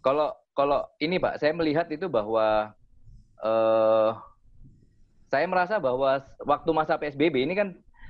kalau 0.03 0.35
kalau 0.51 0.83
ini 0.99 1.15
Pak, 1.15 1.39
saya 1.39 1.55
melihat 1.55 1.87
itu 1.87 2.11
bahwa 2.11 2.75
uh, 3.39 4.11
saya 5.31 5.45
merasa 5.47 5.79
bahwa 5.79 6.23
waktu 6.43 6.69
masa 6.75 6.99
PSBB 6.99 7.47
ini 7.47 7.55
kan 7.55 7.69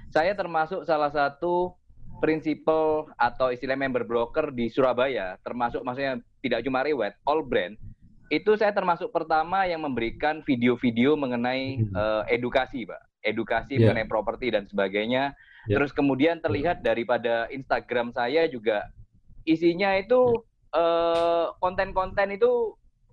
saya 0.09 0.33
termasuk 0.33 0.87
salah 0.87 1.13
satu 1.13 1.75
prinsipal 2.17 3.11
atau 3.19 3.53
istilah 3.53 3.77
member 3.77 4.01
broker 4.01 4.49
di 4.49 4.73
Surabaya, 4.73 5.37
termasuk 5.45 5.85
maksudnya 5.85 6.17
tidak 6.41 6.65
cuma 6.65 6.81
Rewet, 6.81 7.13
all 7.29 7.45
brand, 7.45 7.77
itu 8.27 8.59
saya 8.59 8.75
termasuk 8.75 9.11
pertama 9.11 9.63
yang 9.67 9.83
memberikan 9.83 10.43
video-video 10.43 11.15
mengenai 11.15 11.79
uh, 11.95 12.23
edukasi, 12.27 12.83
Pak 12.83 13.07
edukasi 13.27 13.75
yeah. 13.77 13.91
mengenai 13.91 14.07
properti 14.07 14.47
dan 14.55 14.63
sebagainya. 14.71 15.35
Yeah. 15.67 15.77
Terus 15.79 15.91
kemudian 15.91 16.39
terlihat 16.39 16.79
daripada 16.79 17.51
Instagram 17.51 18.15
saya 18.15 18.47
juga 18.47 18.87
isinya 19.47 19.95
itu 19.95 20.43
eh, 20.75 21.45
konten-konten 21.63 22.27
uh, 22.31 22.35
itu 22.35 22.51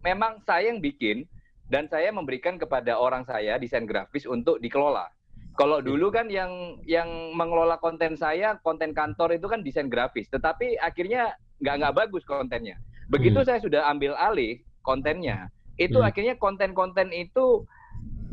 memang 0.03 0.43
saya 0.43 0.71
yang 0.71 0.83
bikin 0.83 1.27
dan 1.71 1.87
saya 1.87 2.11
memberikan 2.11 2.59
kepada 2.59 2.99
orang 2.99 3.23
saya 3.27 3.59
desain 3.59 3.87
grafis 3.87 4.27
untuk 4.27 4.59
dikelola. 4.63 5.11
Kalau 5.55 5.79
ya. 5.79 5.87
dulu 5.87 6.11
kan 6.11 6.27
yang 6.27 6.83
yang 6.83 7.07
mengelola 7.35 7.79
konten 7.79 8.19
saya, 8.19 8.59
konten 8.67 8.91
kantor 8.91 9.39
itu 9.39 9.47
kan 9.47 9.63
desain 9.63 9.87
grafis, 9.87 10.27
tetapi 10.27 10.75
akhirnya 10.83 11.39
nggak 11.63 11.75
nggak 11.79 11.95
bagus 11.95 12.27
kontennya. 12.27 12.75
Begitu 13.07 13.39
hmm. 13.39 13.47
saya 13.47 13.59
sudah 13.63 13.87
ambil 13.87 14.19
alih, 14.19 14.59
kontennya. 14.85 15.49
Itu 15.81 16.05
hmm. 16.05 16.07
akhirnya 16.07 16.35
konten-konten 16.39 17.11
itu 17.11 17.67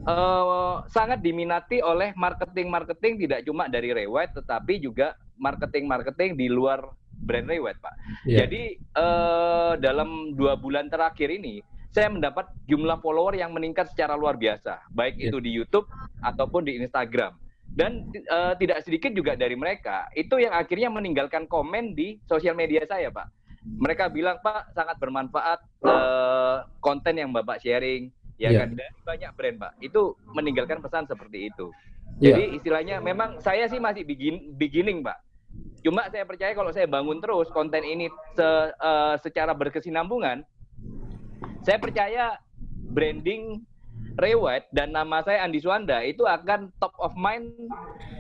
uh, 0.06 0.86
sangat 0.92 1.24
diminati 1.26 1.82
oleh 1.82 2.14
marketing-marketing 2.14 3.26
tidak 3.26 3.40
cuma 3.48 3.66
dari 3.72 3.96
Rewet 3.96 4.36
tetapi 4.38 4.78
juga 4.84 5.18
marketing-marketing 5.42 6.38
di 6.38 6.48
luar 6.52 6.86
brand 7.22 7.48
Rewet, 7.50 7.78
Pak. 7.82 7.96
Yeah. 8.26 8.46
Jadi 8.46 8.82
uh, 8.98 9.74
dalam 9.78 10.34
dua 10.38 10.58
bulan 10.58 10.90
terakhir 10.90 11.30
ini 11.30 11.62
saya 11.92 12.08
mendapat 12.08 12.48
jumlah 12.72 13.04
follower 13.04 13.36
yang 13.36 13.52
meningkat 13.52 13.92
secara 13.92 14.16
luar 14.16 14.40
biasa, 14.40 14.80
baik 14.96 15.18
yeah. 15.18 15.30
itu 15.30 15.38
di 15.42 15.52
YouTube 15.54 15.86
ataupun 16.24 16.66
di 16.66 16.78
Instagram. 16.82 17.38
Dan 17.72 18.12
uh, 18.28 18.52
tidak 18.60 18.84
sedikit 18.84 19.16
juga 19.16 19.40
dari 19.40 19.56
mereka 19.56 20.12
itu 20.12 20.36
yang 20.44 20.52
akhirnya 20.52 20.92
meninggalkan 20.92 21.48
komen 21.48 21.96
di 21.96 22.20
sosial 22.28 22.52
media 22.52 22.84
saya, 22.84 23.08
Pak. 23.08 23.41
Mereka 23.62 24.10
bilang, 24.10 24.42
Pak, 24.42 24.74
sangat 24.74 24.98
bermanfaat 24.98 25.60
uh, 25.86 26.66
konten 26.82 27.14
yang 27.22 27.30
Bapak 27.30 27.62
sharing, 27.62 28.10
ya 28.42 28.50
yeah. 28.50 28.66
kan 28.66 28.74
dari 28.74 29.02
banyak 29.06 29.32
brand, 29.38 29.58
Pak. 29.62 29.72
Itu 29.86 30.18
meninggalkan 30.34 30.82
pesan 30.82 31.06
seperti 31.06 31.54
itu. 31.54 31.70
Yeah. 32.18 32.38
Jadi 32.38 32.44
istilahnya 32.58 32.96
memang 33.02 33.38
saya 33.38 33.70
sih 33.70 33.78
masih 33.78 34.02
begin, 34.02 34.58
beginning, 34.58 35.06
Pak. 35.06 35.22
Cuma 35.86 36.10
saya 36.10 36.26
percaya 36.26 36.54
kalau 36.54 36.74
saya 36.74 36.86
bangun 36.90 37.22
terus 37.22 37.50
konten 37.54 37.82
ini 37.86 38.10
se, 38.34 38.48
uh, 38.82 39.16
secara 39.22 39.54
berkesinambungan, 39.54 40.46
saya 41.62 41.78
percaya 41.78 42.38
branding 42.92 43.62
Rewet 44.20 44.68
dan 44.76 44.92
nama 44.92 45.24
saya 45.24 45.48
Andi 45.48 45.64
Suanda 45.64 46.04
itu 46.04 46.28
akan 46.28 46.74
top 46.84 46.92
of 47.00 47.16
mind 47.16 47.56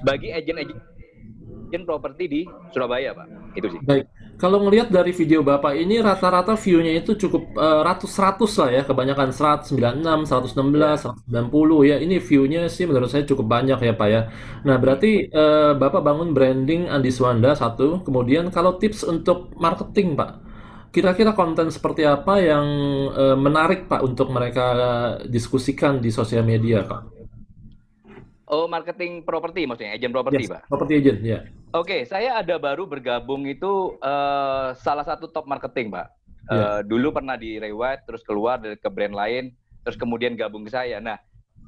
bagi 0.07 0.31
agent-agent 0.31 1.83
properti 1.83 2.23
di 2.31 2.41
Surabaya, 2.71 3.11
Pak. 3.11 3.27
Itu 3.59 3.67
sih. 3.75 3.81
Baik. 3.83 4.07
Kalau 4.41 4.57
ngelihat 4.65 4.89
dari 4.89 5.13
video 5.13 5.45
Bapak 5.45 5.77
ini 5.77 6.01
rata-rata 6.01 6.57
view-nya 6.57 6.97
itu 6.97 7.13
cukup 7.13 7.53
uh, 7.53 7.85
ratus-ratus 7.85 8.57
lah 8.57 8.69
ya, 8.73 8.81
kebanyakan 8.89 9.29
196, 9.29 10.01
116, 10.01 10.57
ya. 11.29 11.45
190 11.45 11.89
ya. 11.93 11.95
Ini 12.01 12.17
view-nya 12.17 12.65
sih 12.65 12.89
menurut 12.89 13.13
saya 13.13 13.21
cukup 13.29 13.45
banyak 13.45 13.77
ya, 13.77 13.93
Pak 13.93 14.09
ya. 14.09 14.21
Nah, 14.65 14.81
berarti 14.81 15.29
uh, 15.29 15.77
Bapak 15.77 16.01
bangun 16.01 16.33
branding 16.33 16.89
Andi 16.89 17.13
Suanda 17.13 17.53
satu, 17.53 18.01
kemudian 18.01 18.49
kalau 18.49 18.81
tips 18.81 19.05
untuk 19.05 19.53
marketing, 19.61 20.17
Pak 20.17 20.51
Kira-kira 20.91 21.31
konten 21.31 21.71
seperti 21.71 22.03
apa 22.03 22.35
yang 22.43 22.65
uh, 23.15 23.37
menarik 23.39 23.87
Pak 23.87 24.03
untuk 24.03 24.27
mereka 24.27 24.67
diskusikan 25.23 26.03
di 26.03 26.11
sosial 26.11 26.43
media 26.43 26.83
Pak? 26.83 27.20
Oh, 28.51 28.67
marketing 28.67 29.23
properti 29.23 29.63
maksudnya, 29.63 29.95
agent 29.95 30.11
properti, 30.11 30.43
yes, 30.43 30.51
Pak? 30.51 30.61
Property 30.67 30.93
agent, 30.99 31.23
ya. 31.23 31.31
Yeah. 31.39 31.41
Oke, 31.71 31.87
okay, 31.87 32.01
saya 32.03 32.35
ada 32.35 32.59
baru 32.59 32.83
bergabung 32.83 33.47
itu 33.47 33.95
uh, 34.03 34.75
salah 34.75 35.07
satu 35.07 35.31
top 35.31 35.47
marketing, 35.47 35.87
Pak. 35.87 36.11
Yeah. 36.51 36.59
Uh, 36.59 36.79
dulu 36.83 37.15
pernah 37.15 37.39
di 37.39 37.63
Reward, 37.63 38.03
terus 38.03 38.19
keluar 38.27 38.59
dari 38.59 38.75
ke 38.75 38.91
brand 38.91 39.15
lain, 39.15 39.55
terus 39.87 39.95
kemudian 39.95 40.35
gabung 40.35 40.67
ke 40.67 40.71
saya. 40.75 40.99
Nah, 40.99 41.15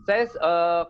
saya 0.03 0.27
uh, 0.43 0.83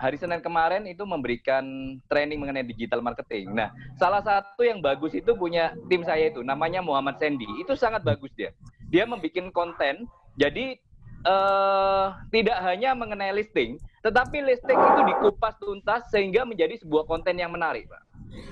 hari 0.00 0.16
Senin 0.16 0.40
kemarin 0.40 0.88
itu 0.88 1.04
memberikan 1.04 1.64
training 2.08 2.40
mengenai 2.40 2.64
digital 2.64 3.04
marketing. 3.04 3.52
Nah, 3.52 3.68
salah 4.00 4.24
satu 4.24 4.64
yang 4.64 4.80
bagus 4.80 5.12
itu 5.12 5.36
punya 5.36 5.76
tim 5.92 6.00
saya 6.00 6.32
itu, 6.32 6.40
namanya 6.40 6.80
Muhammad 6.80 7.20
Sandy. 7.20 7.44
Itu 7.60 7.76
sangat 7.76 8.00
bagus 8.08 8.32
dia. 8.40 8.56
Dia 8.88 9.04
membuat 9.04 9.52
konten, 9.52 10.08
jadi 10.40 10.80
uh, 11.24 12.18
tidak 12.28 12.58
hanya 12.66 12.92
mengenai 12.92 13.32
listing, 13.32 13.80
tetapi 14.04 14.44
listing 14.44 14.76
itu 14.76 15.00
dikupas 15.14 15.56
tuntas 15.56 16.04
sehingga 16.12 16.44
menjadi 16.44 16.76
sebuah 16.82 17.08
konten 17.08 17.38
yang 17.38 17.54
menarik, 17.54 17.88
Pak. 17.88 18.02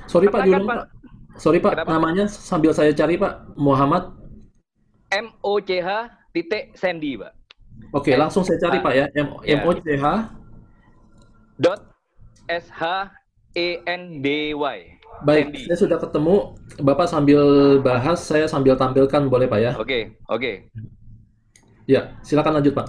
Sorry 0.08 0.32
Pak, 0.32 0.48
Pak. 0.48 0.88
Sorry 1.34 1.58
Pak, 1.58 1.72
Kenapa? 1.82 1.90
namanya 1.90 2.24
sambil 2.30 2.70
saya 2.70 2.94
cari 2.94 3.18
Pak, 3.18 3.58
Muhammad 3.58 4.14
M 5.10 5.34
O 5.42 5.58
C 5.58 5.82
H 5.82 6.08
titik 6.30 6.78
Sandy, 6.78 7.18
Pak. 7.18 7.34
Oke, 7.90 8.14
langsung 8.14 8.46
saya 8.46 8.58
cari 8.62 8.78
Pak 8.78 8.92
ya. 8.94 9.04
M, 9.18 9.34
ya. 9.42 9.58
M 9.58 9.60
O 9.66 9.70
C 9.74 9.98
H 9.98 10.06
dot 11.58 11.90
S 12.46 12.70
H 12.70 13.10
E 13.58 13.82
N 13.86 14.22
D 14.22 14.54
Y. 14.54 14.78
Baik, 15.22 15.54
Sandy. 15.54 15.66
saya 15.70 15.78
sudah 15.78 15.98
ketemu. 16.02 16.58
Bapak 16.82 17.06
sambil 17.06 17.42
bahas, 17.82 18.18
saya 18.22 18.50
sambil 18.50 18.74
tampilkan, 18.74 19.30
boleh 19.30 19.46
Pak 19.46 19.60
ya? 19.62 19.72
Oke, 19.78 20.18
oke. 20.26 20.70
Ya, 21.84 22.16
silakan 22.24 22.60
lanjut 22.60 22.72
Pak. 22.72 22.88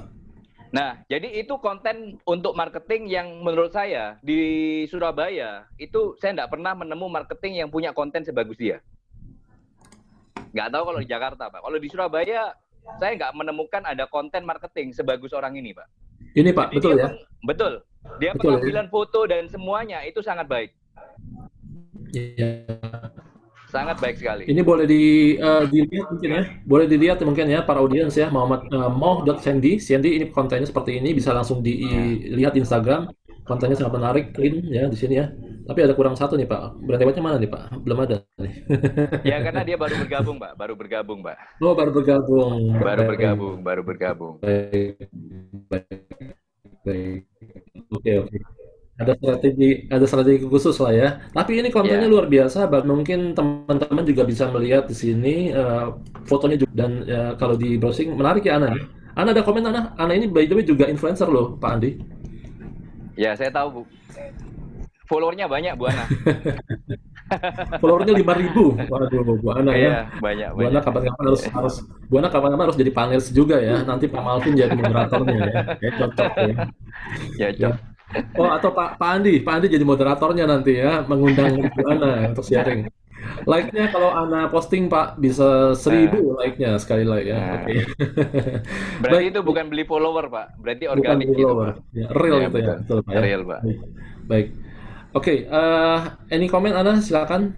Nah, 0.75 0.99
jadi 1.07 1.39
itu 1.39 1.55
konten 1.63 2.19
untuk 2.27 2.51
marketing 2.51 3.07
yang 3.07 3.27
menurut 3.39 3.71
saya 3.71 4.19
di 4.19 4.83
Surabaya 4.91 5.63
itu 5.79 6.19
saya 6.19 6.35
tidak 6.35 6.51
pernah 6.51 6.75
menemu 6.75 7.07
marketing 7.07 7.63
yang 7.63 7.69
punya 7.71 7.95
konten 7.95 8.27
sebagus 8.27 8.59
dia. 8.59 8.83
Nggak 10.51 10.71
tahu 10.71 10.83
kalau 10.87 10.99
di 10.99 11.07
Jakarta, 11.07 11.43
Pak. 11.47 11.61
Kalau 11.63 11.79
di 11.79 11.87
Surabaya, 11.87 12.55
saya 12.99 13.11
nggak 13.15 13.35
menemukan 13.35 13.83
ada 13.87 14.07
konten 14.07 14.43
marketing 14.43 14.91
sebagus 14.91 15.31
orang 15.31 15.55
ini, 15.59 15.75
Pak. 15.75 15.87
Ini 16.35 16.51
Pak, 16.51 16.71
Jadi 16.71 16.75
betul 16.79 16.93
ya? 16.99 17.09
Betul. 17.43 17.73
Dia 18.19 18.31
Betul, 18.35 18.35
ya? 18.35 18.39
pengambilan 18.59 18.87
ya? 18.87 18.91
foto 18.91 19.19
dan 19.27 19.43
semuanya 19.47 19.99
itu 20.03 20.19
sangat 20.19 20.47
baik. 20.47 20.71
Iya. 22.11 22.67
Sangat 23.75 23.97
baik 23.99 24.15
sekali. 24.23 24.43
Ini 24.47 24.61
boleh 24.63 24.87
di, 24.87 25.35
uh, 25.35 25.67
dilihat 25.67 26.07
mungkin 26.07 26.29
ya, 26.31 26.43
boleh 26.63 26.85
dilihat 26.87 27.17
mungkin 27.27 27.45
ya 27.51 27.59
para 27.67 27.83
audiens 27.83 28.15
ya 28.15 28.31
Muhammad 28.31 28.71
uh, 28.71 28.87
Moh.Sandy. 28.87 29.83
Sandy 29.83 30.15
ini 30.15 30.25
kontennya 30.31 30.63
seperti 30.63 31.03
ini 31.03 31.11
bisa 31.11 31.35
langsung 31.35 31.59
dilihat 31.59 32.55
Instagram. 32.55 33.11
Kontennya 33.43 33.77
sangat 33.77 33.93
menarik, 33.99 34.25
clean 34.31 34.63
ya 34.71 34.87
di 34.87 34.95
sini 34.97 35.19
ya. 35.19 35.27
Tapi 35.67 35.79
ada 35.83 35.93
kurang 35.93 36.15
satu 36.15 36.39
nih 36.39 36.47
Pak. 36.47 36.81
Berarti 36.87 37.19
mana 37.19 37.35
nih 37.35 37.51
Pak? 37.51 37.83
Belum 37.83 37.99
ada 37.99 38.23
nih. 38.39 38.53
ya 39.29 39.37
karena 39.43 39.61
dia 39.67 39.75
baru 39.75 40.01
bergabung 40.01 40.37
Pak, 40.39 40.51
baru 40.55 40.73
bergabung 40.79 41.19
Pak. 41.19 41.37
Oh 41.59 41.75
baru 41.75 41.91
bergabung. 41.91 42.79
Baru 42.79 43.01
bergabung, 43.05 43.57
baru 43.59 43.81
bergabung. 43.83 44.35
Baik, 44.39 45.11
baik, 45.67 46.33
baik. 46.87 47.21
Oke 47.91 48.11
oke. 48.23 48.54
Ada 48.95 49.11
strategi 49.19 49.91
ada 49.91 50.05
strategi 50.07 50.47
khusus 50.47 50.79
lah 50.79 50.93
ya. 50.95 51.09
Tapi 51.35 51.59
ini 51.59 51.67
kontennya 51.67 52.07
yeah. 52.07 52.13
luar 52.15 52.31
biasa. 52.31 52.71
Mungkin 52.71 53.35
teman-teman 53.35 54.07
juga 54.07 54.23
bisa 54.23 54.47
melihat 54.47 54.87
di 54.87 54.95
sini 54.95 55.35
uh, 55.51 55.99
fotonya 56.23 56.55
juga 56.55 56.73
dan 56.87 56.91
uh, 57.03 57.33
kalau 57.35 57.59
di 57.59 57.75
browsing 57.75 58.15
menarik 58.15 58.47
ya 58.47 58.55
Ana. 58.55 58.71
Ya. 58.71 58.87
Ana 59.19 59.35
ada 59.35 59.43
komen 59.43 59.67
Ana. 59.67 59.91
Ana 59.99 60.15
ini 60.15 60.31
by 60.31 60.47
the 60.47 60.55
way 60.55 60.63
juga 60.63 60.87
influencer 60.87 61.27
loh 61.27 61.59
Pak 61.59 61.71
Andi. 61.75 61.99
Ya 63.19 63.35
saya 63.35 63.51
tahu 63.51 63.67
Bu. 63.67 63.81
Followernya 65.11 65.51
banyak 65.51 65.75
Bu 65.75 65.91
Ana. 65.91 66.07
Followernya 67.81 68.13
lima 68.15 68.37
ribu, 68.37 68.79
waduh 68.87 69.21
Bu 69.43 69.49
Ana 69.51 69.75
ya. 69.75 69.79
Iya, 69.83 69.99
banyak. 70.23 70.49
Bu 70.55 70.59
Ana 70.71 70.79
kapan-kapan 70.79 71.23
harus 71.35 71.43
harus 71.51 71.75
Bu 72.07 72.15
Ana 72.23 72.31
kapan-kapan 72.31 72.71
harus 72.71 72.79
jadi 72.79 72.91
panelis 72.95 73.27
juga 73.27 73.59
ya. 73.59 73.83
Nanti 73.83 74.07
Pak 74.07 74.23
Malvin 74.23 74.55
jadi 74.55 74.71
moderatornya 74.71 75.35
ya. 75.35 75.51
Ya 75.83 75.91
cocok 75.99 76.31
ya. 76.39 76.55
Ya 77.35 77.49
cocok. 77.51 77.75
Ya. 77.75 77.94
Oh 78.39 78.49
atau 78.51 78.71
Pak 78.71 78.99
Pak 78.99 79.09
Andi, 79.19 79.43
Pak 79.43 79.53
Andi 79.59 79.67
jadi 79.71 79.85
moderatornya 79.85 80.45
nanti 80.47 80.79
ya, 80.79 81.03
mengundang 81.07 81.67
Bu 81.73 81.81
Ana 81.87 82.31
untuk 82.31 82.45
sharing. 82.47 82.87
Like-nya 83.45 83.89
kalau 83.89 84.13
Ana 84.13 84.47
posting 84.49 84.87
Pak 84.87 85.17
bisa 85.19 85.73
seribu 85.75 86.33
nah. 86.33 86.45
like-nya 86.45 86.71
sekali 86.81 87.03
like 87.03 87.27
ya. 87.27 87.37
Nah. 87.37 87.53
Oke. 87.59 87.65
Okay. 87.65 87.79
Berarti 89.01 89.25
Baik. 89.27 89.33
itu 89.33 89.39
bukan 89.41 89.65
beli 89.69 89.83
follower 89.83 90.25
Pak, 90.29 90.47
berarti 90.61 90.85
organik 90.89 91.27
bukan 91.29 91.41
follower. 91.41 91.69
gitu. 91.91 91.99
Ya, 91.99 92.07
real 92.15 92.37
ya, 92.39 92.47
itu 92.47 92.57
ya, 92.57 92.75
betul 92.81 92.99
Pak. 93.03 93.11
Ya. 93.11 93.19
Real 93.21 93.41
Pak. 93.43 93.59
Baik. 93.61 93.79
Baik. 94.25 94.47
Oke, 95.15 95.23
okay, 95.23 95.37
uh, 95.47 95.99
eh, 96.27 96.35
any 96.35 96.47
comment 96.51 96.75
Ana 96.75 96.99
silakan. 96.99 97.55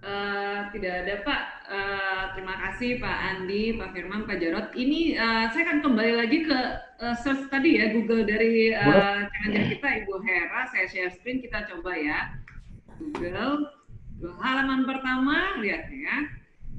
Uh, 0.00 0.45
tidak 0.72 1.04
ada 1.04 1.14
Pak. 1.22 1.42
Uh, 1.66 2.24
terima 2.38 2.54
kasih 2.56 3.02
Pak 3.02 3.18
Andi, 3.30 3.74
Pak 3.74 3.90
Firman, 3.94 4.24
Pak 4.24 4.38
Jarot. 4.38 4.70
Ini 4.74 5.18
uh, 5.18 5.44
saya 5.50 5.62
akan 5.66 5.78
kembali 5.82 6.12
lagi 6.14 6.38
ke 6.46 6.58
uh, 7.02 7.16
search 7.18 7.50
tadi 7.50 7.82
ya 7.82 7.90
Google 7.90 8.22
dari 8.26 8.70
uh, 8.74 9.26
channel 9.26 9.64
kita 9.70 9.88
Ibu 10.02 10.14
Hera. 10.22 10.66
Saya 10.70 10.86
share 10.86 11.12
screen 11.14 11.42
kita 11.42 11.66
coba 11.70 11.92
ya. 11.94 12.34
Google 12.96 13.70
halaman 14.40 14.88
pertama 14.88 15.60
lihat 15.60 15.86
ya. 15.92 16.16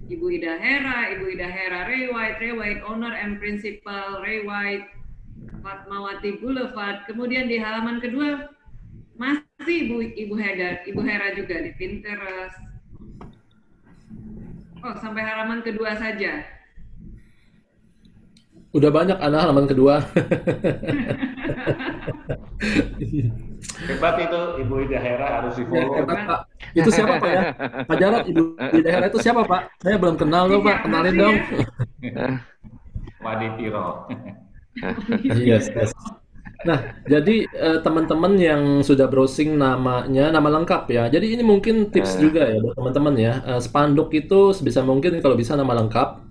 Ibu 0.07 0.25
Ida 0.39 0.55
Hera, 0.55 1.11
Ibu 1.19 1.25
Ida 1.35 1.49
Hera 1.51 1.83
Ray 1.83 2.07
White, 2.07 2.39
Ray 2.39 2.53
White 2.55 2.81
owner 2.87 3.11
and 3.11 3.43
principal 3.43 4.23
Ray 4.23 4.47
White 4.47 4.87
Fatmawati 5.59 6.39
Boulevard. 6.39 7.03
Kemudian 7.11 7.51
di 7.51 7.59
halaman 7.59 7.99
kedua 7.99 8.55
masih 9.19 9.89
Ibu 9.89 10.15
Ibu 10.15 10.35
Hera, 10.39 10.79
Ibu 10.87 11.01
Hera 11.03 11.35
juga 11.35 11.59
di 11.59 11.75
Pinterest. 11.75 12.66
Oh, 14.85 14.93
sampai 15.01 15.23
halaman 15.25 15.59
kedua 15.65 15.97
saja. 15.97 16.45
Udah 18.75 18.91
banyak 18.93 19.17
anak 19.17 19.39
halaman 19.47 19.65
kedua. 19.65 20.03
Hebat 23.87 24.15
itu 24.21 24.41
Ibu 24.61 24.73
Ida 24.85 24.99
Hera 25.01 25.27
harus 25.41 25.55
di 25.57 25.63
follow. 25.65 25.97
Hebat, 25.97 26.19
Pak. 26.27 26.39
Itu 26.77 26.89
siapa 26.93 27.17
Pak 27.17 27.31
ya? 27.31 27.41
Pak 27.89 27.95
Jarot 27.97 28.23
Ibu 28.27 28.43
Ida 28.77 28.89
Hera 28.91 29.05
itu 29.09 29.19
siapa 29.23 29.41
Pak? 29.47 29.61
Saya 29.81 29.95
belum 29.97 30.15
kenal 30.19 30.43
loh 30.51 30.61
Pak, 30.61 30.77
kenalin 30.85 31.15
dong. 31.17 31.35
Waditiro. 33.23 34.05
yes, 35.41 35.73
yes. 35.73 35.91
Nah, 36.65 36.79
jadi 37.05 37.45
uh, 37.53 37.79
teman-teman 37.85 38.33
yang 38.39 38.61
sudah 38.81 39.05
browsing 39.05 39.61
namanya, 39.61 40.33
nama 40.33 40.49
lengkap 40.49 40.89
ya. 40.89 41.03
Jadi 41.05 41.37
ini 41.37 41.43
mungkin 41.45 41.93
tips 41.93 42.17
uh. 42.17 42.19
juga 42.23 42.49
ya 42.49 42.57
buat 42.63 42.73
teman-teman 42.73 43.13
ya. 43.17 43.33
Uh, 43.45 43.61
spanduk 43.61 44.09
itu 44.13 44.53
sebisa 44.57 44.81
mungkin 44.81 45.21
kalau 45.21 45.37
bisa 45.37 45.53
nama 45.53 45.77
lengkap. 45.77 46.25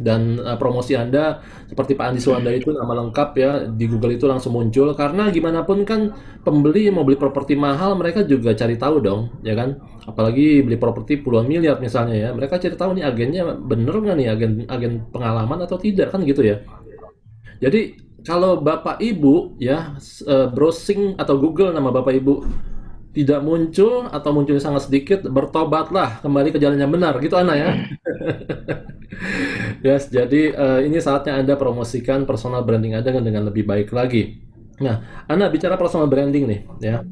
dan 0.00 0.40
uh, 0.40 0.56
promosi 0.56 0.96
Anda 0.96 1.44
seperti 1.68 1.92
Pak 1.92 2.06
Andi 2.14 2.20
Suwanda 2.24 2.48
itu 2.54 2.72
nama 2.72 2.96
lengkap 3.04 3.28
ya 3.36 3.50
di 3.68 3.84
Google 3.84 4.16
itu 4.16 4.24
langsung 4.24 4.56
muncul 4.56 4.96
karena 4.96 5.28
gimana 5.28 5.66
pun 5.68 5.84
kan 5.84 6.16
pembeli 6.40 6.88
mau 6.88 7.04
beli 7.04 7.20
properti 7.20 7.52
mahal 7.58 7.94
mereka 8.00 8.24
juga 8.24 8.56
cari 8.56 8.80
tahu 8.80 8.96
dong 9.04 9.44
ya 9.44 9.52
kan 9.52 9.76
apalagi 10.08 10.64
beli 10.64 10.80
properti 10.80 11.20
puluhan 11.20 11.44
miliar 11.44 11.76
misalnya 11.82 12.16
ya 12.16 12.30
mereka 12.32 12.56
cari 12.56 12.76
tahu 12.80 12.96
nih 12.96 13.04
agennya 13.04 13.42
bener 13.60 13.92
nggak 13.92 14.16
nih 14.16 14.28
agen 14.32 14.52
agen 14.72 14.92
pengalaman 15.12 15.58
atau 15.68 15.76
tidak 15.76 16.08
kan 16.14 16.24
gitu 16.24 16.42
ya 16.48 16.64
jadi 17.60 17.92
kalau 18.26 18.60
Bapak 18.60 19.00
Ibu 19.00 19.56
ya 19.60 19.96
uh, 20.28 20.48
browsing 20.52 21.16
atau 21.16 21.36
Google 21.40 21.72
nama 21.72 21.88
Bapak 21.88 22.12
Ibu 22.16 22.34
tidak 23.10 23.42
muncul 23.42 24.06
atau 24.06 24.30
munculnya 24.30 24.62
sangat 24.62 24.86
sedikit, 24.86 25.26
bertobatlah 25.26 26.22
kembali 26.22 26.54
ke 26.54 26.58
jalan 26.62 26.78
yang 26.78 26.94
benar, 26.94 27.18
gitu 27.18 27.34
Ana 27.34 27.58
ya. 27.58 27.68
yes, 29.86 30.06
jadi 30.14 30.54
uh, 30.54 30.80
ini 30.86 31.02
saatnya 31.02 31.42
Anda 31.42 31.58
promosikan 31.58 32.22
personal 32.22 32.62
branding 32.62 32.94
Anda 32.94 33.10
dengan 33.18 33.50
lebih 33.50 33.66
baik 33.66 33.90
lagi. 33.90 34.38
Nah, 34.78 35.26
Ana 35.26 35.50
bicara 35.50 35.74
personal 35.74 36.06
branding 36.06 36.44
nih, 36.46 36.60
ya. 36.78 37.02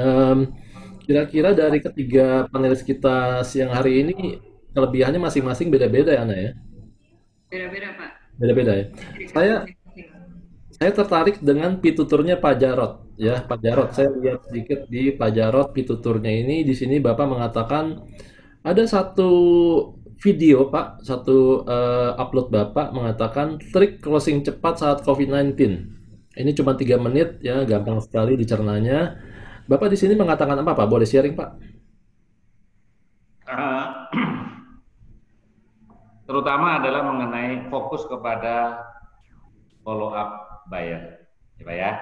Um, 0.00 0.56
kira-kira 1.04 1.52
dari 1.52 1.84
ketiga 1.84 2.48
panelis 2.48 2.80
kita 2.80 3.44
siang 3.44 3.76
hari 3.76 4.00
ini 4.00 4.40
kelebihannya 4.72 5.20
masing-masing 5.20 5.68
beda-beda 5.68 6.16
ya, 6.16 6.24
Ana 6.24 6.32
ya? 6.32 6.50
Beda-beda, 7.52 7.92
Pak. 7.92 8.10
Beda-beda 8.40 8.72
ya. 8.72 8.86
Saya 9.28 9.54
saya 10.80 10.96
tertarik 10.96 11.44
dengan 11.44 11.76
pituturnya 11.76 12.40
Pak 12.40 12.56
Jarot 12.56 13.04
ya. 13.20 13.44
Pak 13.44 13.60
Jarot 13.60 13.92
saya 13.92 14.08
lihat 14.16 14.48
sedikit 14.48 14.88
di 14.88 15.12
Pak 15.12 15.30
Jarot 15.36 15.76
pituturnya 15.76 16.32
ini. 16.32 16.64
Di 16.64 16.72
sini 16.72 16.96
Bapak 16.96 17.28
mengatakan 17.28 18.00
ada 18.64 18.80
satu 18.88 19.28
video 20.24 20.72
Pak 20.72 21.04
satu 21.04 21.68
uh, 21.68 22.16
upload 22.16 22.48
Bapak 22.48 22.96
mengatakan 22.96 23.60
trik 23.60 24.00
closing 24.00 24.40
cepat 24.40 24.80
saat 24.80 24.98
COVID-19 25.04 25.52
ini 26.40 26.50
cuma 26.56 26.72
tiga 26.72 26.96
menit 26.96 27.44
ya 27.44 27.60
gampang 27.68 28.00
sekali 28.00 28.40
dicernanya. 28.40 29.20
Bapak 29.68 29.92
di 29.92 30.00
sini 30.00 30.16
mengatakan 30.16 30.64
apa 30.64 30.72
Pak? 30.72 30.88
Boleh 30.88 31.04
sharing 31.04 31.36
Pak? 31.36 31.50
Uh, 33.44 33.84
terutama 36.26 36.80
adalah 36.80 37.04
mengenai 37.04 37.68
fokus 37.68 38.08
kepada 38.08 38.80
follow 39.84 40.16
up 40.16 40.49
buyer, 40.70 41.26
ya 41.58 41.62
Pak 41.66 41.76
ya. 41.76 41.92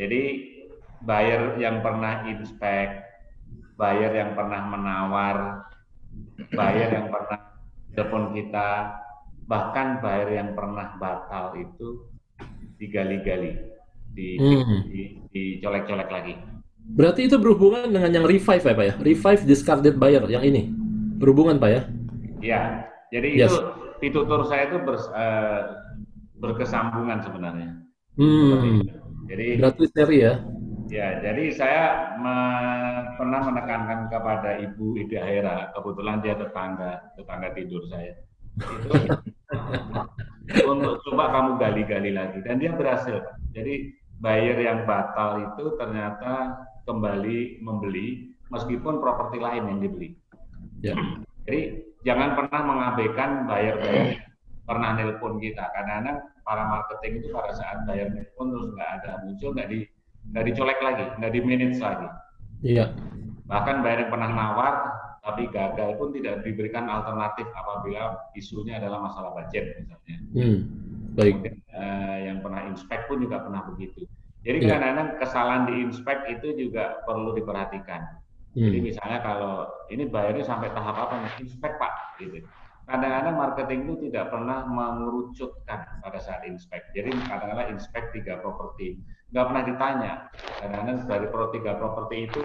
Jadi 0.00 0.22
buyer 1.04 1.60
yang 1.60 1.84
pernah 1.84 2.24
inspect, 2.24 3.04
buyer 3.76 4.12
yang 4.16 4.32
pernah 4.32 4.60
menawar, 4.64 5.36
buyer 6.52 6.88
yang 6.88 7.12
pernah 7.12 7.38
telepon 7.92 8.32
kita, 8.32 8.98
bahkan 9.44 10.00
buyer 10.00 10.40
yang 10.40 10.56
pernah 10.56 10.96
batal 10.96 11.52
itu 11.60 12.08
digali-gali, 12.80 13.60
di, 14.16 14.40
hmm. 14.40 14.80
di, 14.88 15.00
dicolek-colek 15.28 16.08
lagi. 16.08 16.34
Berarti 16.90 17.28
itu 17.28 17.36
berhubungan 17.36 17.92
dengan 17.92 18.10
yang 18.10 18.26
revive 18.26 18.64
ya 18.64 18.74
Pak 18.74 18.86
ya? 18.88 18.94
Revive 18.98 19.42
discarded 19.46 19.94
buyer 20.00 20.24
yang 20.26 20.42
ini. 20.42 20.72
Berhubungan 21.20 21.60
Pak 21.60 21.70
ya? 21.70 21.82
Iya. 22.40 22.62
Jadi 23.10 23.28
yes. 23.36 23.52
itu 23.52 23.58
pitutur 24.00 24.40
saya 24.48 24.70
itu 24.70 24.78
ber, 24.82 24.96
uh, 24.96 25.60
berkesambungan 26.40 27.20
sebenarnya. 27.20 27.68
Hmm. 28.20 28.84
Jadi 29.24 29.56
berarti 29.56 29.84
seri 29.96 30.18
ya? 30.28 30.34
Ya, 30.90 31.22
jadi 31.22 31.44
saya 31.54 31.84
me 32.18 32.36
pernah 33.16 33.46
menekankan 33.48 34.10
kepada 34.10 34.58
Ibu 34.60 34.98
Ida 35.06 35.22
Hera, 35.22 35.58
kebetulan 35.72 36.20
dia 36.20 36.34
tetangga 36.36 37.14
tetangga 37.16 37.48
tidur 37.56 37.80
saya. 37.88 38.12
Itu 38.58 38.90
untuk 40.72 40.98
coba 41.06 41.30
kamu 41.30 41.50
gali-gali 41.62 42.10
lagi 42.12 42.42
dan 42.44 42.58
dia 42.60 42.74
berhasil. 42.74 43.22
Jadi 43.54 43.94
buyer 44.20 44.58
yang 44.60 44.84
batal 44.84 45.40
itu 45.40 45.78
ternyata 45.80 46.60
kembali 46.84 47.62
membeli 47.62 48.34
meskipun 48.50 48.98
properti 48.98 49.38
lain 49.40 49.64
yang 49.70 49.78
dibeli. 49.80 50.10
Ya. 50.82 50.98
Jadi 51.46 51.86
jangan 52.02 52.34
pernah 52.34 52.60
mengabaikan 52.66 53.46
buyer-buyer 53.46 54.26
pernah 54.70 54.90
nelpon 54.94 55.42
kita. 55.42 55.66
Kadang-kadang 55.74 56.18
para 56.50 56.66
marketing 56.66 57.22
itu 57.22 57.30
pada 57.30 57.54
saat 57.54 57.86
bayar 57.86 58.10
pun 58.34 58.50
terus 58.50 58.74
nggak 58.74 58.90
ada 58.98 59.10
muncul 59.22 59.54
nggak 59.54 59.70
di 59.70 59.86
nggak 60.34 60.44
dicolek 60.50 60.78
lagi 60.82 61.06
nggak 61.22 61.30
di 61.30 61.40
manage 61.46 61.78
lagi. 61.78 62.08
Iya. 62.66 62.86
Bahkan 63.46 63.86
bayar 63.86 63.98
yang 64.02 64.10
pernah 64.10 64.30
nawar 64.34 64.74
tapi 65.22 65.46
gagal 65.54 65.94
pun 65.94 66.10
tidak 66.10 66.42
diberikan 66.42 66.90
alternatif 66.90 67.46
apabila 67.54 68.18
isunya 68.34 68.82
adalah 68.82 69.06
masalah 69.06 69.30
budget 69.38 69.78
misalnya. 69.78 70.16
Hmm, 70.34 70.58
baik. 71.14 71.38
Kemudian, 71.38 71.56
uh, 71.70 72.16
yang 72.18 72.38
pernah 72.42 72.60
inspek 72.66 73.00
pun 73.06 73.22
juga 73.22 73.46
pernah 73.46 73.62
begitu. 73.70 74.10
Jadi 74.42 74.58
yeah. 74.64 74.68
kadang-kadang 74.74 75.08
kesalahan 75.20 75.62
di 75.68 75.74
inspek 75.86 76.18
itu 76.34 76.48
juga 76.58 76.98
perlu 77.06 77.38
diperhatikan. 77.38 78.18
Hmm. 78.50 78.66
jadi 78.66 78.82
misalnya 78.82 79.22
kalau 79.22 79.70
ini 79.94 80.10
bayarnya 80.10 80.42
sampai 80.42 80.74
tahap 80.74 80.98
apa 80.98 81.22
nih 81.22 81.46
inspek 81.46 81.70
pak? 81.78 82.18
Gitu 82.18 82.42
kadang-kadang 82.90 83.34
marketing 83.38 83.80
itu 83.86 83.94
tidak 84.10 84.34
pernah 84.34 84.66
mengerucutkan 84.66 86.02
pada 86.02 86.18
saat 86.18 86.42
inspek. 86.42 86.82
Jadi 86.90 87.14
kadang-kadang 87.30 87.78
inspek 87.78 88.10
tiga 88.10 88.42
properti, 88.42 88.98
nggak 89.30 89.46
pernah 89.46 89.62
ditanya. 89.62 90.12
Kadang-kadang 90.58 90.96
dari 91.06 91.26
pro 91.30 91.54
tiga 91.54 91.78
properti 91.78 92.16
itu 92.26 92.42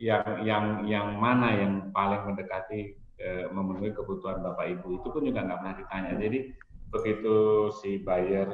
yang 0.00 0.24
yang 0.42 0.64
yang 0.88 1.08
mana 1.20 1.52
yang 1.52 1.72
paling 1.92 2.32
mendekati 2.32 2.96
e, 3.20 3.28
memenuhi 3.52 3.92
kebutuhan 3.92 4.40
bapak 4.40 4.80
ibu 4.80 4.98
itu 4.98 5.06
pun 5.12 5.22
juga 5.22 5.44
nggak 5.44 5.58
pernah 5.60 5.76
ditanya. 5.76 6.12
Jadi 6.16 6.38
begitu 6.88 7.36
si 7.76 8.00
buyer 8.00 8.48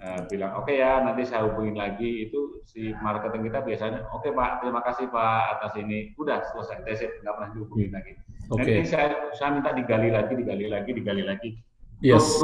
e, 0.00 0.06
bilang 0.32 0.56
oke 0.56 0.72
okay 0.72 0.80
ya 0.80 1.04
nanti 1.04 1.28
saya 1.28 1.46
hubungin 1.52 1.76
lagi 1.76 2.26
itu 2.26 2.64
si 2.64 2.96
marketing 3.04 3.52
kita 3.52 3.60
biasanya 3.60 4.08
oke 4.08 4.24
okay, 4.24 4.32
pak 4.32 4.64
terima 4.64 4.80
kasih 4.80 5.06
pak 5.12 5.60
atas 5.60 5.76
ini 5.78 6.16
udah 6.16 6.40
selesai 6.48 6.80
that's 6.82 7.04
nggak 7.04 7.34
pernah 7.36 7.50
dihubungin 7.52 7.92
lagi. 7.92 8.16
Okay. 8.52 8.84
Nanti 8.84 8.90
saya, 8.90 9.06
saya 9.32 9.50
minta 9.56 9.70
digali 9.72 10.12
lagi, 10.12 10.32
digali 10.36 10.66
lagi, 10.68 10.90
digali 10.92 11.22
lagi. 11.24 11.50
Yes. 12.04 12.42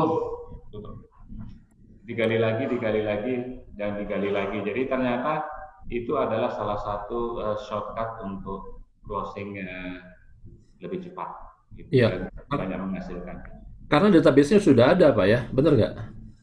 Digali 2.09 2.36
lagi, 2.40 2.64
digali 2.66 3.03
lagi, 3.05 3.34
dan 3.76 4.01
digali 4.01 4.32
lagi. 4.32 4.59
Jadi 4.64 4.88
ternyata 4.88 5.44
itu 5.92 6.16
adalah 6.16 6.51
salah 6.55 6.78
satu 6.80 7.38
uh, 7.38 7.59
shortcut 7.68 8.22
untuk 8.24 8.82
closing 9.05 9.61
uh, 9.61 9.98
lebih 10.80 11.05
cepat. 11.05 11.28
Gitu, 11.76 11.88
iya. 11.92 12.26
Banyak 12.51 12.78
menghasilkan. 12.80 13.36
Karena 13.90 14.09
database-nya 14.11 14.61
sudah 14.62 14.96
ada, 14.96 15.12
Pak 15.14 15.26
ya? 15.26 15.40
Benar 15.51 15.72
nggak? 15.76 15.94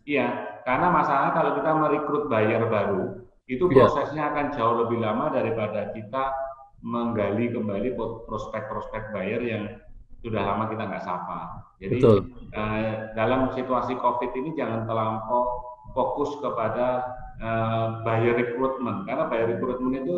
Iya, 0.07 0.27
karena 0.63 0.87
masalah 0.91 1.35
kalau 1.35 1.51
kita 1.59 1.71
merekrut 1.75 2.23
buyer 2.31 2.63
baru, 2.67 3.27
itu 3.47 3.63
iya. 3.71 3.75
prosesnya 3.87 4.23
yeah. 4.27 4.31
akan 4.31 4.45
jauh 4.55 4.75
lebih 4.83 4.99
lama 4.99 5.31
daripada 5.31 5.91
kita 5.95 6.31
menggali 6.85 7.49
kembali 7.49 7.97
prospek-prospek 8.29 9.13
buyer 9.13 9.41
yang 9.41 9.63
sudah 10.21 10.41
lama 10.43 10.69
kita 10.69 10.83
nggak 10.85 11.05
sapa. 11.05 11.65
Jadi 11.81 11.97
Uh, 12.57 13.13
dalam 13.13 13.53
situasi 13.53 13.93
COVID 13.99 14.31
ini 14.33 14.55
jangan 14.57 14.89
terlampau 14.89 15.61
fokus 15.93 16.33
kepada 16.41 17.05
uh, 17.43 18.01
buyer 18.01 18.33
recruitment 18.33 19.05
karena 19.05 19.29
buyer 19.29 19.51
recruitment 19.57 19.93
itu 19.93 20.15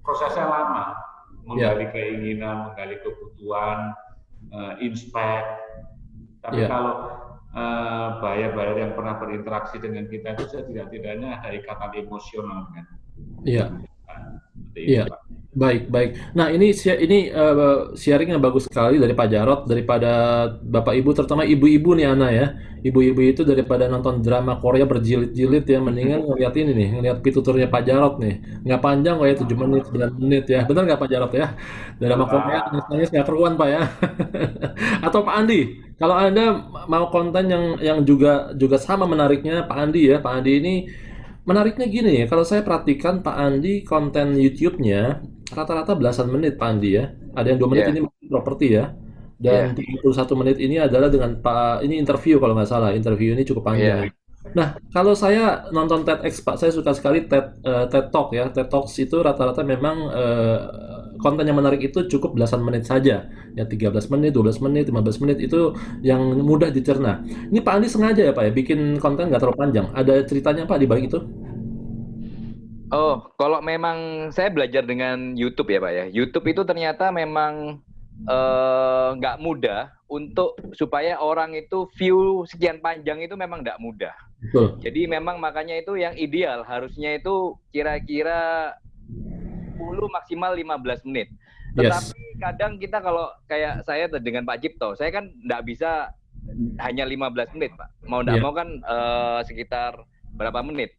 prosesnya 0.00 0.46
lama, 0.48 0.96
menggali 1.46 1.86
yeah. 1.86 1.92
keinginan, 1.92 2.56
menggali 2.70 2.96
kebutuhan, 3.02 3.92
uh, 4.54 4.74
inspect. 4.80 5.46
Tapi 6.42 6.66
yeah. 6.66 6.70
kalau 6.70 6.94
uh, 7.54 8.18
buyer-buyer 8.18 8.76
yang 8.82 8.92
pernah 8.96 9.20
berinteraksi 9.20 9.78
dengan 9.78 10.08
kita 10.10 10.34
itu 10.34 10.44
setidak-tidaknya 10.48 11.44
ada 11.44 11.54
ikatan 11.54 11.92
emosional 12.02 12.72
kan. 12.74 12.86
Iya. 13.44 13.66
Iya. 14.74 15.04
Baik, 15.52 15.92
baik. 15.92 16.32
Nah, 16.32 16.48
ini 16.48 16.72
ini 16.72 17.28
uh, 17.28 17.92
sharing 17.92 18.32
yang 18.32 18.40
bagus 18.40 18.64
sekali 18.72 18.96
dari 18.96 19.12
Pak 19.12 19.28
Jarot 19.28 19.60
daripada 19.68 20.08
Bapak 20.48 20.96
Ibu 20.96 21.12
terutama 21.12 21.44
ibu-ibu 21.44 21.92
nih 21.92 22.08
Ana 22.08 22.32
ya. 22.32 22.46
Ibu-ibu 22.80 23.20
itu 23.20 23.44
daripada 23.44 23.84
nonton 23.84 24.24
drama 24.24 24.56
Korea 24.56 24.88
berjilid-jilid 24.88 25.68
ya 25.68 25.78
mendingan 25.84 26.24
ngeliat 26.32 26.56
ini 26.56 26.72
nih, 26.72 26.88
ngeliat 26.96 27.16
pituturnya 27.20 27.68
Pak 27.68 27.84
Jarot 27.84 28.16
nih. 28.16 28.64
Nggak 28.64 28.80
panjang 28.80 29.14
kok 29.20 29.28
ya 29.28 29.36
7 29.44 29.60
menit, 29.60 29.82
9 29.92 30.24
menit 30.24 30.44
ya. 30.48 30.60
Benar 30.64 30.82
nggak 30.88 31.00
Pak 31.04 31.08
Jarot 31.12 31.32
ya? 31.36 31.46
Drama 32.00 32.24
Korea 32.32 32.60
misalnya 32.72 33.06
nggak 33.12 33.26
keruan 33.28 33.52
Pak 33.60 33.68
ya. 33.68 33.82
Atau 35.06 35.20
Pak 35.20 35.34
Andi, 35.36 35.60
kalau 36.00 36.16
Anda 36.16 36.44
mau 36.88 37.12
konten 37.12 37.44
yang 37.52 37.64
yang 37.76 37.98
juga 38.08 38.56
juga 38.56 38.80
sama 38.80 39.04
menariknya 39.04 39.68
Pak 39.68 39.76
Andi 39.76 40.16
ya. 40.16 40.16
Pak 40.24 40.32
Andi 40.32 40.52
ini 40.64 40.74
menariknya 41.44 41.86
gini 41.92 42.22
ya, 42.22 42.26
kalau 42.30 42.48
saya 42.48 42.64
perhatikan 42.64 43.20
Pak 43.20 43.36
Andi 43.36 43.84
konten 43.84 44.32
YouTube-nya 44.40 45.20
rata-rata 45.52 45.92
belasan 45.94 46.28
menit 46.32 46.56
Pak 46.56 46.68
Andi 46.68 46.90
ya. 46.98 47.12
Ada 47.36 47.54
yang 47.54 47.58
dua 47.60 47.68
menit 47.72 47.84
yeah. 47.88 47.92
ini 47.94 48.00
properti 48.28 48.66
ya. 48.76 48.84
Dan 49.42 49.74
yeah. 49.74 50.02
31 50.02 50.40
menit 50.40 50.56
ini 50.62 50.76
adalah 50.78 51.08
dengan 51.10 51.38
Pak 51.38 51.82
ini 51.82 51.98
interview 51.98 52.40
kalau 52.40 52.56
nggak 52.56 52.70
salah. 52.70 52.90
Interview 52.96 53.36
ini 53.36 53.42
cukup 53.44 53.72
panjang. 53.72 54.08
Yeah. 54.08 54.20
Nah, 54.52 54.74
kalau 54.90 55.14
saya 55.14 55.70
nonton 55.70 56.02
TEDx 56.02 56.42
Pak, 56.42 56.58
saya 56.58 56.74
suka 56.74 56.90
sekali 56.90 57.30
TED 57.30 57.62
uh, 57.62 57.86
TED 57.86 58.10
Talk 58.10 58.34
ya. 58.34 58.50
TED 58.50 58.66
Talks 58.66 58.98
itu 58.98 59.22
rata-rata 59.22 59.62
memang 59.62 59.96
uh, 60.10 60.58
konten 61.22 61.46
yang 61.46 61.62
menarik 61.62 61.78
itu 61.78 62.10
cukup 62.10 62.34
belasan 62.34 62.58
menit 62.66 62.82
saja. 62.82 63.30
Ya 63.54 63.64
13 63.64 63.94
menit, 64.10 64.34
12 64.34 64.58
menit, 64.66 64.84
15 64.90 65.22
menit 65.22 65.38
itu 65.46 65.78
yang 66.02 66.20
mudah 66.42 66.74
dicerna. 66.74 67.22
Ini 67.22 67.62
Pak 67.62 67.72
Andi 67.78 67.88
sengaja 67.88 68.22
ya 68.26 68.32
Pak 68.34 68.50
ya 68.50 68.52
bikin 68.52 68.98
konten 68.98 69.30
nggak 69.30 69.40
terlalu 69.40 69.58
panjang. 69.62 69.86
Ada 69.94 70.26
ceritanya 70.26 70.66
Pak 70.66 70.78
di 70.82 70.86
balik 70.90 71.06
itu? 71.06 71.22
Oh, 72.92 73.24
kalau 73.40 73.64
memang 73.64 74.28
saya 74.36 74.52
belajar 74.52 74.84
dengan 74.84 75.32
YouTube 75.32 75.72
ya 75.72 75.80
Pak 75.80 75.92
ya. 75.96 76.04
YouTube 76.12 76.44
itu 76.52 76.60
ternyata 76.68 77.08
memang 77.08 77.80
eh, 78.28 79.08
nggak 79.16 79.36
uh, 79.36 79.42
mudah 79.42 79.96
untuk 80.12 80.60
supaya 80.76 81.16
orang 81.16 81.56
itu 81.56 81.88
view 81.96 82.44
sekian 82.44 82.84
panjang 82.84 83.24
itu 83.24 83.32
memang 83.32 83.64
nggak 83.64 83.80
mudah. 83.80 84.12
Betul. 84.44 84.76
Jadi 84.84 85.08
memang 85.08 85.40
makanya 85.40 85.80
itu 85.80 85.96
yang 85.96 86.12
ideal 86.20 86.68
harusnya 86.68 87.16
itu 87.16 87.56
kira-kira 87.72 88.76
10 89.08 89.88
maksimal 90.12 90.52
15 90.52 91.08
menit. 91.08 91.32
Tetapi 91.72 92.12
yes. 92.12 92.40
kadang 92.44 92.76
kita 92.76 93.00
kalau 93.00 93.32
kayak 93.48 93.88
saya 93.88 94.04
dengan 94.20 94.44
Pak 94.44 94.60
Cipto, 94.60 94.92
saya 94.92 95.08
kan 95.08 95.32
nggak 95.48 95.64
bisa 95.64 96.12
hanya 96.76 97.08
15 97.08 97.56
menit, 97.56 97.72
Pak. 97.72 97.88
Mau 98.04 98.20
nggak 98.20 98.36
yeah. 98.36 98.44
mau 98.44 98.52
kan 98.52 98.68
uh, 98.84 99.40
sekitar 99.48 99.96
berapa 100.36 100.60
menit. 100.60 100.92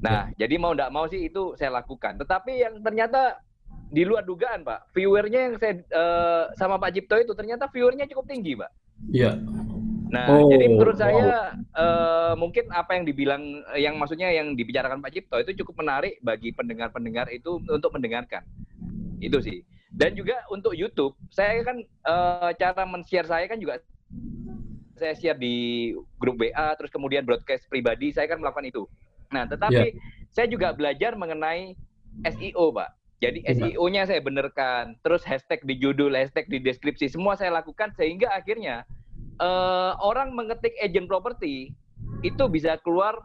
Nah, 0.00 0.30
yeah. 0.32 0.46
jadi 0.46 0.54
mau 0.60 0.72
nggak 0.72 0.92
mau 0.92 1.06
sih 1.08 1.28
itu 1.28 1.56
saya 1.56 1.74
lakukan. 1.74 2.16
Tetapi 2.20 2.52
yang 2.56 2.74
ternyata 2.80 3.40
di 3.90 4.02
luar 4.02 4.26
dugaan, 4.26 4.66
Pak. 4.66 4.90
Viewernya 4.92 5.40
yang 5.50 5.54
saya 5.62 5.74
uh, 5.94 6.44
sama 6.58 6.76
Pak 6.80 6.94
Cipto 6.94 7.16
itu 7.22 7.32
ternyata 7.38 7.70
viewernya 7.70 8.10
cukup 8.10 8.26
tinggi, 8.26 8.58
Pak. 8.58 8.70
Iya. 9.12 9.38
Nah, 10.06 10.26
oh, 10.30 10.46
jadi 10.46 10.70
menurut 10.70 10.96
saya 10.98 11.50
uh, 11.74 12.34
mungkin 12.38 12.70
apa 12.70 12.94
yang 12.94 13.04
dibilang, 13.06 13.42
yang 13.74 13.94
maksudnya 13.98 14.30
yang 14.30 14.54
dibicarakan 14.54 15.02
Pak 15.02 15.12
Cipto 15.14 15.36
itu 15.42 15.62
cukup 15.62 15.82
menarik 15.82 16.18
bagi 16.22 16.54
pendengar-pendengar 16.54 17.26
itu 17.34 17.58
untuk 17.66 17.90
mendengarkan. 17.94 18.46
Itu 19.18 19.42
sih. 19.42 19.66
Dan 19.90 20.14
juga 20.14 20.44
untuk 20.52 20.76
YouTube, 20.76 21.16
saya 21.32 21.62
kan 21.66 21.82
uh, 22.06 22.50
cara 22.54 22.84
men-share 22.86 23.26
saya 23.26 23.48
kan 23.48 23.58
juga 23.58 23.80
saya 24.96 25.12
share 25.12 25.38
di 25.38 25.92
grup 26.16 26.40
WA, 26.40 26.72
terus 26.80 26.88
kemudian 26.88 27.22
broadcast 27.24 27.68
pribadi, 27.68 28.10
saya 28.12 28.28
kan 28.28 28.40
melakukan 28.40 28.66
itu. 28.68 28.88
Nah, 29.32 29.44
tetapi 29.46 29.94
yeah. 29.94 30.30
saya 30.30 30.46
juga 30.50 30.74
belajar 30.76 31.14
mengenai 31.14 31.74
SEO, 32.24 32.72
Pak. 32.72 32.90
Jadi 33.16 33.40
iya. 33.48 33.52
SEO-nya 33.56 34.02
saya 34.04 34.20
benerkan, 34.20 34.92
terus 35.00 35.24
hashtag 35.24 35.64
di 35.64 35.80
judul, 35.80 36.12
hashtag 36.12 36.44
di 36.52 36.60
deskripsi, 36.60 37.08
semua 37.08 37.32
saya 37.32 37.48
lakukan 37.48 37.96
sehingga 37.96 38.28
akhirnya 38.28 38.84
uh, 39.40 39.96
orang 40.04 40.36
mengetik 40.36 40.76
agent 40.84 41.08
property 41.08 41.72
itu 42.20 42.44
bisa 42.52 42.76
keluar 42.84 43.16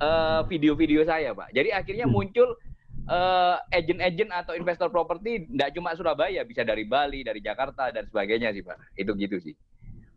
uh, 0.00 0.40
video-video 0.48 1.04
saya, 1.04 1.36
Pak. 1.36 1.52
Jadi 1.52 1.76
akhirnya 1.76 2.08
hmm. 2.08 2.14
muncul 2.16 2.56
uh, 3.08 3.60
agent-agent 3.68 4.32
atau 4.32 4.56
investor 4.56 4.88
properti 4.88 5.44
tidak 5.44 5.76
cuma 5.76 5.92
Surabaya, 5.92 6.40
bisa 6.48 6.64
dari 6.64 6.88
Bali, 6.88 7.20
dari 7.20 7.44
Jakarta 7.44 7.92
dan 7.92 8.08
sebagainya 8.08 8.48
sih, 8.56 8.64
Pak. 8.64 8.96
Itu 8.96 9.12
gitu 9.16 9.36
sih. 9.44 9.52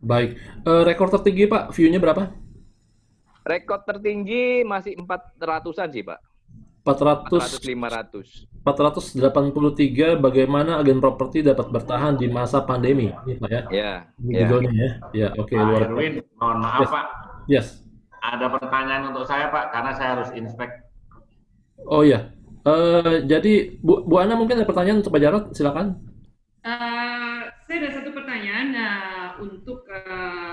Baik. 0.00 0.40
Uh, 0.64 0.88
rekor 0.88 1.12
tertinggi, 1.12 1.44
Pak, 1.44 1.76
view-nya 1.76 2.00
berapa? 2.00 2.32
Rekor 3.46 3.82
tertinggi 3.86 4.62
masih 4.66 4.98
400-an 4.98 5.88
sih, 5.92 6.02
Pak. 6.02 6.20
400 6.88 7.60
500. 7.60 8.48
483 8.64 10.16
bagaimana 10.16 10.80
agen 10.80 11.00
properti 11.04 11.44
dapat 11.44 11.68
bertahan 11.68 12.16
di 12.16 12.32
masa 12.32 12.64
pandemi, 12.64 13.12
ini 13.28 13.34
Pak 13.36 13.50
ya. 13.52 13.62
Ya. 13.68 13.92
Ini 14.20 14.32
ya. 14.32 14.48
ya. 14.48 14.90
Ya, 15.12 15.28
oke 15.36 15.52
okay, 15.52 15.58
luar 15.60 15.84
Erwin, 15.84 16.24
mohon 16.40 16.58
maaf 16.64 16.80
yes. 16.80 16.90
Pak. 16.92 17.06
Yes. 17.48 17.66
Ada 18.24 18.46
pertanyaan 18.52 19.02
untuk 19.12 19.24
saya 19.28 19.52
Pak 19.52 19.64
karena 19.72 19.92
saya 19.96 20.08
harus 20.16 20.28
inspek. 20.32 20.70
Oh 21.88 22.04
ya. 22.04 22.32
Uh, 22.64 23.24
jadi 23.24 23.78
Bu, 23.80 24.04
Bu 24.04 24.20
Ana 24.20 24.36
mungkin 24.36 24.60
ada 24.60 24.68
pertanyaan 24.68 25.00
untuk 25.00 25.12
Pak 25.12 25.22
Jarot, 25.22 25.44
silakan. 25.56 25.96
Uh, 26.64 27.48
saya 27.64 27.76
ada 27.84 27.90
satu 28.00 28.10
pertanyaan 28.12 28.66
uh, 28.76 29.28
untuk 29.40 29.84
uh, 29.88 30.47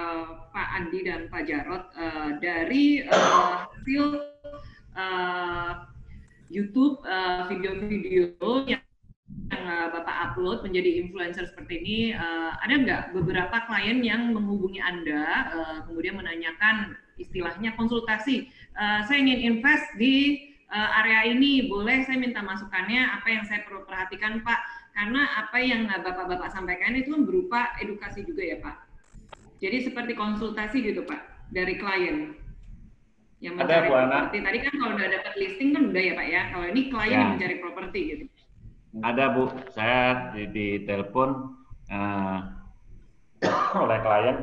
Andi 0.76 1.08
dan 1.08 1.32
Pak 1.32 1.48
Jarot 1.48 1.88
uh, 1.96 2.36
dari 2.44 3.08
uh, 3.08 3.64
hasil 3.72 4.06
uh, 5.00 5.88
YouTube 6.52 7.00
uh, 7.08 7.48
video-video 7.48 8.68
yang 8.68 8.84
yang 9.50 9.64
uh, 9.66 9.88
Bapak 9.90 10.16
upload 10.32 10.62
menjadi 10.62 11.02
influencer 11.02 11.50
seperti 11.50 11.82
ini, 11.82 12.00
uh, 12.14 12.54
ada 12.62 12.76
nggak 12.78 13.04
beberapa 13.18 13.66
klien 13.66 14.02
yang 14.06 14.34
menghubungi 14.34 14.78
Anda, 14.82 15.26
uh, 15.50 15.78
kemudian 15.90 16.18
menanyakan 16.18 16.94
istilahnya 17.18 17.74
konsultasi, 17.74 18.50
uh, 18.78 19.02
saya 19.06 19.18
ingin 19.22 19.58
invest 19.58 19.86
di 19.98 20.46
uh, 20.70 20.90
area 21.02 21.34
ini, 21.34 21.66
boleh 21.66 22.06
saya 22.06 22.22
minta 22.22 22.42
masukannya, 22.46 23.02
apa 23.18 23.28
yang 23.30 23.44
saya 23.50 23.66
perlu 23.66 23.86
perhatikan 23.86 24.46
Pak? 24.46 24.60
Karena 24.96 25.22
apa 25.44 25.58
yang 25.60 25.90
Bapak-Bapak 25.90 26.54
sampaikan 26.54 26.96
itu 26.96 27.12
berupa 27.26 27.74
edukasi 27.82 28.24
juga 28.24 28.44
ya 28.46 28.58
Pak. 28.62 28.85
Jadi 29.66 29.78
seperti 29.82 30.14
konsultasi 30.14 30.78
gitu 30.86 31.02
Pak, 31.10 31.50
dari 31.50 31.74
klien 31.82 32.38
yang 33.42 33.58
mencari 33.58 33.90
ada, 33.90 34.06
properti. 34.06 34.38
Tadi 34.46 34.58
kan 34.62 34.74
kalau 34.78 34.94
udah 34.94 35.10
dapat 35.10 35.34
listing 35.42 35.70
kan 35.74 35.84
udah 35.90 36.02
ya 36.06 36.14
Pak 36.14 36.28
ya. 36.30 36.42
Kalau 36.54 36.66
ini 36.70 36.82
klien 36.94 37.10
ya. 37.10 37.18
yang 37.18 37.32
mencari 37.34 37.56
properti 37.58 38.00
gitu. 38.14 38.24
Ada 39.02 39.26
Bu, 39.34 39.44
saya 39.74 40.32
di, 40.38 40.44
di 40.54 40.68
telepon 40.86 41.58
uh, 41.90 42.40
oleh 43.84 44.00
klien 44.06 44.38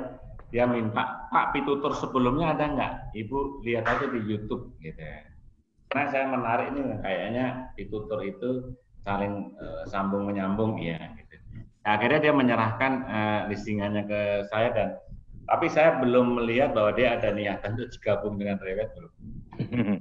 dia 0.52 0.68
minta 0.68 1.30
Pak 1.32 1.54
pitutur 1.54 1.94
sebelumnya 1.94 2.58
ada 2.58 2.64
nggak? 2.74 2.92
Ibu 3.14 3.62
lihat 3.62 3.86
aja 3.86 4.10
di 4.10 4.20
YouTube 4.26 4.74
gitu. 4.82 4.98
Ya. 4.98 5.22
Karena 5.86 6.04
saya 6.10 6.24
menarik 6.26 6.66
ini 6.74 6.98
kayaknya 6.98 7.46
pitutur 7.78 8.18
itu 8.26 8.74
saling 9.06 9.54
uh, 9.54 9.86
sambung 9.86 10.26
menyambung 10.26 10.82
ya. 10.82 10.98
Gitu. 11.14 11.32
Nah, 11.86 11.90
akhirnya 11.94 12.20
dia 12.20 12.34
menyerahkan 12.34 12.92
uh, 13.06 13.40
listingannya 13.48 14.02
ke 14.04 14.20
saya 14.50 14.68
dan 14.74 14.88
tapi 15.52 15.68
saya 15.68 16.00
belum 16.00 16.40
melihat 16.40 16.72
bahwa 16.72 16.96
dia 16.96 17.20
ada 17.20 17.28
niatan 17.28 17.76
untuk 17.76 17.92
digabung 17.92 18.40
dengan 18.40 18.56
Rewet 18.56 18.88
belum. 18.96 19.12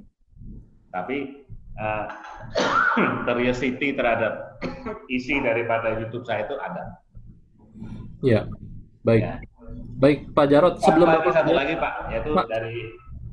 Tapi 0.96 1.44
uh, 1.76 2.08
curiosity 3.28 3.92
terhadap 3.92 4.56
isi 5.12 5.44
daripada 5.44 5.92
YouTube 6.00 6.24
saya 6.24 6.48
itu 6.48 6.56
ada. 6.56 6.84
Ya, 8.24 8.48
baik. 9.04 9.20
Ya. 9.28 9.36
Baik, 10.00 10.32
Pak 10.32 10.46
Jarot. 10.48 10.80
Sebelum 10.80 11.20
Pak, 11.20 11.36
satu 11.36 11.52
lagi 11.52 11.76
Pak, 11.76 11.94
yaitu 12.08 12.32
Pak. 12.32 12.48
dari 12.48 12.76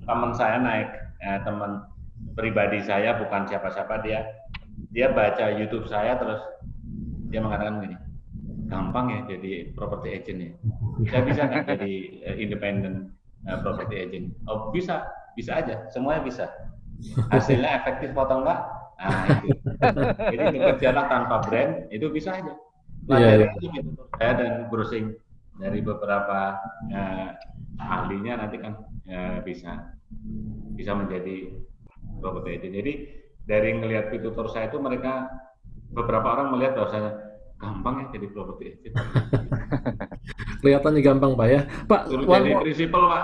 teman 0.03 0.35
saya 0.35 0.59
naik, 0.59 0.91
ya, 1.23 1.39
teman 1.47 1.87
pribadi 2.35 2.83
saya 2.83 3.15
bukan 3.15 3.47
siapa-siapa 3.47 4.03
dia, 4.03 4.27
dia 4.91 5.07
baca 5.15 5.55
YouTube 5.55 5.87
saya 5.87 6.19
terus 6.19 6.43
dia 7.31 7.39
mengatakan 7.39 7.79
begini, 7.79 7.95
gampang 8.69 9.05
ya 9.09 9.19
jadi 9.35 9.73
property 9.73 10.09
agent 10.13 10.39
ya. 10.39 10.51
Saya 11.11 11.21
bisa 11.25 11.41
nggak 11.49 11.63
jadi 11.75 11.93
uh, 12.29 12.35
independent 12.37 12.97
uh, 13.49 13.57
property 13.65 13.95
agent? 13.97 14.25
Oh 14.45 14.69
bisa, 14.69 15.09
bisa 15.33 15.59
aja, 15.59 15.89
semuanya 15.89 16.21
bisa. 16.23 16.45
Hasilnya 17.33 17.81
efektif 17.81 18.13
atau 18.13 18.45
enggak? 18.45 18.59
Nah 18.99 19.25
itu. 19.47 19.55
jadi 20.19 20.45
bekerjalah 20.59 21.05
tanpa 21.07 21.35
brand 21.47 21.87
itu 21.89 22.07
bisa 22.11 22.35
aja. 22.35 22.53
Pelajari 23.07 23.47
yeah, 23.47 23.51
yeah. 23.57 23.73
gitu. 23.79 23.91
Saya 24.19 24.33
dan 24.37 24.51
browsing 24.67 25.05
dari 25.59 25.79
beberapa 25.83 26.59
uh, 26.91 27.27
ahlinya 27.79 28.43
nanti 28.43 28.59
kan 28.59 28.75
uh, 29.07 29.39
bisa 29.43 29.95
bisa 30.75 30.91
menjadi 30.93 31.51
property 32.19 32.59
agent. 32.59 32.75
Jadi 32.75 32.93
dari 33.47 33.69
ngelihat 33.79 34.13
tutor 34.19 34.51
saya 34.51 34.67
itu 34.67 34.77
mereka 34.77 35.31
beberapa 35.89 36.37
orang 36.37 36.53
melihat 36.53 36.77
bahwasanya 36.77 37.28
gampang 37.59 37.95
ya 37.99 38.05
jadi 38.15 38.27
property 38.31 38.63
agent. 38.71 38.93
Kelihatannya 40.63 41.01
gampang 41.03 41.31
Pak 41.35 41.47
ya. 41.51 41.61
Pak, 41.85 42.01
Suruh 42.07 42.25
one 42.25 42.43
jadi 42.47 42.63
prinsipal 42.63 43.03
Pak. 43.11 43.23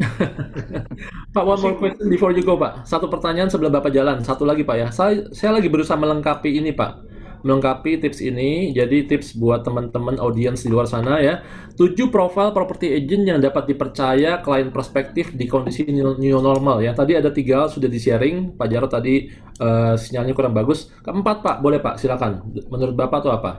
Pak, 1.34 1.44
one 1.44 1.60
more 1.60 1.76
question 1.76 2.06
before 2.08 2.32
you 2.36 2.44
go 2.44 2.60
Pak. 2.60 2.84
Satu 2.84 3.08
pertanyaan 3.08 3.48
sebelum 3.48 3.72
Bapak 3.72 3.92
jalan. 3.92 4.20
Satu 4.20 4.44
lagi 4.44 4.64
Pak 4.64 4.76
ya. 4.76 4.88
Saya, 4.92 5.28
saya 5.32 5.56
lagi 5.56 5.72
berusaha 5.72 5.96
melengkapi 5.96 6.60
ini 6.60 6.76
Pak. 6.76 7.09
Melengkapi 7.42 8.00
tips 8.00 8.20
ini. 8.20 8.70
Jadi 8.72 9.08
tips 9.08 9.36
buat 9.36 9.64
teman-teman 9.64 10.20
audiens 10.20 10.60
di 10.62 10.68
luar 10.68 10.88
sana 10.88 11.18
ya. 11.18 11.44
Tujuh 11.74 12.12
profil 12.12 12.52
property 12.52 12.92
agent 12.92 13.24
yang 13.24 13.38
dapat 13.40 13.70
dipercaya 13.70 14.44
klien 14.44 14.68
prospektif 14.68 15.32
di 15.32 15.48
kondisi 15.48 15.88
new 15.92 16.40
normal 16.40 16.84
ya. 16.84 16.92
Tadi 16.92 17.16
ada 17.16 17.32
tiga 17.32 17.66
sudah 17.66 17.88
di-sharing. 17.88 18.54
Pak 18.54 18.66
Jarod 18.68 18.92
tadi 18.92 19.32
uh, 19.60 19.96
sinyalnya 19.96 20.36
kurang 20.36 20.52
bagus. 20.52 20.92
Keempat 21.00 21.40
Pak, 21.40 21.56
boleh 21.64 21.80
Pak, 21.80 21.96
silakan. 21.96 22.44
Menurut 22.68 22.96
Bapak 22.96 23.24
itu 23.24 23.30
apa? 23.32 23.52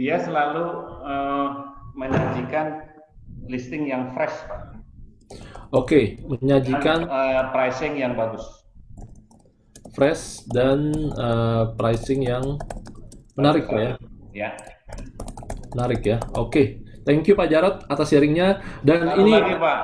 dia 0.00 0.16
selalu 0.16 0.64
uh, 1.04 1.48
menyajikan 1.92 2.88
listing 3.50 3.90
yang 3.90 4.14
fresh, 4.16 4.32
Pak. 4.48 4.80
Oke, 5.70 5.86
okay, 5.86 6.04
menyajikan 6.26 7.06
dan, 7.06 7.12
uh, 7.12 7.42
pricing 7.54 8.00
yang 8.00 8.16
bagus. 8.16 8.42
Fresh 9.90 10.46
dan 10.50 10.94
uh, 11.18 11.74
pricing 11.74 12.26
yang 12.26 12.58
menarik, 13.34 13.66
Pak 13.66 13.80
ya. 13.80 13.92
Ya. 14.30 14.50
Menarik 15.74 16.02
ya. 16.06 16.18
Oke. 16.34 16.50
Okay. 16.50 16.66
Thank 17.00 17.26
you 17.26 17.34
Pak 17.34 17.48
Jarot 17.48 17.76
atas 17.88 18.12
sharingnya 18.12 18.60
dan 18.84 19.08
Satu 19.08 19.24
ini 19.24 19.32
lagi 19.34 19.56
Pak. 19.56 19.78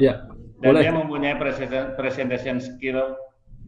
Ya. 0.00 0.14
Dan 0.62 0.78
boleh. 0.78 0.82
dia 0.82 0.94
mempunyai 0.94 1.36
presentation 1.98 2.62
skill 2.62 3.18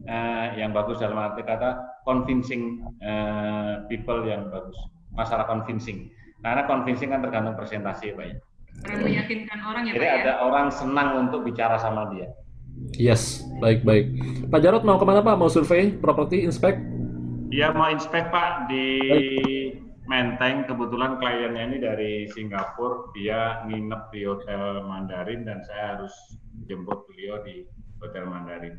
uh, 0.07 0.45
yang 0.55 0.71
bagus 0.71 1.01
dalam 1.01 1.17
arti 1.19 1.41
kata 1.43 2.01
convincing 2.05 2.83
uh, 3.01 3.83
people 3.89 4.23
yang 4.23 4.47
bagus 4.47 4.77
masalah 5.15 5.47
convincing 5.47 6.11
karena 6.43 6.63
convincing 6.69 7.09
kan 7.09 7.23
tergantung 7.25 7.57
presentasi 7.57 8.13
pak 8.13 8.25
ya 8.29 8.37
Orang 8.85 9.07
meyakinkan 9.07 9.59
orang 9.63 9.83
ya 9.87 9.93
jadi 9.95 10.05
pak 10.05 10.11
ya? 10.11 10.21
ada 10.21 10.33
orang 10.43 10.67
senang 10.69 11.09
untuk 11.25 11.41
bicara 11.47 11.79
sama 11.79 12.11
dia 12.13 12.27
yes 12.95 13.43
baik 13.63 13.83
baik 13.87 14.11
Pak 14.51 14.59
Jarot 14.61 14.83
mau 14.83 14.99
ke 14.99 15.05
mana 15.07 15.23
Pak 15.23 15.35
mau 15.39 15.51
survei 15.51 15.95
properti 15.95 16.43
inspect 16.43 16.79
Iya 17.53 17.71
mau 17.71 17.87
inspect 17.87 18.33
Pak 18.33 18.67
di 18.67 18.87
Menteng 20.05 20.69
kebetulan 20.69 21.17
kliennya 21.17 21.63
ini 21.65 21.77
dari 21.81 22.11
Singapura 22.29 23.09
dia 23.17 23.65
nginep 23.65 24.01
di 24.13 24.21
hotel 24.21 24.85
Mandarin 24.85 25.41
dan 25.49 25.65
saya 25.65 25.97
harus 25.97 26.13
jemput 26.69 27.09
beliau 27.09 27.41
di 27.41 27.65
hotel 27.97 28.29
Mandarin. 28.29 28.77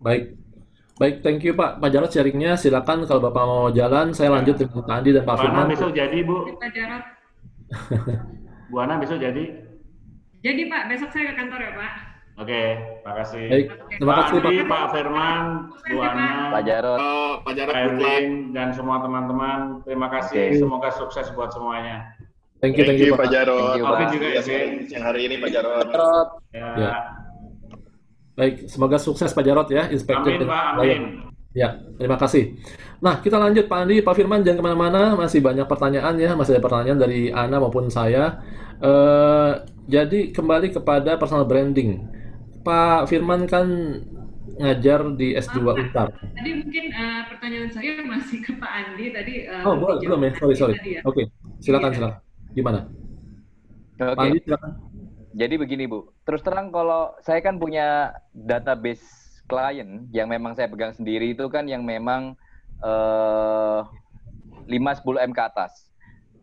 Baik, 0.00 0.32
baik, 0.96 1.20
thank 1.20 1.44
you 1.44 1.52
Pak. 1.52 1.76
Pak 1.76 1.92
Jarod 1.92 2.08
sharingnya 2.08 2.56
silakan 2.56 3.04
kalau 3.04 3.20
Bapak 3.28 3.44
mau 3.44 3.68
jalan, 3.68 4.16
saya 4.16 4.32
lanjut 4.32 4.56
dengan 4.56 4.80
Pak 4.80 4.96
Andi 4.96 5.10
dan 5.12 5.24
Pak 5.28 5.36
Firman. 5.44 5.68
besok 5.68 5.92
jadi 5.92 6.18
Bu. 6.24 6.36
Pak. 6.56 7.04
Bu 8.72 8.76
Ana 8.80 8.96
besok 8.96 9.20
jadi? 9.20 9.44
Jadi 10.40 10.62
Pak, 10.72 10.82
besok 10.88 11.12
saya 11.12 11.32
ke 11.32 11.34
kantor 11.36 11.60
ya 11.60 11.72
Pak. 11.76 11.92
Oke, 12.40 12.60
terima 13.06 13.22
kasih. 13.22 13.44
Baik, 13.46 13.66
terima 14.02 14.14
kasih 14.18 14.36
Pak. 14.42 14.50
Pak 14.66 14.84
Firman, 14.90 15.44
Bu 15.86 15.96
Ana, 16.02 16.30
Pak 16.50 16.62
Jarod, 16.66 16.98
uh, 16.98 17.32
Pak 17.46 17.52
Jarod, 17.54 17.74
Erwin, 17.78 18.26
dan 18.50 18.68
semua 18.74 18.98
teman-teman. 18.98 19.58
Terima 19.86 20.10
kasih. 20.10 20.50
Okay. 20.50 20.58
Semoga 20.58 20.90
sukses 20.90 21.30
buat 21.38 21.54
semuanya. 21.54 22.02
Thank 22.58 22.74
you, 22.74 22.82
thank 22.82 22.98
you, 22.98 23.14
Pak 23.14 23.30
Jarod. 23.30 23.78
Thank 23.78 24.18
you, 24.18 24.18
juga 24.18 24.28
ya, 24.34 24.42
yang 24.90 25.04
hari 25.06 25.20
ini 25.30 25.38
Pak 25.38 25.50
Jarod. 25.54 25.86
Ya. 26.50 26.66
ya. 26.74 26.94
Baik, 28.34 28.66
semoga 28.66 28.98
sukses 28.98 29.30
Pak 29.30 29.44
Jarod 29.46 29.70
ya, 29.70 29.86
Inspektur. 29.86 30.34
Amin, 30.34 30.50
Pak, 30.50 30.64
amin. 30.74 31.02
Ya, 31.54 31.78
terima 31.96 32.18
kasih. 32.18 32.58
Nah, 32.98 33.22
kita 33.22 33.38
lanjut 33.38 33.70
Pak 33.70 33.86
Andi, 33.86 34.02
Pak 34.02 34.18
Firman, 34.18 34.42
jangan 34.42 34.60
ke 34.60 34.64
mana-mana, 34.66 35.14
masih 35.14 35.40
banyak 35.40 35.64
pertanyaan 35.64 36.18
ya, 36.18 36.34
masih 36.34 36.58
ada 36.58 36.62
pertanyaan 36.66 36.98
dari 36.98 37.30
Ana 37.30 37.62
maupun 37.62 37.86
saya. 37.88 38.42
Uh, 38.76 39.62
jadi 39.88 40.34
kembali 40.34 40.74
kepada 40.74 41.16
personal 41.16 41.46
branding. 41.48 42.15
Pak 42.66 43.06
Firman 43.06 43.46
kan 43.46 43.66
ngajar 44.58 45.06
di 45.14 45.38
S2 45.38 45.62
oh, 45.62 45.78
Untar. 45.78 46.10
Tadi 46.10 46.50
mungkin 46.50 46.84
uh, 46.90 47.22
pertanyaan 47.30 47.70
saya 47.70 48.02
masih 48.02 48.42
ke 48.42 48.58
Pak 48.58 48.70
Andi 48.74 49.06
tadi. 49.14 49.34
Uh, 49.46 49.62
oh, 49.70 49.74
boleh, 49.78 50.02
belum 50.02 50.20
ya? 50.26 50.30
Sorry, 50.34 50.54
sorry. 50.58 50.74
Ya. 50.82 51.00
Oke, 51.06 51.22
okay. 51.22 51.24
silakan, 51.62 51.90
iya. 51.94 51.96
silakan. 51.96 52.18
Gimana? 52.58 52.80
Okay. 53.94 54.16
Pak 54.18 54.24
Andi, 54.26 54.38
silakan. 54.42 54.70
Jadi 55.36 55.54
begini, 55.60 55.84
Bu. 55.86 56.10
Terus 56.26 56.42
terang 56.42 56.74
kalau 56.74 57.14
saya 57.22 57.38
kan 57.44 57.60
punya 57.60 58.18
database 58.34 59.04
klien 59.46 60.10
yang 60.10 60.26
memang 60.26 60.58
saya 60.58 60.66
pegang 60.66 60.90
sendiri 60.90 61.38
itu 61.38 61.46
kan 61.46 61.70
yang 61.70 61.86
memang 61.86 62.34
uh, 62.82 63.86
5-10 64.66 65.22
M 65.22 65.32
ke 65.36 65.42
atas. 65.44 65.86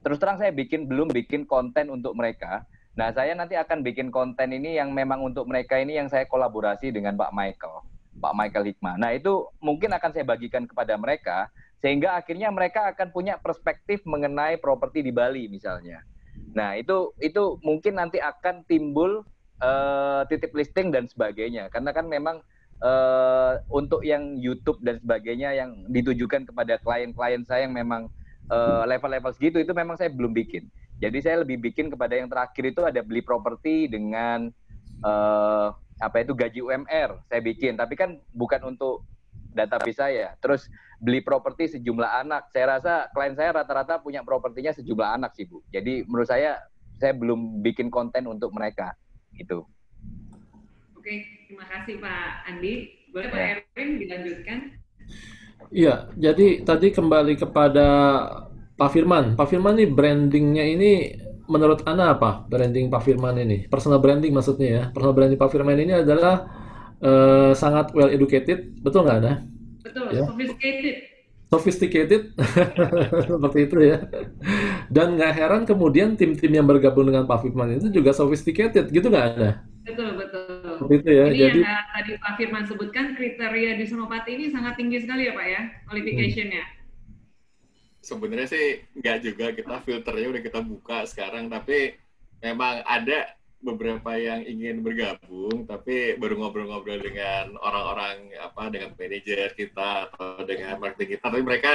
Terus 0.06 0.22
terang 0.24 0.40
saya 0.40 0.56
bikin 0.56 0.88
belum 0.88 1.12
bikin 1.12 1.44
konten 1.44 1.92
untuk 1.92 2.16
mereka 2.16 2.64
Nah, 2.94 3.10
saya 3.10 3.34
nanti 3.34 3.58
akan 3.58 3.82
bikin 3.82 4.14
konten 4.14 4.54
ini 4.54 4.78
yang 4.78 4.94
memang 4.94 5.26
untuk 5.26 5.50
mereka 5.50 5.82
ini 5.82 5.98
yang 5.98 6.14
saya 6.14 6.30
kolaborasi 6.30 6.94
dengan 6.94 7.18
Pak 7.18 7.34
Michael, 7.34 7.82
Pak 8.22 8.34
Michael 8.38 8.70
Hikmah. 8.70 8.96
Nah, 9.02 9.10
itu 9.18 9.50
mungkin 9.58 9.89
akan 9.98 10.14
saya 10.14 10.26
bagikan 10.26 10.70
kepada 10.70 10.94
mereka 10.94 11.50
sehingga 11.82 12.16
akhirnya 12.16 12.54
mereka 12.54 12.94
akan 12.94 13.10
punya 13.10 13.41
perspektif 13.41 14.06
mengenai 14.06 14.62
properti 14.62 15.02
di 15.02 15.10
Bali 15.10 15.50
misalnya. 15.50 16.06
Nah, 16.54 16.78
itu 16.78 17.18
itu 17.18 17.58
mungkin 17.66 17.98
nanti 17.98 18.22
akan 18.22 18.62
timbul 18.70 19.26
uh, 19.58 20.22
titip 20.30 20.54
listing 20.54 20.94
dan 20.94 21.10
sebagainya. 21.10 21.74
Karena 21.74 21.89
kan 21.98 22.06
memang 22.06 22.46
uh, 22.86 23.58
untuk 23.74 24.06
yang 24.06 24.38
YouTube 24.38 24.78
dan 24.86 25.02
sebagainya 25.02 25.58
yang 25.58 25.89
ditujukan 25.89 26.46
kepada 26.46 26.78
klien-klien 26.78 27.41
saya 27.41 27.66
yang 27.66 27.74
memang 27.74 28.12
eh, 28.54 28.84
level-level 28.86 29.32
uh, 29.32 29.36
segitu 29.36 29.58
itu 29.64 29.74
memang 29.74 29.98
saya 29.98 30.14
belum 30.14 30.36
bikin. 30.36 30.68
Jadi 31.02 31.18
saya 31.20 31.41
lebih 31.41 31.60
bikin 31.60 31.89
kepada 31.94 32.18
yang 32.18 32.30
terakhir 32.30 32.64
itu 32.74 32.82
ada 32.86 33.02
beli 33.02 33.22
properti 33.26 33.89
dengan 33.89 34.50
uh, 35.04 35.74
apa 36.02 36.26
itu 36.26 36.34
gaji 36.34 36.60
UMR 36.60 37.24
saya 37.30 37.41
bikin, 37.44 37.78
tapi 37.78 37.94
kan 37.96 38.18
bukan 38.34 38.62
untuk 38.76 39.06
database 39.54 40.00
saya. 40.02 40.34
Terus 40.41 40.68
beli 41.00 41.22
properti 41.22 41.78
sejumlah 41.78 42.26
anak. 42.26 42.50
Saya 42.50 42.80
rasa 42.80 42.94
klien 43.14 43.38
saya 43.38 43.54
rata-rata 43.54 44.02
punya 44.02 44.26
propertinya 44.26 44.74
sejumlah 44.74 45.20
anak 45.22 45.38
sih 45.38 45.46
Bu. 45.46 45.62
Jadi 45.70 46.04
menurut 46.10 46.28
saya 46.28 46.58
saya 46.98 47.14
belum 47.14 47.62
bikin 47.62 47.91
konten 47.91 48.26
untuk 48.30 48.54
mereka 48.56 48.96
gitu. 49.38 49.66
Oke, 50.96 51.26
terima 51.50 51.68
kasih 51.68 52.00
Pak 52.00 52.28
Andi. 52.48 52.74
Boleh 53.12 53.28
Pak 53.30 53.39
ya. 53.39 53.48
Erwin 53.60 53.89
dilanjutkan? 54.00 54.60
Iya, 55.74 55.96
jadi 56.16 56.64
tadi 56.64 56.88
kembali 56.94 57.34
kepada 57.39 57.88
Pak 58.74 58.90
Firman, 58.90 59.38
Pak 59.38 59.48
Firman 59.54 59.78
nih 59.78 59.90
brandingnya 59.90 60.66
ini 60.66 60.92
menurut 61.46 61.86
Anda 61.86 62.18
apa 62.18 62.50
branding 62.50 62.90
Pak 62.90 63.06
Firman 63.06 63.38
ini? 63.38 63.70
Personal 63.70 64.02
branding 64.02 64.34
maksudnya 64.34 64.70
ya. 64.70 64.84
Personal 64.90 65.14
branding 65.14 65.38
Pak 65.38 65.50
Firman 65.54 65.78
ini 65.78 65.94
adalah 66.02 66.50
uh, 66.98 67.54
sangat 67.54 67.94
well 67.94 68.10
educated, 68.10 68.74
betul 68.82 69.06
nggak 69.06 69.18
Anda? 69.22 69.34
Betul, 69.86 70.06
ya? 70.10 70.26
sophisticated. 70.26 70.96
Sophisticated, 71.54 72.22
seperti 73.30 73.60
itu 73.70 73.78
ya. 73.94 73.98
Dan 74.90 75.22
nggak 75.22 75.34
heran 75.38 75.62
kemudian 75.70 76.18
tim-tim 76.18 76.50
yang 76.50 76.66
bergabung 76.66 77.06
dengan 77.06 77.30
Pak 77.30 77.46
Firman 77.46 77.78
itu 77.78 77.94
juga 77.94 78.10
sophisticated, 78.10 78.90
gitu 78.90 79.06
nggak 79.06 79.26
Anda? 79.38 79.62
Betul, 79.86 80.18
betul. 80.18 80.82
Seperti 80.82 80.94
itu 80.98 81.10
ya. 81.14 81.26
Jadi, 81.30 81.38
Jadi 81.38 81.60
yang 81.62 81.86
tadi 81.94 82.12
Pak 82.18 82.34
Firman 82.42 82.64
sebutkan 82.66 83.06
kriteria 83.14 83.78
di 83.78 83.86
Senopati 83.86 84.34
ini 84.34 84.46
sangat 84.50 84.82
tinggi 84.82 84.98
sekali 85.06 85.30
ya 85.30 85.38
Pak 85.38 85.46
ya, 85.46 85.62
qualification-nya. 85.86 86.66
Hmm 86.66 86.82
sebenarnya 88.04 88.47
sih 88.51 88.84
nggak 88.99 89.18
juga 89.24 89.45
kita 89.56 89.80
filternya 89.88 90.28
udah 90.36 90.43
kita 90.43 90.60
buka 90.60 91.08
sekarang 91.08 91.47
tapi 91.47 91.95
memang 92.43 92.84
ada 92.84 93.32
beberapa 93.64 94.20
yang 94.20 94.43
ingin 94.43 94.84
bergabung 94.84 95.64
tapi 95.64 96.20
baru 96.20 96.36
ngobrol-ngobrol 96.36 96.99
dengan 96.99 97.56
orang-orang 97.64 98.36
apa 98.36 98.68
dengan 98.68 98.91
manajer 98.99 99.56
kita 99.56 100.12
atau 100.12 100.43
dengan 100.43 100.76
marketing 100.84 101.16
kita. 101.16 101.32
Tapi 101.32 101.39
mereka 101.39 101.72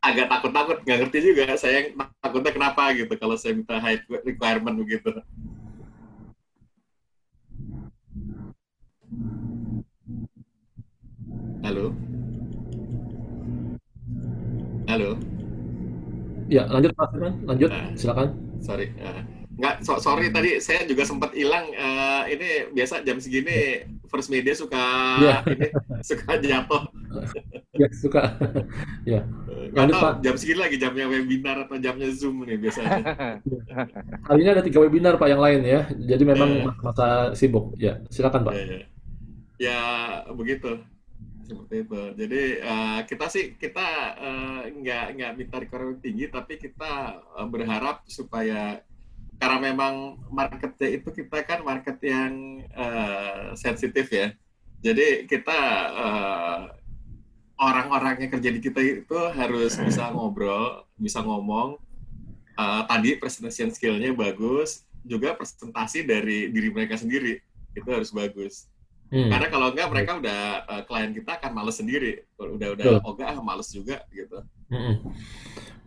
agak 0.00 0.32
takut-takut 0.32 0.80
nggak 0.88 0.98
ngerti 1.04 1.18
juga 1.20 1.52
saya 1.60 1.92
takutnya 2.24 2.52
kenapa 2.56 2.96
gitu 2.96 3.12
kalau 3.20 3.36
saya 3.36 3.60
minta 3.60 3.76
high 3.76 4.00
requirement 4.24 4.80
begitu. 4.80 5.12
Halo 11.60 12.15
Halo. 14.86 15.18
Ya, 16.46 16.62
lanjut 16.70 16.94
Pak 16.94 17.10
Firman, 17.10 17.42
lanjut, 17.42 17.74
uh, 17.74 17.90
silakan. 17.98 18.38
Sorry, 18.62 18.94
uh, 19.02 19.18
nggak, 19.58 19.82
so, 19.82 19.98
sorry 19.98 20.30
tadi 20.30 20.62
saya 20.62 20.86
juga 20.86 21.02
sempat 21.02 21.34
hilang. 21.34 21.74
Uh, 21.74 22.22
ini 22.30 22.70
biasa 22.70 23.02
jam 23.02 23.18
segini 23.18 23.82
First 24.06 24.30
Media 24.30 24.54
suka 24.54 24.78
yeah. 25.18 25.42
ini 25.42 25.74
suka 26.06 26.38
jatuh. 26.38 26.86
ya 27.82 27.88
suka. 27.90 28.22
ya. 29.10 29.26
Lanjut 29.74 29.98
Pak. 29.98 30.12
Jam 30.22 30.38
segini 30.38 30.58
lagi 30.62 30.78
jamnya 30.78 31.10
webinar 31.10 31.66
atau 31.66 31.82
jamnya 31.82 32.06
Zoom 32.14 32.46
nih 32.46 32.54
biasanya. 32.54 33.02
Hari 34.30 34.38
ini 34.38 34.50
ada 34.54 34.62
tiga 34.62 34.78
webinar 34.86 35.18
Pak 35.18 35.28
yang 35.34 35.42
lain 35.42 35.66
ya. 35.66 35.90
Jadi 35.98 36.22
memang 36.22 36.62
uh, 36.62 36.74
masa 36.78 37.34
sibuk. 37.34 37.74
Ya, 37.74 37.98
silakan 38.06 38.46
Pak. 38.46 38.54
Ya, 38.54 38.62
ya. 38.62 38.80
ya 39.58 39.80
begitu 40.30 40.78
seperti 41.46 41.86
itu. 41.86 42.02
Jadi 42.18 42.42
uh, 42.60 43.00
kita 43.06 43.26
sih 43.30 43.54
kita 43.54 43.88
uh, 44.18 44.60
nggak 44.66 45.04
nggak 45.16 45.32
minta 45.38 45.56
requirement 45.62 46.02
tinggi, 46.02 46.26
tapi 46.26 46.58
kita 46.58 47.22
uh, 47.38 47.46
berharap 47.46 48.02
supaya 48.10 48.82
karena 49.38 49.58
memang 49.72 50.18
marketnya 50.32 50.98
itu 50.98 51.08
kita 51.12 51.44
kan 51.46 51.62
market 51.62 51.96
yang 52.02 52.66
uh, 52.74 53.54
sensitif 53.54 54.10
ya. 54.10 54.34
Jadi 54.82 55.30
kita 55.30 55.60
uh, 55.94 56.60
orang-orang 57.56 58.26
yang 58.26 58.30
kerja 58.34 58.50
di 58.50 58.60
kita 58.60 58.80
itu 58.82 59.18
harus 59.32 59.78
bisa 59.78 60.10
ngobrol, 60.14 60.84
bisa 60.98 61.22
ngomong. 61.22 61.78
Uh, 62.56 62.82
tadi 62.88 63.20
presentation 63.20 63.68
skillnya 63.68 64.16
bagus, 64.16 64.82
juga 65.04 65.36
presentasi 65.36 66.02
dari 66.02 66.48
diri 66.48 66.72
mereka 66.72 66.96
sendiri 66.96 67.38
itu 67.76 67.88
harus 67.92 68.08
bagus 68.08 68.64
Hmm. 69.06 69.30
Karena 69.30 69.46
kalau 69.46 69.66
enggak 69.70 69.88
mereka 69.92 70.10
udah 70.18 70.40
uh, 70.66 70.82
klien 70.82 71.10
kita 71.14 71.38
akan 71.38 71.50
males 71.54 71.76
sendiri. 71.78 72.26
Udah 72.38 72.74
udah 72.74 72.84
Betul. 72.98 72.98
ogah 73.06 73.28
ah, 73.34 73.38
males 73.42 73.68
juga 73.70 74.02
gitu. 74.10 74.38
Hmm. 74.70 75.14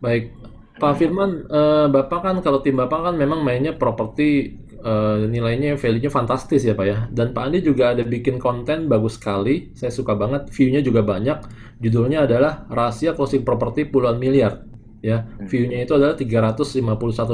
Baik. 0.00 0.32
Pak 0.80 0.96
Firman, 0.96 1.44
uh, 1.52 1.92
Bapak 1.92 2.24
kan 2.24 2.36
kalau 2.40 2.64
tim 2.64 2.80
Bapak 2.80 3.12
kan 3.12 3.14
memang 3.20 3.44
mainnya 3.44 3.76
properti 3.76 4.56
uh, 4.80 5.28
nilainya 5.28 5.76
value-nya 5.76 6.08
fantastis 6.08 6.64
ya 6.64 6.72
Pak 6.72 6.86
ya. 6.88 6.98
Dan 7.12 7.36
Pak 7.36 7.52
Andi 7.52 7.60
juga 7.60 7.92
ada 7.92 8.00
bikin 8.00 8.40
konten 8.40 8.88
bagus 8.88 9.20
sekali. 9.20 9.76
Saya 9.76 9.92
suka 9.92 10.16
banget, 10.16 10.48
view-nya 10.48 10.80
juga 10.80 11.04
banyak. 11.04 11.38
Judulnya 11.84 12.24
adalah 12.24 12.64
Rahasia 12.72 13.12
Closing 13.12 13.44
Properti 13.44 13.84
Puluhan 13.84 14.16
Miliar. 14.16 14.64
Ya, 15.00 15.24
hmm. 15.24 15.48
view-nya 15.48 15.84
itu 15.84 15.92
adalah 15.96 16.16
351 16.16 16.80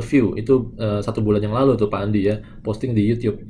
view. 0.03 0.35
Itu 0.39 0.75
uh, 0.79 1.03
satu 1.03 1.19
bulan 1.23 1.43
yang 1.43 1.55
lalu 1.55 1.75
tuh 1.79 1.91
Pak 1.91 1.99
Andi 2.03 2.27
ya, 2.27 2.43
posting 2.63 2.95
di 2.95 3.03
YouTube. 3.07 3.43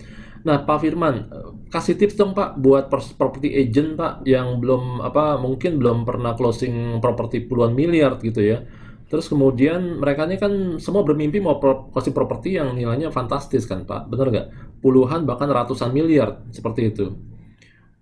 Nah, 0.47 0.63
Pak 0.63 0.79
Firman, 0.79 1.27
kasih 1.75 1.99
tips 1.99 2.15
dong 2.15 2.31
Pak 2.31 2.63
buat 2.63 2.87
property 3.19 3.51
agent 3.51 3.99
Pak 3.99 4.23
yang 4.23 4.63
belum 4.63 5.03
apa 5.03 5.43
mungkin 5.43 5.83
belum 5.83 6.07
pernah 6.07 6.39
closing 6.39 7.03
properti 7.03 7.43
puluhan 7.43 7.75
miliar 7.75 8.15
gitu 8.23 8.47
ya. 8.47 8.63
Terus 9.11 9.27
kemudian 9.27 9.99
mereka 9.99 10.23
ini 10.27 10.39
kan 10.39 10.79
semua 10.79 11.03
bermimpi 11.03 11.43
mau 11.43 11.59
closing 11.91 12.15
properti 12.15 12.63
yang 12.63 12.79
nilainya 12.79 13.11
fantastis 13.11 13.67
kan 13.67 13.83
Pak, 13.83 14.07
benar 14.07 14.31
nggak? 14.31 14.47
Puluhan 14.79 15.27
bahkan 15.27 15.51
ratusan 15.51 15.91
miliar 15.91 16.47
seperti 16.55 16.95
itu. 16.95 17.19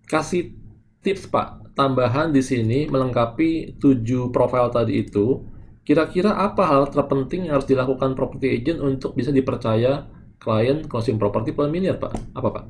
Kasih 0.04 0.52
tips 1.00 1.24
Pak 1.32 1.72
tambahan 1.72 2.28
di 2.28 2.44
sini 2.44 2.92
melengkapi 2.92 3.80
tujuh 3.80 4.28
profil 4.28 4.68
tadi 4.68 5.00
itu. 5.00 5.48
Kira-kira 5.84 6.36
apa 6.36 6.64
hal 6.64 6.92
terpenting 6.92 7.48
yang 7.48 7.60
harus 7.60 7.68
dilakukan 7.68 8.16
property 8.16 8.52
agent 8.56 8.80
untuk 8.80 9.12
bisa 9.16 9.28
dipercaya 9.28 10.08
klien 10.44 10.84
closing 10.84 11.16
properti 11.16 11.56
per 11.56 11.72
miliar, 11.72 11.96
Pak? 11.96 12.36
Apa, 12.36 12.48
Pak? 12.52 12.64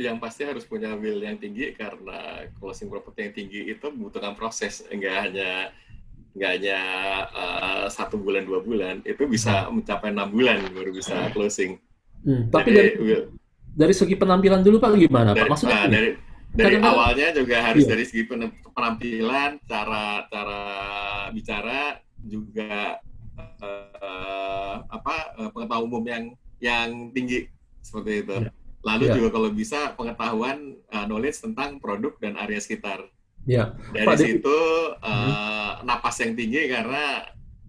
Yang 0.00 0.16
pasti 0.24 0.42
harus 0.48 0.64
punya 0.64 0.96
will 0.96 1.20
yang 1.20 1.36
tinggi 1.36 1.76
karena 1.76 2.48
closing 2.56 2.88
properti 2.88 3.28
yang 3.28 3.34
tinggi 3.36 3.60
itu 3.68 3.86
membutuhkan 3.92 4.32
proses, 4.32 4.80
enggak 4.88 5.28
hanya 5.28 5.68
enggak 6.32 6.50
hanya 6.56 6.80
uh, 7.36 7.84
satu 7.92 8.16
bulan 8.16 8.48
dua 8.48 8.64
bulan, 8.64 9.04
itu 9.04 9.28
bisa 9.28 9.68
mencapai 9.68 10.14
enam 10.14 10.32
bulan 10.32 10.64
baru 10.72 10.96
bisa 10.96 11.28
closing. 11.36 11.76
Hmm, 12.24 12.48
tapi 12.48 12.72
Jadi, 12.72 12.78
dari 12.78 12.90
will, 12.96 13.22
dari 13.74 13.94
segi 13.94 14.14
penampilan 14.16 14.64
dulu 14.64 14.80
Pak 14.80 14.96
gimana 14.96 15.30
dari, 15.36 15.44
Pak? 15.44 15.50
Maksudnya 15.52 15.80
nah, 15.84 15.90
dari 15.90 16.10
dari 16.48 16.74
kadang 16.80 16.94
awalnya 16.96 17.28
juga 17.36 17.56
harus 17.60 17.84
iya. 17.84 17.90
dari 17.92 18.04
segi 18.08 18.22
penampilan, 18.72 19.50
cara 19.68 20.24
cara 20.32 20.62
bicara 21.34 22.00
juga 22.22 23.02
uh, 23.36 24.74
apa 24.88 25.14
pengetahuan 25.52 25.84
umum 25.84 26.04
yang 26.06 26.24
yang 26.58 27.10
tinggi 27.14 27.46
seperti 27.82 28.26
itu. 28.26 28.36
Ya. 28.46 28.50
Lalu 28.86 29.04
ya. 29.10 29.14
juga 29.18 29.28
kalau 29.34 29.50
bisa 29.50 29.80
pengetahuan 29.98 30.78
uh, 30.94 31.06
knowledge 31.06 31.42
tentang 31.42 31.82
produk 31.82 32.14
dan 32.22 32.38
area 32.38 32.62
sekitar. 32.62 33.10
Ya. 33.48 33.74
Dari 33.90 34.06
Pak, 34.06 34.16
situ 34.20 34.60
uh, 35.02 35.82
napas 35.82 36.20
yang 36.20 36.36
tinggi 36.36 36.68
karena 36.68 37.26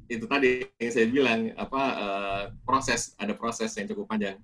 itu 0.09 0.25
tadi 0.25 0.65
yang 0.81 0.91
saya 0.91 1.05
bilang 1.07 1.39
apa 1.53 1.83
uh, 1.95 2.41
proses 2.65 3.13
ada 3.15 3.33
proses 3.37 3.71
yang 3.77 3.85
cukup 3.89 4.09
panjang. 4.09 4.37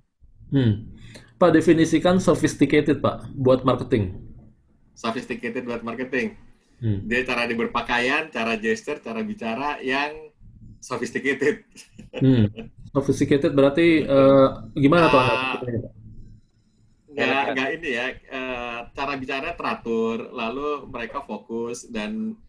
Hmm. 0.54 0.94
Pak 1.36 1.52
definisikan 1.52 2.22
sophisticated 2.22 3.02
Pak 3.02 3.34
buat 3.36 3.66
marketing. 3.66 4.16
Sophisticated 4.96 5.68
buat 5.68 5.84
marketing. 5.84 6.38
Hmm. 6.80 7.04
Dia 7.10 7.26
cara 7.28 7.50
dia 7.50 7.58
berpakaian, 7.58 8.32
cara 8.32 8.56
gesture, 8.56 9.02
cara 9.02 9.20
bicara 9.26 9.82
yang 9.82 10.32
sophisticated. 10.80 11.66
Hmm. 12.16 12.48
Sophisticated 12.96 13.52
berarti 13.52 14.08
uh, 14.08 14.72
gimana 14.72 15.12
tuh? 15.12 15.20
Uh, 15.20 15.56
nggak 17.12 17.44
nggak 17.52 17.70
ini 17.76 17.90
ya 17.92 18.08
uh, 18.32 18.80
cara 18.96 19.20
bicara 19.20 19.52
teratur, 19.52 20.32
lalu 20.32 20.88
mereka 20.88 21.20
fokus 21.20 21.92
dan 21.92 22.40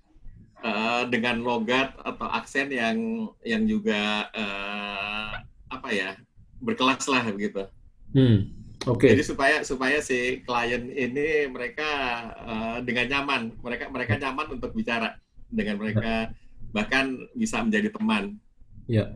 uh, 0.62 1.03
dengan 1.11 1.42
logat 1.42 1.99
atau 1.99 2.30
aksen 2.30 2.70
yang 2.70 3.26
yang 3.42 3.66
juga 3.66 4.30
uh, 4.30 5.42
apa 5.66 5.88
ya 5.90 6.14
berkelas 6.62 7.03
lah 7.11 7.26
begitu. 7.26 7.66
Hmm. 8.14 8.55
Oke. 8.86 9.11
Okay. 9.11 9.18
Jadi 9.18 9.22
supaya 9.26 9.57
supaya 9.66 9.99
si 9.99 10.47
klien 10.47 10.94
ini 10.94 11.51
mereka 11.51 11.90
uh, 12.38 12.78
dengan 12.86 13.18
nyaman, 13.18 13.51
mereka 13.66 13.90
mereka 13.90 14.14
nyaman 14.14 14.62
untuk 14.62 14.70
bicara 14.78 15.18
dengan 15.51 15.82
mereka 15.82 16.30
bahkan 16.70 17.18
bisa 17.34 17.59
menjadi 17.66 17.90
teman. 17.90 18.38
Ya 18.86 19.11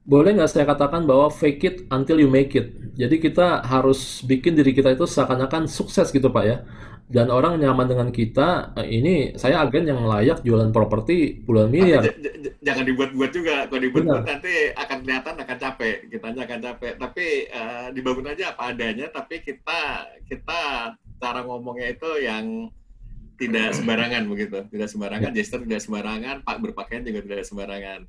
boleh 0.00 0.32
nggak 0.32 0.50
saya 0.50 0.64
katakan 0.64 1.04
bahwa 1.04 1.28
fake 1.28 1.62
it 1.64 1.76
until 1.92 2.16
you 2.16 2.30
make 2.30 2.56
it. 2.56 2.72
Jadi 2.96 3.20
kita 3.20 3.60
harus 3.62 4.24
bikin 4.24 4.56
diri 4.56 4.72
kita 4.72 4.96
itu 4.96 5.04
seakan-akan 5.04 5.68
sukses 5.68 6.08
gitu 6.08 6.32
Pak 6.32 6.44
ya. 6.44 6.64
Dan 7.10 7.26
orang 7.26 7.58
nyaman 7.58 7.90
dengan 7.90 8.08
kita, 8.14 8.70
eh, 8.78 8.86
ini 8.86 9.14
saya 9.34 9.66
agen 9.66 9.82
yang 9.82 10.06
layak 10.06 10.46
jualan 10.46 10.70
properti 10.70 11.42
puluhan 11.42 11.66
miliar. 11.66 12.06
Jangan 12.62 12.86
dibuat-buat 12.86 13.30
juga. 13.34 13.66
Kalau 13.66 13.82
dibuat-buat 13.82 14.30
nanti 14.30 14.70
akan 14.78 14.98
kelihatan 15.02 15.34
akan 15.42 15.56
capek, 15.58 15.96
kita 16.06 16.26
akan 16.30 16.60
capek. 16.62 16.92
Tapi 17.02 17.26
uh, 17.50 17.86
dibangun 17.90 18.30
aja 18.30 18.54
apa 18.54 18.70
adanya. 18.70 19.10
Tapi 19.10 19.42
kita 19.42 20.06
kita 20.30 20.60
cara 21.18 21.40
ngomongnya 21.42 21.90
itu 21.90 22.10
yang 22.22 22.70
tidak 23.42 23.74
sembarangan 23.74 24.30
begitu, 24.30 24.58
tidak 24.70 24.88
sembarangan, 24.92 25.30
ya. 25.34 25.36
gesture 25.42 25.64
tidak 25.66 25.82
sembarangan, 25.82 26.46
pak 26.46 26.56
berpakaian 26.62 27.02
juga 27.02 27.24
tidak 27.26 27.42
sembarangan 27.48 28.06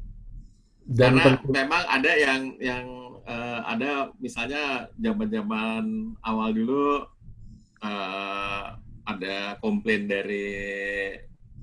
dan 0.86 1.18
Karena 1.18 1.24
tentu... 1.38 1.50
memang 1.54 1.84
ada 1.88 2.12
yang 2.18 2.42
yang 2.58 2.86
uh, 3.26 3.60
ada 3.66 4.10
misalnya 4.18 4.90
zaman-zaman 4.98 6.14
awal 6.26 6.50
dulu 6.52 7.06
uh, 7.86 8.64
ada 9.06 9.58
komplain 9.62 10.10
dari 10.10 10.50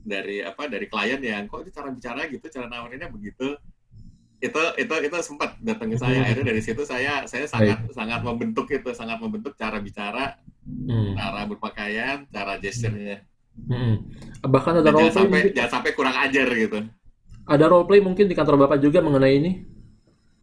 dari 0.08 0.40
apa 0.40 0.70
dari 0.70 0.86
klien 0.88 1.20
yang 1.20 1.44
kok 1.46 1.66
itu 1.66 1.70
cara 1.74 1.92
bicara 1.92 2.24
gitu 2.30 2.46
cara 2.48 2.66
nawarinnya 2.70 3.12
begitu 3.12 3.58
itu 4.38 4.62
itu 4.78 4.94
itu 5.02 5.16
sempat 5.18 5.58
datang 5.58 5.90
ke 5.90 5.98
saya 5.98 6.22
hmm. 6.22 6.24
akhirnya 6.24 6.46
dari 6.54 6.62
situ 6.62 6.82
saya 6.86 7.26
saya 7.26 7.50
sangat 7.50 7.78
Baik. 7.82 7.94
sangat 7.94 8.20
membentuk 8.22 8.70
itu 8.70 8.90
sangat 8.94 9.18
membentuk 9.18 9.58
cara 9.58 9.82
bicara 9.82 10.38
hmm. 10.62 11.18
cara 11.18 11.42
berpakaian 11.50 12.16
cara 12.30 12.54
gesturnya 12.62 13.26
hmm. 13.66 13.94
bahkan 14.46 14.78
ada 14.78 14.94
jangan 14.94 15.14
sampai 15.26 15.40
jangan 15.50 15.72
sampai 15.74 15.90
kurang 15.98 16.16
ajar 16.22 16.46
gitu 16.54 16.78
ada 17.48 17.64
role 17.66 17.88
play 17.88 18.04
mungkin 18.04 18.28
di 18.28 18.36
kantor 18.36 18.68
Bapak 18.68 18.78
juga 18.84 19.00
mengenai 19.00 19.34
ini? 19.40 19.52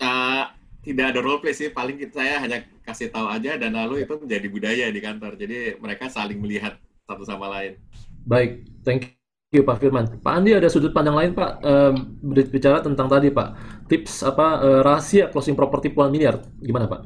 Uh, 0.01 0.49
tidak 0.81 1.13
ada 1.13 1.19
role 1.21 1.39
play 1.39 1.53
sih, 1.53 1.69
paling 1.69 2.01
saya 2.09 2.41
hanya 2.41 2.65
kasih 2.81 3.13
tahu 3.13 3.29
aja 3.29 3.55
dan 3.61 3.77
lalu 3.77 4.03
itu 4.03 4.17
menjadi 4.17 4.47
budaya 4.49 4.85
di 4.89 4.99
kantor. 4.99 5.37
Jadi 5.37 5.77
mereka 5.77 6.09
saling 6.09 6.41
melihat 6.41 6.81
satu 7.05 7.21
sama 7.21 7.45
lain. 7.53 7.77
Baik, 8.25 8.65
thank 8.81 9.13
you 9.53 9.61
Pak 9.61 9.77
Firman. 9.77 10.09
Pak 10.19 10.33
Andi 10.33 10.57
ada 10.57 10.65
sudut 10.65 10.89
pandang 10.91 11.13
lain 11.13 11.37
Pak 11.37 11.51
uh, 11.61 11.93
berbicara 12.25 12.81
tentang 12.81 13.05
tadi 13.05 13.29
Pak 13.29 13.49
tips 13.85 14.25
apa 14.25 14.47
uh, 14.65 14.81
rahasia 14.81 15.29
closing 15.29 15.53
properti 15.53 15.93
puluhan 15.93 16.09
miliar 16.09 16.41
gimana 16.57 16.89
Pak? 16.89 17.05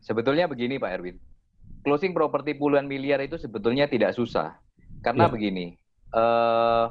Sebetulnya 0.00 0.48
begini 0.48 0.80
Pak 0.80 0.90
Erwin, 0.96 1.20
closing 1.84 2.16
properti 2.16 2.56
puluhan 2.56 2.88
miliar 2.88 3.20
itu 3.20 3.36
sebetulnya 3.36 3.84
tidak 3.84 4.16
susah 4.16 4.56
karena 5.04 5.28
ya. 5.28 5.30
begini. 5.30 5.66
Uh, 6.08 6.88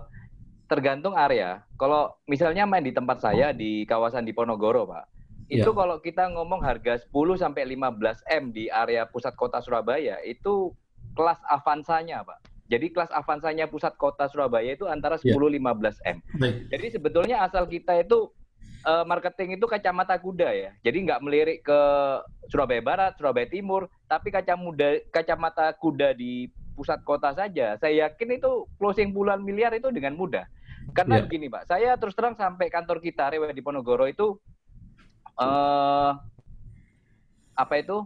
tergantung 0.68 1.16
area. 1.16 1.64
Kalau 1.80 2.14
misalnya 2.28 2.68
main 2.68 2.84
di 2.84 2.92
tempat 2.92 3.24
saya 3.24 3.56
di 3.56 3.88
kawasan 3.88 4.28
Diponegoro, 4.28 4.86
Pak. 4.88 5.06
Itu 5.48 5.72
yeah. 5.72 5.78
kalau 5.80 5.98
kita 6.04 6.28
ngomong 6.36 6.60
harga 6.60 7.00
10 7.08 7.40
sampai 7.40 7.64
15 7.64 8.04
M 8.28 8.52
di 8.52 8.68
area 8.68 9.08
pusat 9.08 9.32
kota 9.40 9.64
Surabaya 9.64 10.20
itu 10.28 10.76
kelas 11.16 11.40
avansanya, 11.48 12.28
Pak. 12.28 12.44
Jadi 12.68 12.92
kelas 12.92 13.08
avansanya 13.16 13.72
pusat 13.72 13.96
kota 13.96 14.28
Surabaya 14.28 14.76
itu 14.76 14.84
antara 14.92 15.16
10 15.16 15.32
yeah. 15.32 15.40
15 15.40 16.04
M. 16.04 16.18
Baik. 16.36 16.56
Jadi 16.68 16.86
sebetulnya 17.00 17.48
asal 17.48 17.64
kita 17.64 17.96
itu 18.04 18.28
uh, 18.84 19.08
marketing 19.08 19.56
itu 19.56 19.66
kacamata 19.72 20.20
kuda 20.20 20.52
ya. 20.52 20.72
Jadi 20.84 21.08
nggak 21.08 21.24
melirik 21.24 21.60
ke 21.64 21.80
Surabaya 22.52 22.84
Barat, 22.84 23.16
Surabaya 23.16 23.48
Timur, 23.48 23.88
tapi 24.12 24.36
kacamata 24.36 25.00
kacamata 25.16 25.72
kuda 25.80 26.12
di 26.12 26.52
pusat 26.78 27.02
kota 27.02 27.34
saja. 27.34 27.74
Saya 27.82 28.06
yakin 28.06 28.38
itu 28.38 28.70
closing 28.78 29.10
puluhan 29.10 29.42
miliar 29.42 29.74
itu 29.74 29.90
dengan 29.90 30.14
mudah. 30.14 30.46
Karena 30.94 31.18
yeah. 31.18 31.26
begini, 31.26 31.50
Pak, 31.50 31.66
saya 31.66 31.98
terus 31.98 32.14
terang 32.14 32.38
sampai 32.38 32.70
kantor 32.70 33.02
kita 33.02 33.34
Rewe 33.34 33.50
di 33.50 33.66
Ponorogo 33.66 34.06
itu 34.06 34.38
uh, 35.42 36.14
apa 37.58 37.74
itu 37.82 38.06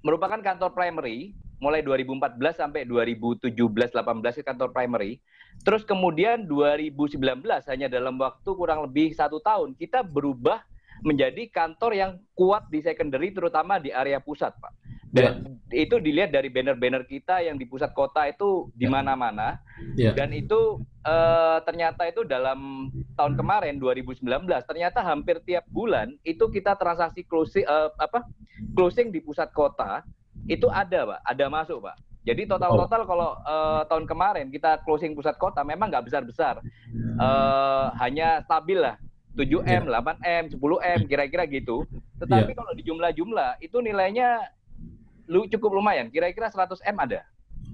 merupakan 0.00 0.40
kantor 0.40 0.72
primary 0.72 1.36
mulai 1.60 1.84
2014 1.84 2.40
sampai 2.56 2.88
2017 2.88 3.52
18 3.52 3.92
kantor 4.40 4.72
primary. 4.72 5.20
Terus 5.64 5.84
kemudian 5.88 6.44
2019 6.44 7.16
hanya 7.44 7.88
dalam 7.88 8.16
waktu 8.20 8.50
kurang 8.52 8.84
lebih 8.84 9.12
satu 9.16 9.40
tahun 9.40 9.72
kita 9.76 10.04
berubah 10.04 10.60
menjadi 11.04 11.48
kantor 11.52 11.92
yang 11.92 12.12
kuat 12.32 12.68
di 12.72 12.80
secondary 12.80 13.32
terutama 13.32 13.76
di 13.80 13.92
area 13.92 14.20
pusat, 14.20 14.52
Pak. 14.56 14.72
Dan 15.16 15.56
ya. 15.72 15.88
itu 15.88 15.96
dilihat 15.96 16.28
dari 16.28 16.52
banner-banner 16.52 17.08
kita 17.08 17.40
yang 17.40 17.56
di 17.56 17.64
pusat 17.64 17.96
kota 17.96 18.28
itu 18.28 18.68
di 18.76 18.84
ya. 18.84 18.92
mana-mana. 18.92 19.64
Ya. 19.96 20.12
Dan 20.12 20.36
itu 20.36 20.84
uh, 21.08 21.58
ternyata 21.64 22.04
itu 22.04 22.20
dalam 22.28 22.92
tahun 23.16 23.40
kemarin 23.40 23.80
2019 23.80 24.20
ternyata 24.68 25.00
hampir 25.00 25.40
tiap 25.48 25.64
bulan 25.72 26.12
itu 26.28 26.44
kita 26.52 26.76
transaksi 26.76 27.24
closing 27.24 27.64
uh, 27.64 27.88
apa 27.96 28.28
closing 28.76 29.08
di 29.08 29.24
pusat 29.24 29.48
kota 29.56 30.04
itu 30.46 30.68
ada, 30.70 31.16
Pak. 31.16 31.20
Ada 31.26 31.44
masuk, 31.50 31.78
Pak. 31.82 31.96
Jadi 32.26 32.42
total-total 32.50 33.02
oh. 33.02 33.06
kalau 33.06 33.30
uh, 33.46 33.82
tahun 33.86 34.04
kemarin 34.10 34.50
kita 34.50 34.82
closing 34.82 35.14
pusat 35.14 35.38
kota 35.38 35.62
memang 35.62 35.90
nggak 35.90 36.10
besar-besar. 36.10 36.58
Uh, 37.16 37.94
hanya 38.02 38.42
stabil 38.42 38.82
lah 38.82 38.98
7M, 39.38 39.86
yeah. 39.86 40.02
8M, 40.02 40.42
10M 40.58 41.00
kira-kira 41.06 41.46
gitu. 41.46 41.86
Tetapi 42.18 42.50
yeah. 42.50 42.58
kalau 42.58 42.72
di 42.74 42.82
jumlah-jumlah 42.82 43.62
itu 43.62 43.78
nilainya 43.78 44.42
lu 45.26 45.46
cukup 45.50 45.78
lumayan. 45.78 46.10
Kira-kira 46.10 46.50
100 46.50 46.82
M 46.82 46.96
ada. 46.98 47.22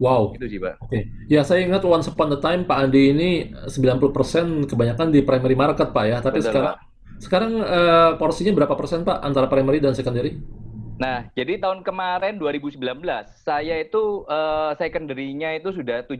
Wow. 0.01 0.35
Itu 0.35 0.49
sih, 0.49 0.59
Pak. 0.59 0.83
Oke. 0.83 0.89
Okay. 0.89 1.03
Ya, 1.29 1.47
saya 1.47 1.63
ingat 1.63 1.85
once 1.85 2.09
upon 2.09 2.33
a 2.33 2.39
time 2.41 2.65
Pak 2.65 2.79
Andi 2.89 3.13
ini 3.13 3.31
90% 3.69 4.67
kebanyakan 4.67 5.13
di 5.13 5.21
primary 5.23 5.55
market, 5.55 5.93
Pak 5.93 6.05
ya. 6.09 6.19
Tapi 6.19 6.41
Betul, 6.41 6.49
sekarang 6.49 6.75
Pak. 6.75 6.79
sekarang 7.23 7.53
uh, 7.63 8.11
porsinya 8.19 8.53
berapa 8.57 8.75
persen, 8.75 9.05
Pak, 9.07 9.23
antara 9.23 9.47
primary 9.47 9.79
dan 9.79 9.95
secondary? 9.95 10.41
Nah, 11.03 11.27
jadi 11.35 11.59
tahun 11.59 11.83
kemarin 11.83 12.39
2019 12.39 12.79
saya 13.43 13.81
itu 13.83 14.23
uh, 14.31 14.71
secondary-nya 14.79 15.59
itu 15.59 15.75
sudah 15.75 16.07
70%, 16.07 16.15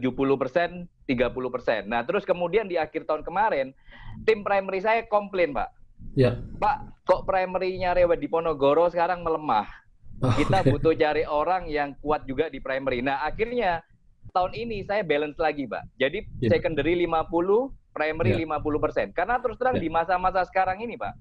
30%. 1.07 1.87
Nah, 1.87 2.03
terus 2.03 2.27
kemudian 2.27 2.67
di 2.67 2.75
akhir 2.75 3.07
tahun 3.07 3.23
kemarin 3.23 3.71
tim 4.27 4.43
primary 4.43 4.83
saya 4.83 5.07
komplain, 5.07 5.55
Pak. 5.55 5.69
Ya. 6.19 6.35
Pak, 6.59 7.07
kok 7.07 7.23
primary-nya 7.23 7.95
Rewet 7.95 8.19
di 8.19 8.27
Ponorogo 8.27 8.91
sekarang 8.91 9.23
melemah? 9.23 9.82
Oh, 10.23 10.31
Kita 10.39 10.63
okay. 10.63 10.71
butuh 10.71 10.93
cari 10.95 11.23
orang 11.27 11.67
yang 11.67 11.99
kuat 11.99 12.23
juga 12.23 12.47
di 12.47 12.63
primary. 12.63 13.03
Nah, 13.03 13.27
akhirnya 13.27 13.83
tahun 14.31 14.55
ini 14.55 14.87
saya 14.87 15.03
balance 15.03 15.35
lagi, 15.35 15.67
Pak. 15.67 15.99
Jadi 15.99 16.23
yeah. 16.39 16.51
secondary 16.55 16.95
50, 16.95 17.11
primary 17.91 18.39
yeah. 18.39 18.47
50%. 18.47 19.11
Karena 19.11 19.43
terus 19.43 19.59
terang 19.59 19.75
yeah. 19.75 19.83
di 19.83 19.89
masa-masa 19.91 20.47
sekarang 20.47 20.79
ini, 20.79 20.95
Pak, 20.95 21.11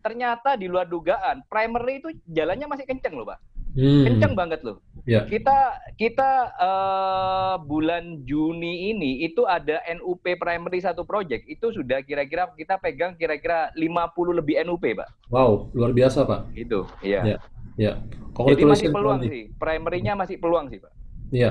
ternyata 0.00 0.56
di 0.56 0.66
luar 0.66 0.88
dugaan 0.88 1.44
primary 1.46 2.00
itu 2.00 2.10
jalannya 2.28 2.66
masih 2.66 2.88
kenceng 2.88 3.14
loh 3.20 3.28
pak 3.28 3.38
hmm. 3.76 4.04
kenceng 4.08 4.32
banget 4.32 4.60
loh 4.64 4.80
yeah. 5.04 5.24
kita 5.28 5.76
kita 6.00 6.56
uh, 6.56 7.54
bulan 7.60 8.24
Juni 8.24 8.92
ini 8.96 9.24
itu 9.28 9.44
ada 9.44 9.80
NUP 10.00 10.24
primary 10.40 10.80
satu 10.80 11.04
project 11.04 11.44
itu 11.46 11.70
sudah 11.70 12.00
kira-kira 12.04 12.48
kita 12.56 12.80
pegang 12.80 13.14
kira-kira 13.16 13.68
50 13.76 14.40
lebih 14.40 14.56
NUP 14.66 14.84
pak 14.96 15.08
wow 15.28 15.68
luar 15.76 15.92
biasa 15.92 16.24
pak 16.24 16.48
itu 16.56 16.88
iya 17.04 17.36
yeah. 17.36 17.40
Ya. 17.80 18.04
Jadi 18.36 18.62
masih 18.68 18.88
peluang 18.92 19.20
sih. 19.24 19.48
Primernya 19.56 20.12
masih 20.12 20.36
peluang 20.36 20.68
sih, 20.68 20.78
Pak. 20.84 20.92
Iya. 21.32 21.50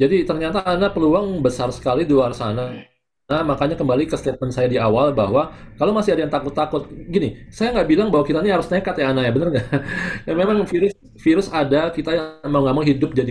Jadi 0.00 0.26
ternyata 0.26 0.66
Anda 0.66 0.90
peluang 0.90 1.38
besar 1.38 1.70
sekali 1.70 2.02
di 2.02 2.12
luar 2.16 2.34
sana 2.34 2.90
Nah, 3.30 3.46
makanya 3.46 3.78
kembali 3.78 4.10
ke 4.10 4.18
statement 4.18 4.50
saya 4.50 4.66
di 4.66 4.74
awal 4.74 5.14
bahwa 5.14 5.54
kalau 5.78 5.94
masih 5.94 6.18
ada 6.18 6.26
yang 6.26 6.34
takut-takut, 6.34 6.90
gini, 7.06 7.46
saya 7.46 7.70
nggak 7.70 7.86
bilang 7.86 8.08
bahwa 8.10 8.26
kita 8.26 8.42
ini 8.42 8.50
harus 8.50 8.66
nekat 8.66 8.98
ya, 8.98 9.14
Ana 9.14 9.22
ya, 9.22 9.30
bener 9.30 9.48
nggak? 9.54 9.66
ya, 10.26 10.32
memang 10.34 10.66
virus 10.66 10.98
virus 11.14 11.46
ada, 11.46 11.94
kita 11.94 12.10
yang 12.10 12.50
mau 12.50 12.66
nggak 12.66 12.74
mau 12.74 12.82
hidup 12.82 13.14
jadi 13.14 13.30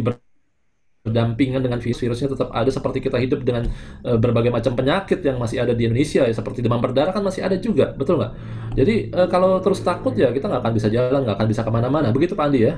berdampingan 0.99 1.63
dengan 1.63 1.79
virus 1.79 1.99
virusnya 2.03 2.27
tetap 2.35 2.51
ada 2.51 2.67
seperti 2.67 2.99
kita 2.99 3.15
hidup 3.15 3.41
dengan 3.47 3.71
uh, 4.03 4.19
berbagai 4.19 4.51
macam 4.51 4.75
penyakit 4.75 5.23
yang 5.23 5.39
masih 5.39 5.63
ada 5.63 5.71
di 5.71 5.87
Indonesia 5.87 6.27
ya 6.27 6.33
seperti 6.35 6.59
demam 6.59 6.83
berdarah 6.83 7.15
kan 7.15 7.23
masih 7.23 7.39
ada 7.39 7.55
juga 7.55 7.95
betul 7.95 8.19
nggak? 8.19 8.31
Jadi 8.75 8.95
uh, 9.15 9.27
kalau 9.31 9.63
terus 9.63 9.79
takut 9.79 10.11
ya 10.13 10.29
kita 10.35 10.51
nggak 10.51 10.61
akan 10.61 10.73
bisa 10.75 10.87
jalan 10.91 11.23
nggak 11.23 11.37
akan 11.39 11.47
bisa 11.47 11.61
ke 11.63 11.71
mana-mana. 11.71 12.11
Begitu 12.11 12.35
Pak 12.35 12.45
Andi 12.51 12.59
ya? 12.67 12.73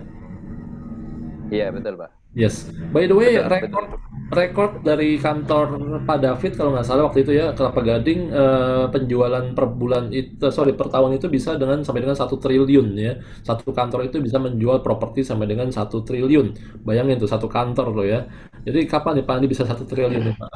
Iya 1.51 1.73
betul 1.73 1.97
Pak 1.97 2.20
Yes. 2.31 2.71
By 2.95 3.11
the 3.11 3.15
way, 3.15 3.35
rekor 3.43 3.99
rekor 4.31 4.79
dari 4.79 5.19
kantor 5.19 5.75
Pak 6.07 6.17
David 6.23 6.55
kalau 6.55 6.71
nggak 6.71 6.87
salah 6.87 7.11
waktu 7.11 7.27
itu 7.27 7.35
ya 7.35 7.51
Kelapa 7.51 7.83
Gading 7.83 8.31
uh, 8.31 8.87
penjualan 8.87 9.51
per 9.51 9.67
bulan 9.67 10.07
itu 10.15 10.39
sorry 10.47 10.71
per 10.71 10.87
tahun 10.87 11.19
itu 11.19 11.27
bisa 11.27 11.59
dengan 11.59 11.83
sampai 11.83 12.07
dengan 12.07 12.15
satu 12.15 12.39
triliun 12.39 12.87
ya. 12.95 13.19
Satu 13.43 13.75
kantor 13.75 14.07
itu 14.07 14.23
bisa 14.23 14.39
menjual 14.39 14.79
properti 14.79 15.27
sampai 15.27 15.51
dengan 15.51 15.67
satu 15.75 16.07
triliun. 16.07 16.55
Bayangin 16.87 17.19
tuh 17.19 17.27
satu 17.27 17.51
kantor 17.51 17.91
loh 17.91 18.07
ya. 18.07 18.23
Jadi 18.63 18.87
kapan 18.87 19.19
nih 19.19 19.25
Pak 19.27 19.35
Andi 19.35 19.47
bisa 19.51 19.63
satu 19.67 19.83
triliun 19.83 20.23
nih 20.31 20.35
Pak? 20.39 20.51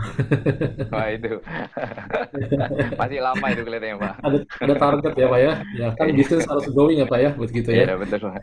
Wah 0.96 1.08
itu 1.12 1.44
masih 3.00 3.20
lama 3.20 3.46
itu 3.52 3.62
kelihatannya 3.68 3.98
Pak. 4.00 4.14
Ada 4.24 4.38
ada 4.64 4.74
target 4.80 5.14
ya 5.20 5.28
Pak 5.28 5.40
ya. 5.44 5.52
Ya 5.76 5.88
kan 5.92 6.08
bisnis 6.16 6.48
harus 6.48 6.66
growing 6.72 7.04
ya 7.04 7.08
Pak 7.12 7.20
ya 7.20 7.30
begitu 7.36 7.70
ya. 7.76 7.84
Iya 7.92 8.00
betul 8.00 8.32
Pak. 8.32 8.40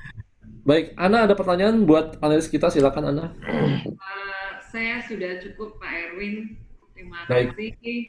Baik, 0.63 0.95
Ana 0.95 1.27
ada 1.27 1.35
pertanyaan 1.35 1.83
buat 1.83 2.23
panelis 2.23 2.47
kita, 2.47 2.71
silakan 2.71 3.11
Ana. 3.11 3.27
Uh, 3.43 4.51
saya 4.71 5.03
sudah 5.11 5.43
cukup 5.43 5.83
Pak 5.83 5.91
Erwin, 5.91 6.55
terima 6.95 7.27
Baik. 7.27 7.51
kasih. 7.59 8.07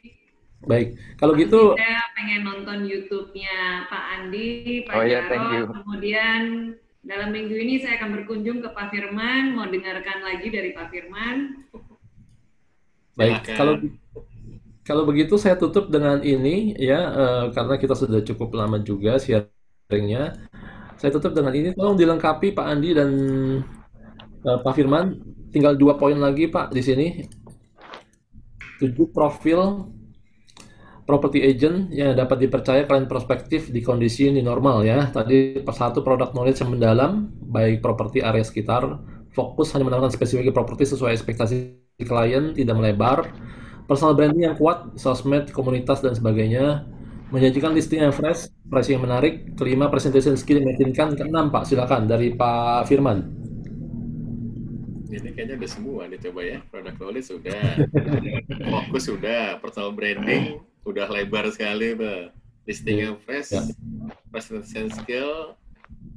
Baik, 0.62 0.88
kalau 1.18 1.34
gitu. 1.34 1.74
Saya 1.74 2.00
pengen 2.14 2.46
nonton 2.46 2.86
YouTube-nya 2.86 3.90
Pak 3.90 4.04
Andi, 4.16 4.86
Pak 4.86 4.94
oh, 4.94 5.02
yeah, 5.02 5.26
Jarod, 5.26 5.82
kemudian 5.82 6.42
dalam 7.02 7.34
minggu 7.34 7.58
ini 7.58 7.82
saya 7.82 7.98
akan 7.98 8.22
berkunjung 8.22 8.62
ke 8.62 8.70
Pak 8.70 8.88
Firman, 8.94 9.58
mau 9.58 9.66
dengarkan 9.66 10.22
lagi 10.22 10.48
dari 10.48 10.70
Pak 10.72 10.94
Firman. 10.94 11.66
Baik, 13.18 13.50
kalau 13.58 13.82
kalau 14.86 15.02
begitu 15.10 15.34
saya 15.42 15.58
tutup 15.58 15.90
dengan 15.90 16.22
ini 16.22 16.78
ya, 16.78 17.00
uh, 17.12 17.44
karena 17.50 17.82
kita 17.82 17.98
sudah 17.98 18.22
cukup 18.22 18.54
lama 18.54 18.78
juga 18.78 19.18
sharingnya. 19.18 20.38
Saya 20.98 21.10
tutup 21.14 21.34
dengan 21.34 21.52
ini. 21.54 21.74
Tolong 21.74 21.98
dilengkapi 21.98 22.54
Pak 22.54 22.66
Andi 22.66 22.90
dan 22.94 23.10
uh, 24.44 24.58
Pak 24.62 24.72
Firman. 24.74 25.18
Tinggal 25.50 25.78
dua 25.78 25.94
poin 25.94 26.18
lagi 26.18 26.50
Pak 26.50 26.74
di 26.74 26.82
sini. 26.82 27.06
Tujuh 28.82 29.14
profil 29.14 29.90
property 31.04 31.44
agent 31.44 31.92
yang 31.92 32.16
dapat 32.16 32.48
dipercaya 32.48 32.88
kalian 32.88 33.06
prospektif 33.06 33.68
di 33.68 33.84
kondisi 33.84 34.32
ini 34.32 34.40
normal 34.40 34.82
ya. 34.82 35.12
Tadi 35.12 35.60
satu 35.62 36.00
produk 36.00 36.32
knowledge 36.32 36.64
yang 36.64 36.72
mendalam, 36.74 37.28
baik 37.44 37.84
properti 37.84 38.24
area 38.24 38.42
sekitar, 38.42 39.04
fokus 39.36 39.70
hanya 39.76 39.84
menawarkan 39.86 40.10
spesifik 40.10 40.56
properti 40.56 40.88
sesuai 40.88 41.12
ekspektasi 41.12 41.56
klien, 42.02 42.56
tidak 42.56 42.74
melebar, 42.74 43.30
personal 43.84 44.16
branding 44.16 44.48
yang 44.48 44.56
kuat, 44.56 44.96
sosmed, 44.96 45.52
komunitas 45.52 46.00
dan 46.00 46.16
sebagainya, 46.16 46.88
menyajikan 47.34 47.74
listing 47.74 48.06
yang 48.06 48.14
fresh, 48.14 48.46
pricing 48.70 49.02
yang 49.02 49.10
menarik, 49.10 49.58
kelima 49.58 49.90
presentation 49.90 50.38
skill 50.38 50.62
yang 50.62 50.70
meyakinkan, 50.70 51.18
keenam 51.18 51.50
Pak, 51.50 51.66
silakan 51.66 52.06
dari 52.06 52.30
Pak 52.30 52.86
Firman. 52.86 53.26
Ini 55.10 55.30
kayaknya 55.34 55.58
udah 55.58 55.70
semua 55.70 56.06
nih 56.06 56.18
coba 56.30 56.40
ya, 56.46 56.58
produk 56.70 56.94
knowledge 56.94 57.34
sudah, 57.34 57.62
fokus 58.70 59.02
sudah, 59.10 59.58
personal 59.58 59.90
branding 59.90 60.62
udah 60.86 61.10
lebar 61.10 61.50
sekali 61.50 61.98
Pak, 61.98 62.30
listing 62.70 63.02
yang 63.02 63.18
fresh, 63.26 63.50
ya. 63.50 63.66
presentation 64.30 64.94
skill 64.94 65.58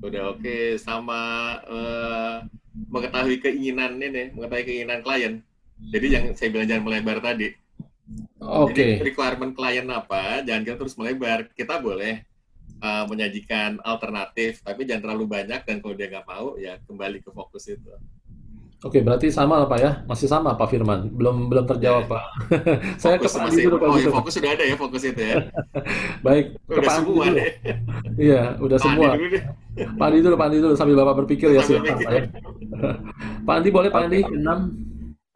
udah 0.06 0.38
oke, 0.38 0.46
okay. 0.46 0.78
sama 0.78 1.18
uh, 1.66 2.46
mengetahui 2.94 3.42
keinginan 3.42 3.98
ini, 3.98 4.30
mengetahui 4.38 4.66
keinginan 4.70 5.02
klien. 5.02 5.34
Jadi 5.90 6.06
yang 6.14 6.26
saya 6.38 6.54
bilang 6.54 6.70
jangan 6.70 6.86
melebar 6.86 7.18
tadi. 7.22 7.50
Okay. 8.48 9.04
Jadi 9.04 9.12
requirement 9.12 9.52
klien 9.52 9.88
apa, 9.92 10.42
jangan 10.48 10.62
kita 10.64 10.78
terus 10.80 10.96
melebar. 10.96 11.52
Kita 11.52 11.84
boleh 11.84 12.24
uh, 12.80 13.06
menyajikan 13.12 13.84
alternatif, 13.84 14.64
tapi 14.64 14.88
jangan 14.88 15.12
terlalu 15.12 15.26
banyak 15.28 15.62
dan 15.68 15.78
kalau 15.84 15.96
dia 16.00 16.08
nggak 16.08 16.28
mau, 16.28 16.56
ya 16.56 16.80
kembali 16.88 17.20
ke 17.20 17.30
fokus 17.36 17.68
itu. 17.68 17.92
Oke, 18.86 19.02
berarti 19.02 19.34
sama 19.34 19.58
lah 19.58 19.66
Pak 19.66 19.80
ya, 19.82 19.92
masih 20.06 20.30
sama 20.30 20.54
Pak 20.54 20.70
Firman, 20.70 21.10
belum 21.10 21.50
belum 21.50 21.66
terjawab 21.66 22.06
ya. 22.06 22.12
Pak. 22.14 22.24
Saya 23.02 23.16
fokus 23.18 23.34
ke 23.34 23.42
masih, 23.42 23.64
dulu 23.66 23.78
Pak. 23.82 23.90
Oh 23.90 23.98
ya, 23.98 24.10
fokus 24.14 24.34
sudah 24.38 24.52
ada 24.54 24.64
ya 24.70 24.76
fokus 24.78 25.02
itu 25.02 25.18
ya. 25.18 25.36
Baik, 26.26 26.46
udah 26.70 26.84
ke 26.86 26.92
semua 26.94 27.26
dulu. 27.26 27.38
deh. 27.42 27.52
Iya, 28.22 28.42
udah 28.62 28.78
Pak 28.78 28.86
semua. 28.86 29.10
Andi 29.18 29.26
dulu 29.26 29.42
Pak 29.98 30.06
Andi 30.06 30.20
dulu, 30.22 30.36
Pak 30.38 30.46
Andi 30.46 30.58
dulu 30.62 30.74
sambil 30.78 30.96
Bapak 31.02 31.16
berpikir 31.26 31.58
ya 31.58 31.62
silakan 31.66 31.98
Pak 32.06 32.14
ya. 32.14 32.24
Pak 33.50 33.54
Andi 33.58 33.70
boleh 33.74 33.90
Pak 33.90 34.02
Andi 34.06 34.20
enam. 34.30 34.60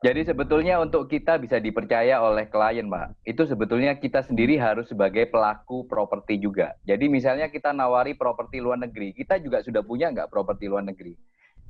Jadi 0.02 0.26
sebetulnya 0.26 0.82
untuk 0.82 1.06
kita 1.06 1.38
bisa 1.38 1.62
dipercaya 1.62 2.18
oleh 2.26 2.50
klien, 2.50 2.90
Pak, 2.90 3.22
itu 3.22 3.46
sebetulnya 3.46 3.94
kita 4.02 4.26
sendiri 4.26 4.58
harus 4.58 4.90
sebagai 4.90 5.30
pelaku 5.30 5.86
properti 5.86 6.42
juga. 6.42 6.74
Jadi 6.90 7.06
misalnya 7.06 7.54
kita 7.54 7.70
nawari 7.70 8.18
properti 8.18 8.58
luar 8.58 8.82
negeri, 8.82 9.14
kita 9.14 9.38
juga 9.38 9.62
sudah 9.62 9.86
punya 9.86 10.10
nggak 10.10 10.34
properti 10.34 10.66
luar 10.66 10.90
negeri? 10.90 11.14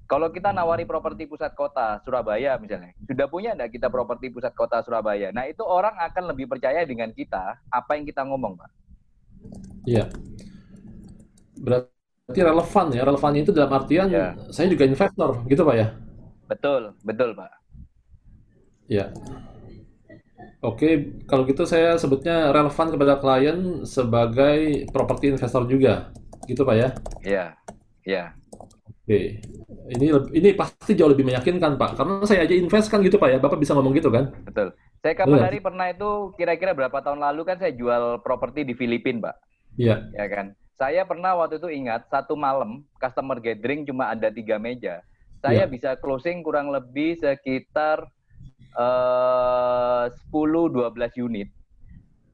Kalau 0.07 0.31
kita 0.31 0.55
nawari 0.55 0.87
properti 0.87 1.27
pusat 1.27 1.51
kota 1.59 1.99
Surabaya 2.07 2.55
misalnya, 2.55 2.95
sudah 3.03 3.27
punya 3.27 3.51
nggak 3.51 3.67
kita 3.75 3.91
properti 3.91 4.31
pusat 4.31 4.55
kota 4.55 4.79
Surabaya? 4.79 5.35
Nah 5.35 5.51
itu 5.51 5.67
orang 5.67 5.99
akan 5.99 6.31
lebih 6.31 6.47
percaya 6.47 6.87
dengan 6.87 7.11
kita 7.11 7.59
apa 7.67 7.99
yang 7.99 8.07
kita 8.07 8.23
ngomong, 8.23 8.55
Pak. 8.55 8.71
Iya. 9.83 10.07
Berarti 11.59 12.39
relevan 12.39 12.95
ya, 12.95 13.03
relevannya 13.03 13.43
itu 13.43 13.51
dalam 13.51 13.75
artian 13.75 14.07
ya. 14.07 14.39
saya 14.55 14.71
juga 14.71 14.87
investor, 14.87 15.43
gitu 15.51 15.67
Pak 15.67 15.75
ya? 15.75 15.87
Betul, 16.47 16.95
betul 17.03 17.35
Pak. 17.35 17.60
Ya. 18.91 19.07
Oke, 20.59 21.15
kalau 21.25 21.47
gitu 21.47 21.63
saya 21.63 21.95
sebutnya 21.95 22.51
relevan 22.51 22.91
kepada 22.91 23.17
klien 23.23 23.87
sebagai 23.87 24.85
properti 24.91 25.31
investor 25.31 25.63
juga, 25.65 26.11
gitu 26.45 26.67
Pak 26.67 26.75
ya? 26.75 26.89
Iya, 27.23 27.45
iya. 28.03 28.23
Oke, 29.01 29.41
ini 29.89 30.05
ini 30.35 30.49
pasti 30.53 30.93
jauh 30.93 31.09
lebih 31.09 31.23
meyakinkan 31.23 31.79
Pak, 31.79 31.97
karena 31.97 32.13
saya 32.27 32.45
aja 32.45 32.53
invest 32.53 32.91
kan 32.91 33.01
gitu 33.01 33.17
Pak 33.17 33.29
ya, 33.31 33.37
Bapak 33.39 33.57
bisa 33.57 33.73
ngomong 33.73 33.95
gitu 33.95 34.13
kan? 34.13 34.29
Betul. 34.45 34.75
Saya 35.01 35.17
kapan 35.17 35.41
hari 35.41 35.57
pernah 35.63 35.89
itu 35.89 36.35
kira-kira 36.37 36.77
berapa 36.77 36.93
tahun 37.01 37.25
lalu 37.25 37.41
kan 37.41 37.57
saya 37.57 37.73
jual 37.73 38.21
properti 38.21 38.61
di 38.61 38.77
Filipina 38.77 39.31
Pak. 39.31 39.35
Iya. 39.81 40.13
Ya 40.13 40.25
kan. 40.29 40.53
Saya 40.77 41.09
pernah 41.09 41.33
waktu 41.41 41.57
itu 41.57 41.73
ingat 41.73 42.05
satu 42.11 42.37
malam 42.37 42.85
customer 43.01 43.41
gathering 43.41 43.81
cuma 43.81 44.13
ada 44.13 44.29
tiga 44.29 44.61
meja. 44.61 45.01
Saya 45.41 45.65
ya. 45.65 45.69
bisa 45.69 45.97
closing 45.97 46.45
kurang 46.45 46.69
lebih 46.69 47.17
sekitar 47.17 48.05
uh, 48.77 50.11
10-12 50.31 50.91
unit 51.23 51.49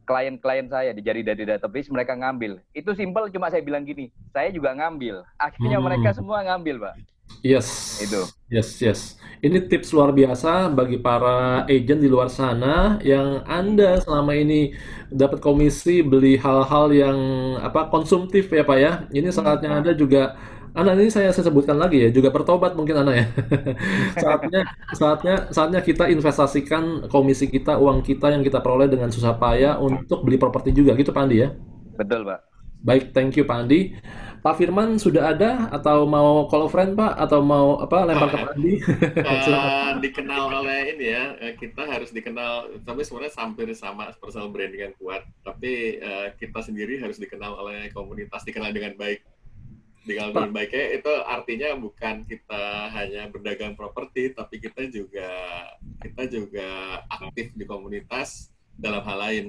klien-klien 0.07 0.71
saya 0.71 0.95
di 0.95 1.03
jari 1.03 1.19
dari 1.19 1.43
database 1.43 1.91
mereka 1.91 2.15
ngambil. 2.15 2.63
Itu 2.71 2.95
simpel 2.95 3.27
cuma 3.27 3.51
saya 3.51 3.59
bilang 3.59 3.83
gini, 3.83 4.07
saya 4.31 4.47
juga 4.55 4.71
ngambil. 4.71 5.27
Akhirnya 5.35 5.83
hmm. 5.83 5.85
mereka 5.85 6.15
semua 6.15 6.39
ngambil, 6.47 6.87
Pak. 6.87 6.95
Yes. 7.43 7.99
Itu. 7.99 8.23
Yes, 8.47 8.79
yes. 8.79 8.99
Ini 9.43 9.67
tips 9.67 9.93
luar 9.93 10.15
biasa 10.15 10.71
bagi 10.73 10.97
para 10.97 11.67
agent 11.67 12.01
di 12.01 12.09
luar 12.09 12.31
sana 12.31 12.97
yang 13.05 13.45
Anda 13.45 14.01
selama 14.01 14.33
ini 14.33 14.73
dapat 15.11 15.43
komisi 15.43 16.01
beli 16.01 16.39
hal-hal 16.39 16.89
yang 16.89 17.19
apa 17.61 17.91
konsumtif 17.91 18.49
ya, 18.49 18.63
Pak 18.63 18.77
ya. 18.79 18.93
Ini 19.11 19.29
saatnya 19.29 19.83
Anda 19.83 19.91
juga 19.93 20.39
Ana 20.77 20.93
ini 20.93 21.09
saya 21.09 21.33
sebutkan 21.33 21.73
lagi 21.73 22.05
ya, 22.05 22.09
juga 22.13 22.29
bertobat 22.29 22.77
mungkin 22.77 23.01
Ana 23.01 23.17
ya. 23.17 23.25
saatnya 24.23 24.61
saatnya 24.93 25.35
saatnya 25.49 25.81
kita 25.81 26.05
investasikan 26.05 27.09
komisi 27.09 27.49
kita, 27.49 27.81
uang 27.81 28.05
kita 28.05 28.29
yang 28.29 28.45
kita 28.45 28.61
peroleh 28.61 28.85
dengan 28.85 29.09
susah 29.09 29.33
payah 29.41 29.81
untuk 29.81 30.21
beli 30.21 30.37
properti 30.37 30.69
juga 30.77 30.93
gitu 30.93 31.09
Pak 31.09 31.23
Andi 31.25 31.37
ya. 31.41 31.49
Betul, 31.97 32.29
Pak. 32.29 32.39
Baik, 32.85 33.09
thank 33.09 33.33
you 33.33 33.49
Pak 33.49 33.65
Andi. 33.65 33.97
Pak 34.37 34.53
Firman 34.53 35.01
sudah 35.01 35.33
ada 35.33 35.65
atau 35.73 36.05
mau 36.05 36.45
call 36.45 36.69
friend 36.69 36.93
Pak 36.93 37.25
atau 37.25 37.41
mau 37.41 37.81
apa 37.81 38.05
lempar 38.05 38.29
ke 38.29 38.37
Pak 38.37 38.51
Andi? 38.53 38.73
uh, 39.25 39.97
dikenal 39.97 40.61
oleh 40.61 40.93
ini 40.93 41.05
ya, 41.09 41.25
eh, 41.41 41.53
kita 41.57 41.89
harus 41.89 42.13
dikenal 42.13 42.85
tapi 42.85 43.01
sebenarnya 43.01 43.33
hampir 43.33 43.65
sama 43.73 44.13
personal 44.21 44.53
branding 44.53 44.93
yang 44.93 44.95
kuat, 45.01 45.25
tapi 45.41 45.97
uh, 46.05 46.29
kita 46.37 46.61
sendiri 46.61 47.01
harus 47.01 47.17
dikenal 47.17 47.57
oleh 47.65 47.89
komunitas, 47.89 48.45
dikenal 48.45 48.69
dengan 48.69 48.93
baik 48.93 49.25
dengan 50.07 50.31
baiknya 50.55 51.03
itu 51.03 51.11
artinya 51.27 51.75
bukan 51.75 52.23
kita 52.23 52.87
hanya 52.95 53.27
berdagang 53.27 53.75
properti 53.75 54.31
tapi 54.31 54.63
kita 54.63 54.87
juga 54.87 55.27
kita 55.99 56.31
juga 56.31 57.03
aktif 57.11 57.51
di 57.51 57.67
komunitas 57.67 58.55
dalam 58.77 59.01
hal 59.03 59.17
lain. 59.17 59.45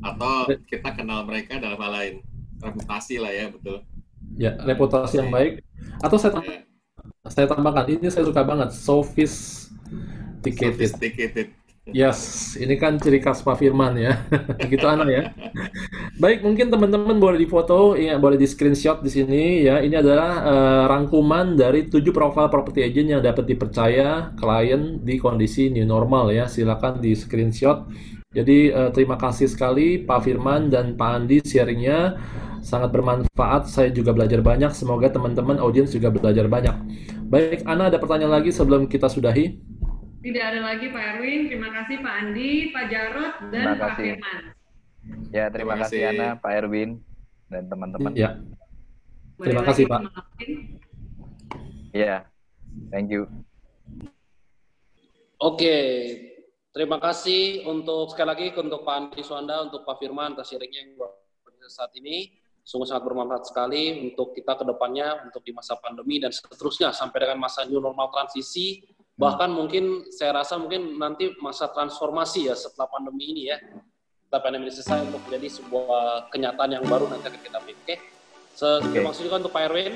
Atau 0.00 0.48
kita 0.66 0.96
kenal 0.96 1.28
mereka 1.28 1.60
dalam 1.60 1.78
hal 1.78 1.92
lain. 1.92 2.24
Reputasi 2.58 3.20
lah 3.20 3.30
ya 3.30 3.52
betul. 3.52 3.84
Ya 4.34 4.56
reputasi 4.56 5.20
yang 5.20 5.30
baik. 5.30 5.60
Atau 6.00 6.16
saya 6.16 6.32
tambah, 6.34 6.50
ya. 6.50 6.64
saya 7.28 7.46
tambahkan 7.46 7.86
ini 7.92 8.08
saya 8.08 8.24
suka 8.24 8.42
banget 8.42 8.72
sophisticated 8.72 10.76
sophisticated 10.76 11.48
Yes, 11.88 12.52
ini 12.60 12.76
kan 12.76 13.00
ciri 13.00 13.24
khas 13.24 13.40
Pak 13.40 13.56
Firman 13.56 13.96
ya. 13.96 14.20
gitu 14.68 14.84
Ana 14.84 15.08
ya. 15.08 15.32
Baik, 16.20 16.44
mungkin 16.44 16.68
teman-teman 16.68 17.16
boleh 17.16 17.40
difoto, 17.40 17.96
ya 17.96 18.20
boleh 18.20 18.36
di 18.36 18.44
screenshot 18.44 19.00
di 19.00 19.08
sini 19.08 19.64
ya. 19.64 19.80
Ini 19.80 20.04
adalah 20.04 20.30
uh, 20.44 20.84
rangkuman 20.92 21.56
dari 21.56 21.88
tujuh 21.88 22.12
profil 22.12 22.52
property 22.52 22.84
agent 22.84 23.08
yang 23.16 23.22
dapat 23.24 23.48
dipercaya 23.48 24.36
klien 24.36 25.00
di 25.00 25.16
kondisi 25.16 25.72
new 25.72 25.88
normal 25.88 26.28
ya. 26.28 26.44
Silakan 26.52 27.00
di 27.00 27.16
screenshot. 27.16 27.88
Jadi 28.30 28.70
uh, 28.70 28.92
terima 28.92 29.16
kasih 29.16 29.48
sekali 29.48 30.04
Pak 30.04 30.28
Firman 30.28 30.68
dan 30.68 31.00
Pak 31.00 31.10
Andi 31.16 31.40
sharingnya 31.40 32.20
sangat 32.60 32.92
bermanfaat. 32.92 33.72
Saya 33.72 33.88
juga 33.88 34.12
belajar 34.12 34.44
banyak. 34.44 34.76
Semoga 34.76 35.08
teman-teman 35.08 35.56
audiens 35.56 35.90
juga 35.96 36.12
belajar 36.12 36.44
banyak. 36.44 36.76
Baik, 37.26 37.64
Ana 37.64 37.88
ada 37.88 37.96
pertanyaan 37.96 38.36
lagi 38.36 38.52
sebelum 38.52 38.84
kita 38.84 39.08
sudahi? 39.08 39.79
Tidak 40.20 40.44
ada 40.44 40.60
lagi 40.60 40.92
Pak 40.92 41.04
Erwin. 41.16 41.48
Terima 41.48 41.72
kasih 41.72 41.96
Pak 42.04 42.14
Andi, 42.20 42.52
Pak 42.76 42.84
Jarot, 42.92 43.34
dan 43.48 43.64
Pak 43.80 43.92
Firman. 43.96 44.40
Ya, 45.32 45.48
terima, 45.48 45.72
terima 45.72 45.74
kasih 45.80 46.00
Ana, 46.12 46.28
Pak 46.36 46.52
Erwin, 46.60 46.90
dan 47.48 47.62
teman-teman. 47.72 48.12
Ya. 48.12 48.36
Terima 49.40 49.64
kasih 49.64 49.88
Pak. 49.88 50.00
Ya, 51.96 52.28
thank 52.92 53.08
you. 53.08 53.24
Oke, 55.40 55.76
terima 56.76 57.00
kasih 57.00 57.64
untuk 57.64 58.12
sekali 58.12 58.28
lagi 58.28 58.46
untuk 58.60 58.84
Pak 58.84 58.94
Andi 59.00 59.24
Suanda, 59.24 59.64
untuk 59.64 59.88
Pak 59.88 60.04
Firman 60.04 60.36
atas 60.36 60.52
sharingnya 60.52 60.84
yang 60.84 61.00
saat 61.70 61.96
ini 61.96 62.28
sungguh 62.60 62.84
sangat 62.84 63.08
bermanfaat 63.08 63.48
sekali 63.48 64.12
untuk 64.12 64.36
kita 64.36 64.58
ke 64.58 64.64
depannya 64.68 65.24
untuk 65.24 65.40
di 65.40 65.56
masa 65.56 65.80
pandemi 65.80 66.20
dan 66.20 66.28
seterusnya 66.28 66.92
sampai 66.92 67.24
dengan 67.24 67.40
masa 67.40 67.64
new 67.64 67.80
normal 67.80 68.12
transisi 68.12 68.84
Bahkan 69.20 69.52
mungkin 69.52 70.08
saya 70.08 70.32
rasa 70.32 70.56
mungkin 70.56 70.96
nanti 70.96 71.36
masa 71.44 71.68
transformasi 71.68 72.48
ya 72.48 72.56
setelah 72.56 72.88
pandemi 72.88 73.36
ini 73.36 73.42
ya. 73.52 73.60
Setelah 74.24 74.40
pandemi 74.40 74.64
ini 74.64 74.72
selesai 74.72 75.04
untuk 75.12 75.20
menjadi 75.28 75.48
sebuah 75.60 76.32
kenyataan 76.32 76.70
yang 76.80 76.84
baru 76.88 77.04
nanti 77.12 77.28
akan 77.28 77.40
kita 77.44 77.58
pilih. 77.60 77.80
Oke. 77.84 77.96
So, 78.56 78.80
okay. 78.80 78.96
Terima 78.96 79.12
kasih 79.12 79.22
juga 79.28 79.36
untuk 79.44 79.52
Pak 79.52 79.62
Erwin, 79.68 79.94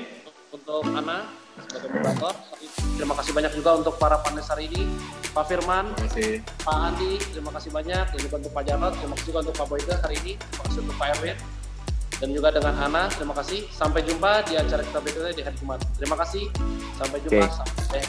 untuk 0.53 0.83
Ana 0.93 1.25
sebagai 1.65 1.89
moderator. 1.89 2.35
Terima 2.95 3.13
kasih 3.17 3.31
banyak 3.33 3.51
juga 3.57 3.71
untuk 3.81 3.93
para 3.97 4.17
panelis 4.21 4.47
hari 4.47 4.69
ini. 4.69 4.85
Pak 5.33 5.45
Firman, 5.51 5.85
Pak 6.61 6.77
Andi, 6.77 7.17
terima 7.33 7.51
kasih 7.57 7.73
banyak. 7.73 8.05
Dan 8.13 8.19
juga 8.21 8.35
untuk 8.39 8.53
Pak 8.53 8.63
Jarot, 8.69 8.93
terima 9.01 9.13
kasih 9.17 9.27
juga 9.27 9.39
untuk 9.41 9.55
Pak 9.57 9.67
Boyga 9.67 9.95
hari 10.05 10.15
ini. 10.21 10.33
Terima 10.37 10.63
kasih 10.69 10.79
untuk 10.85 10.95
Pak 11.01 11.07
Erwin. 11.17 11.37
Dan 12.15 12.29
juga 12.31 12.47
dengan 12.53 12.73
Ana, 12.79 13.03
terima 13.11 13.33
kasih. 13.35 13.59
Sampai 13.73 14.05
jumpa 14.07 14.45
di 14.47 14.53
acara 14.55 14.85
kita 14.85 14.99
berikutnya 15.03 15.33
di 15.35 15.43
hari 15.43 15.55
Jumat. 15.59 15.79
Terima 15.99 16.15
kasih. 16.15 16.43
Sampai 16.95 17.17
jumpa. 17.25 17.43
Okay. 17.43 17.51
Sampai 17.51 18.01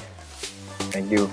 Thank 0.79 1.11
you. 1.11 1.31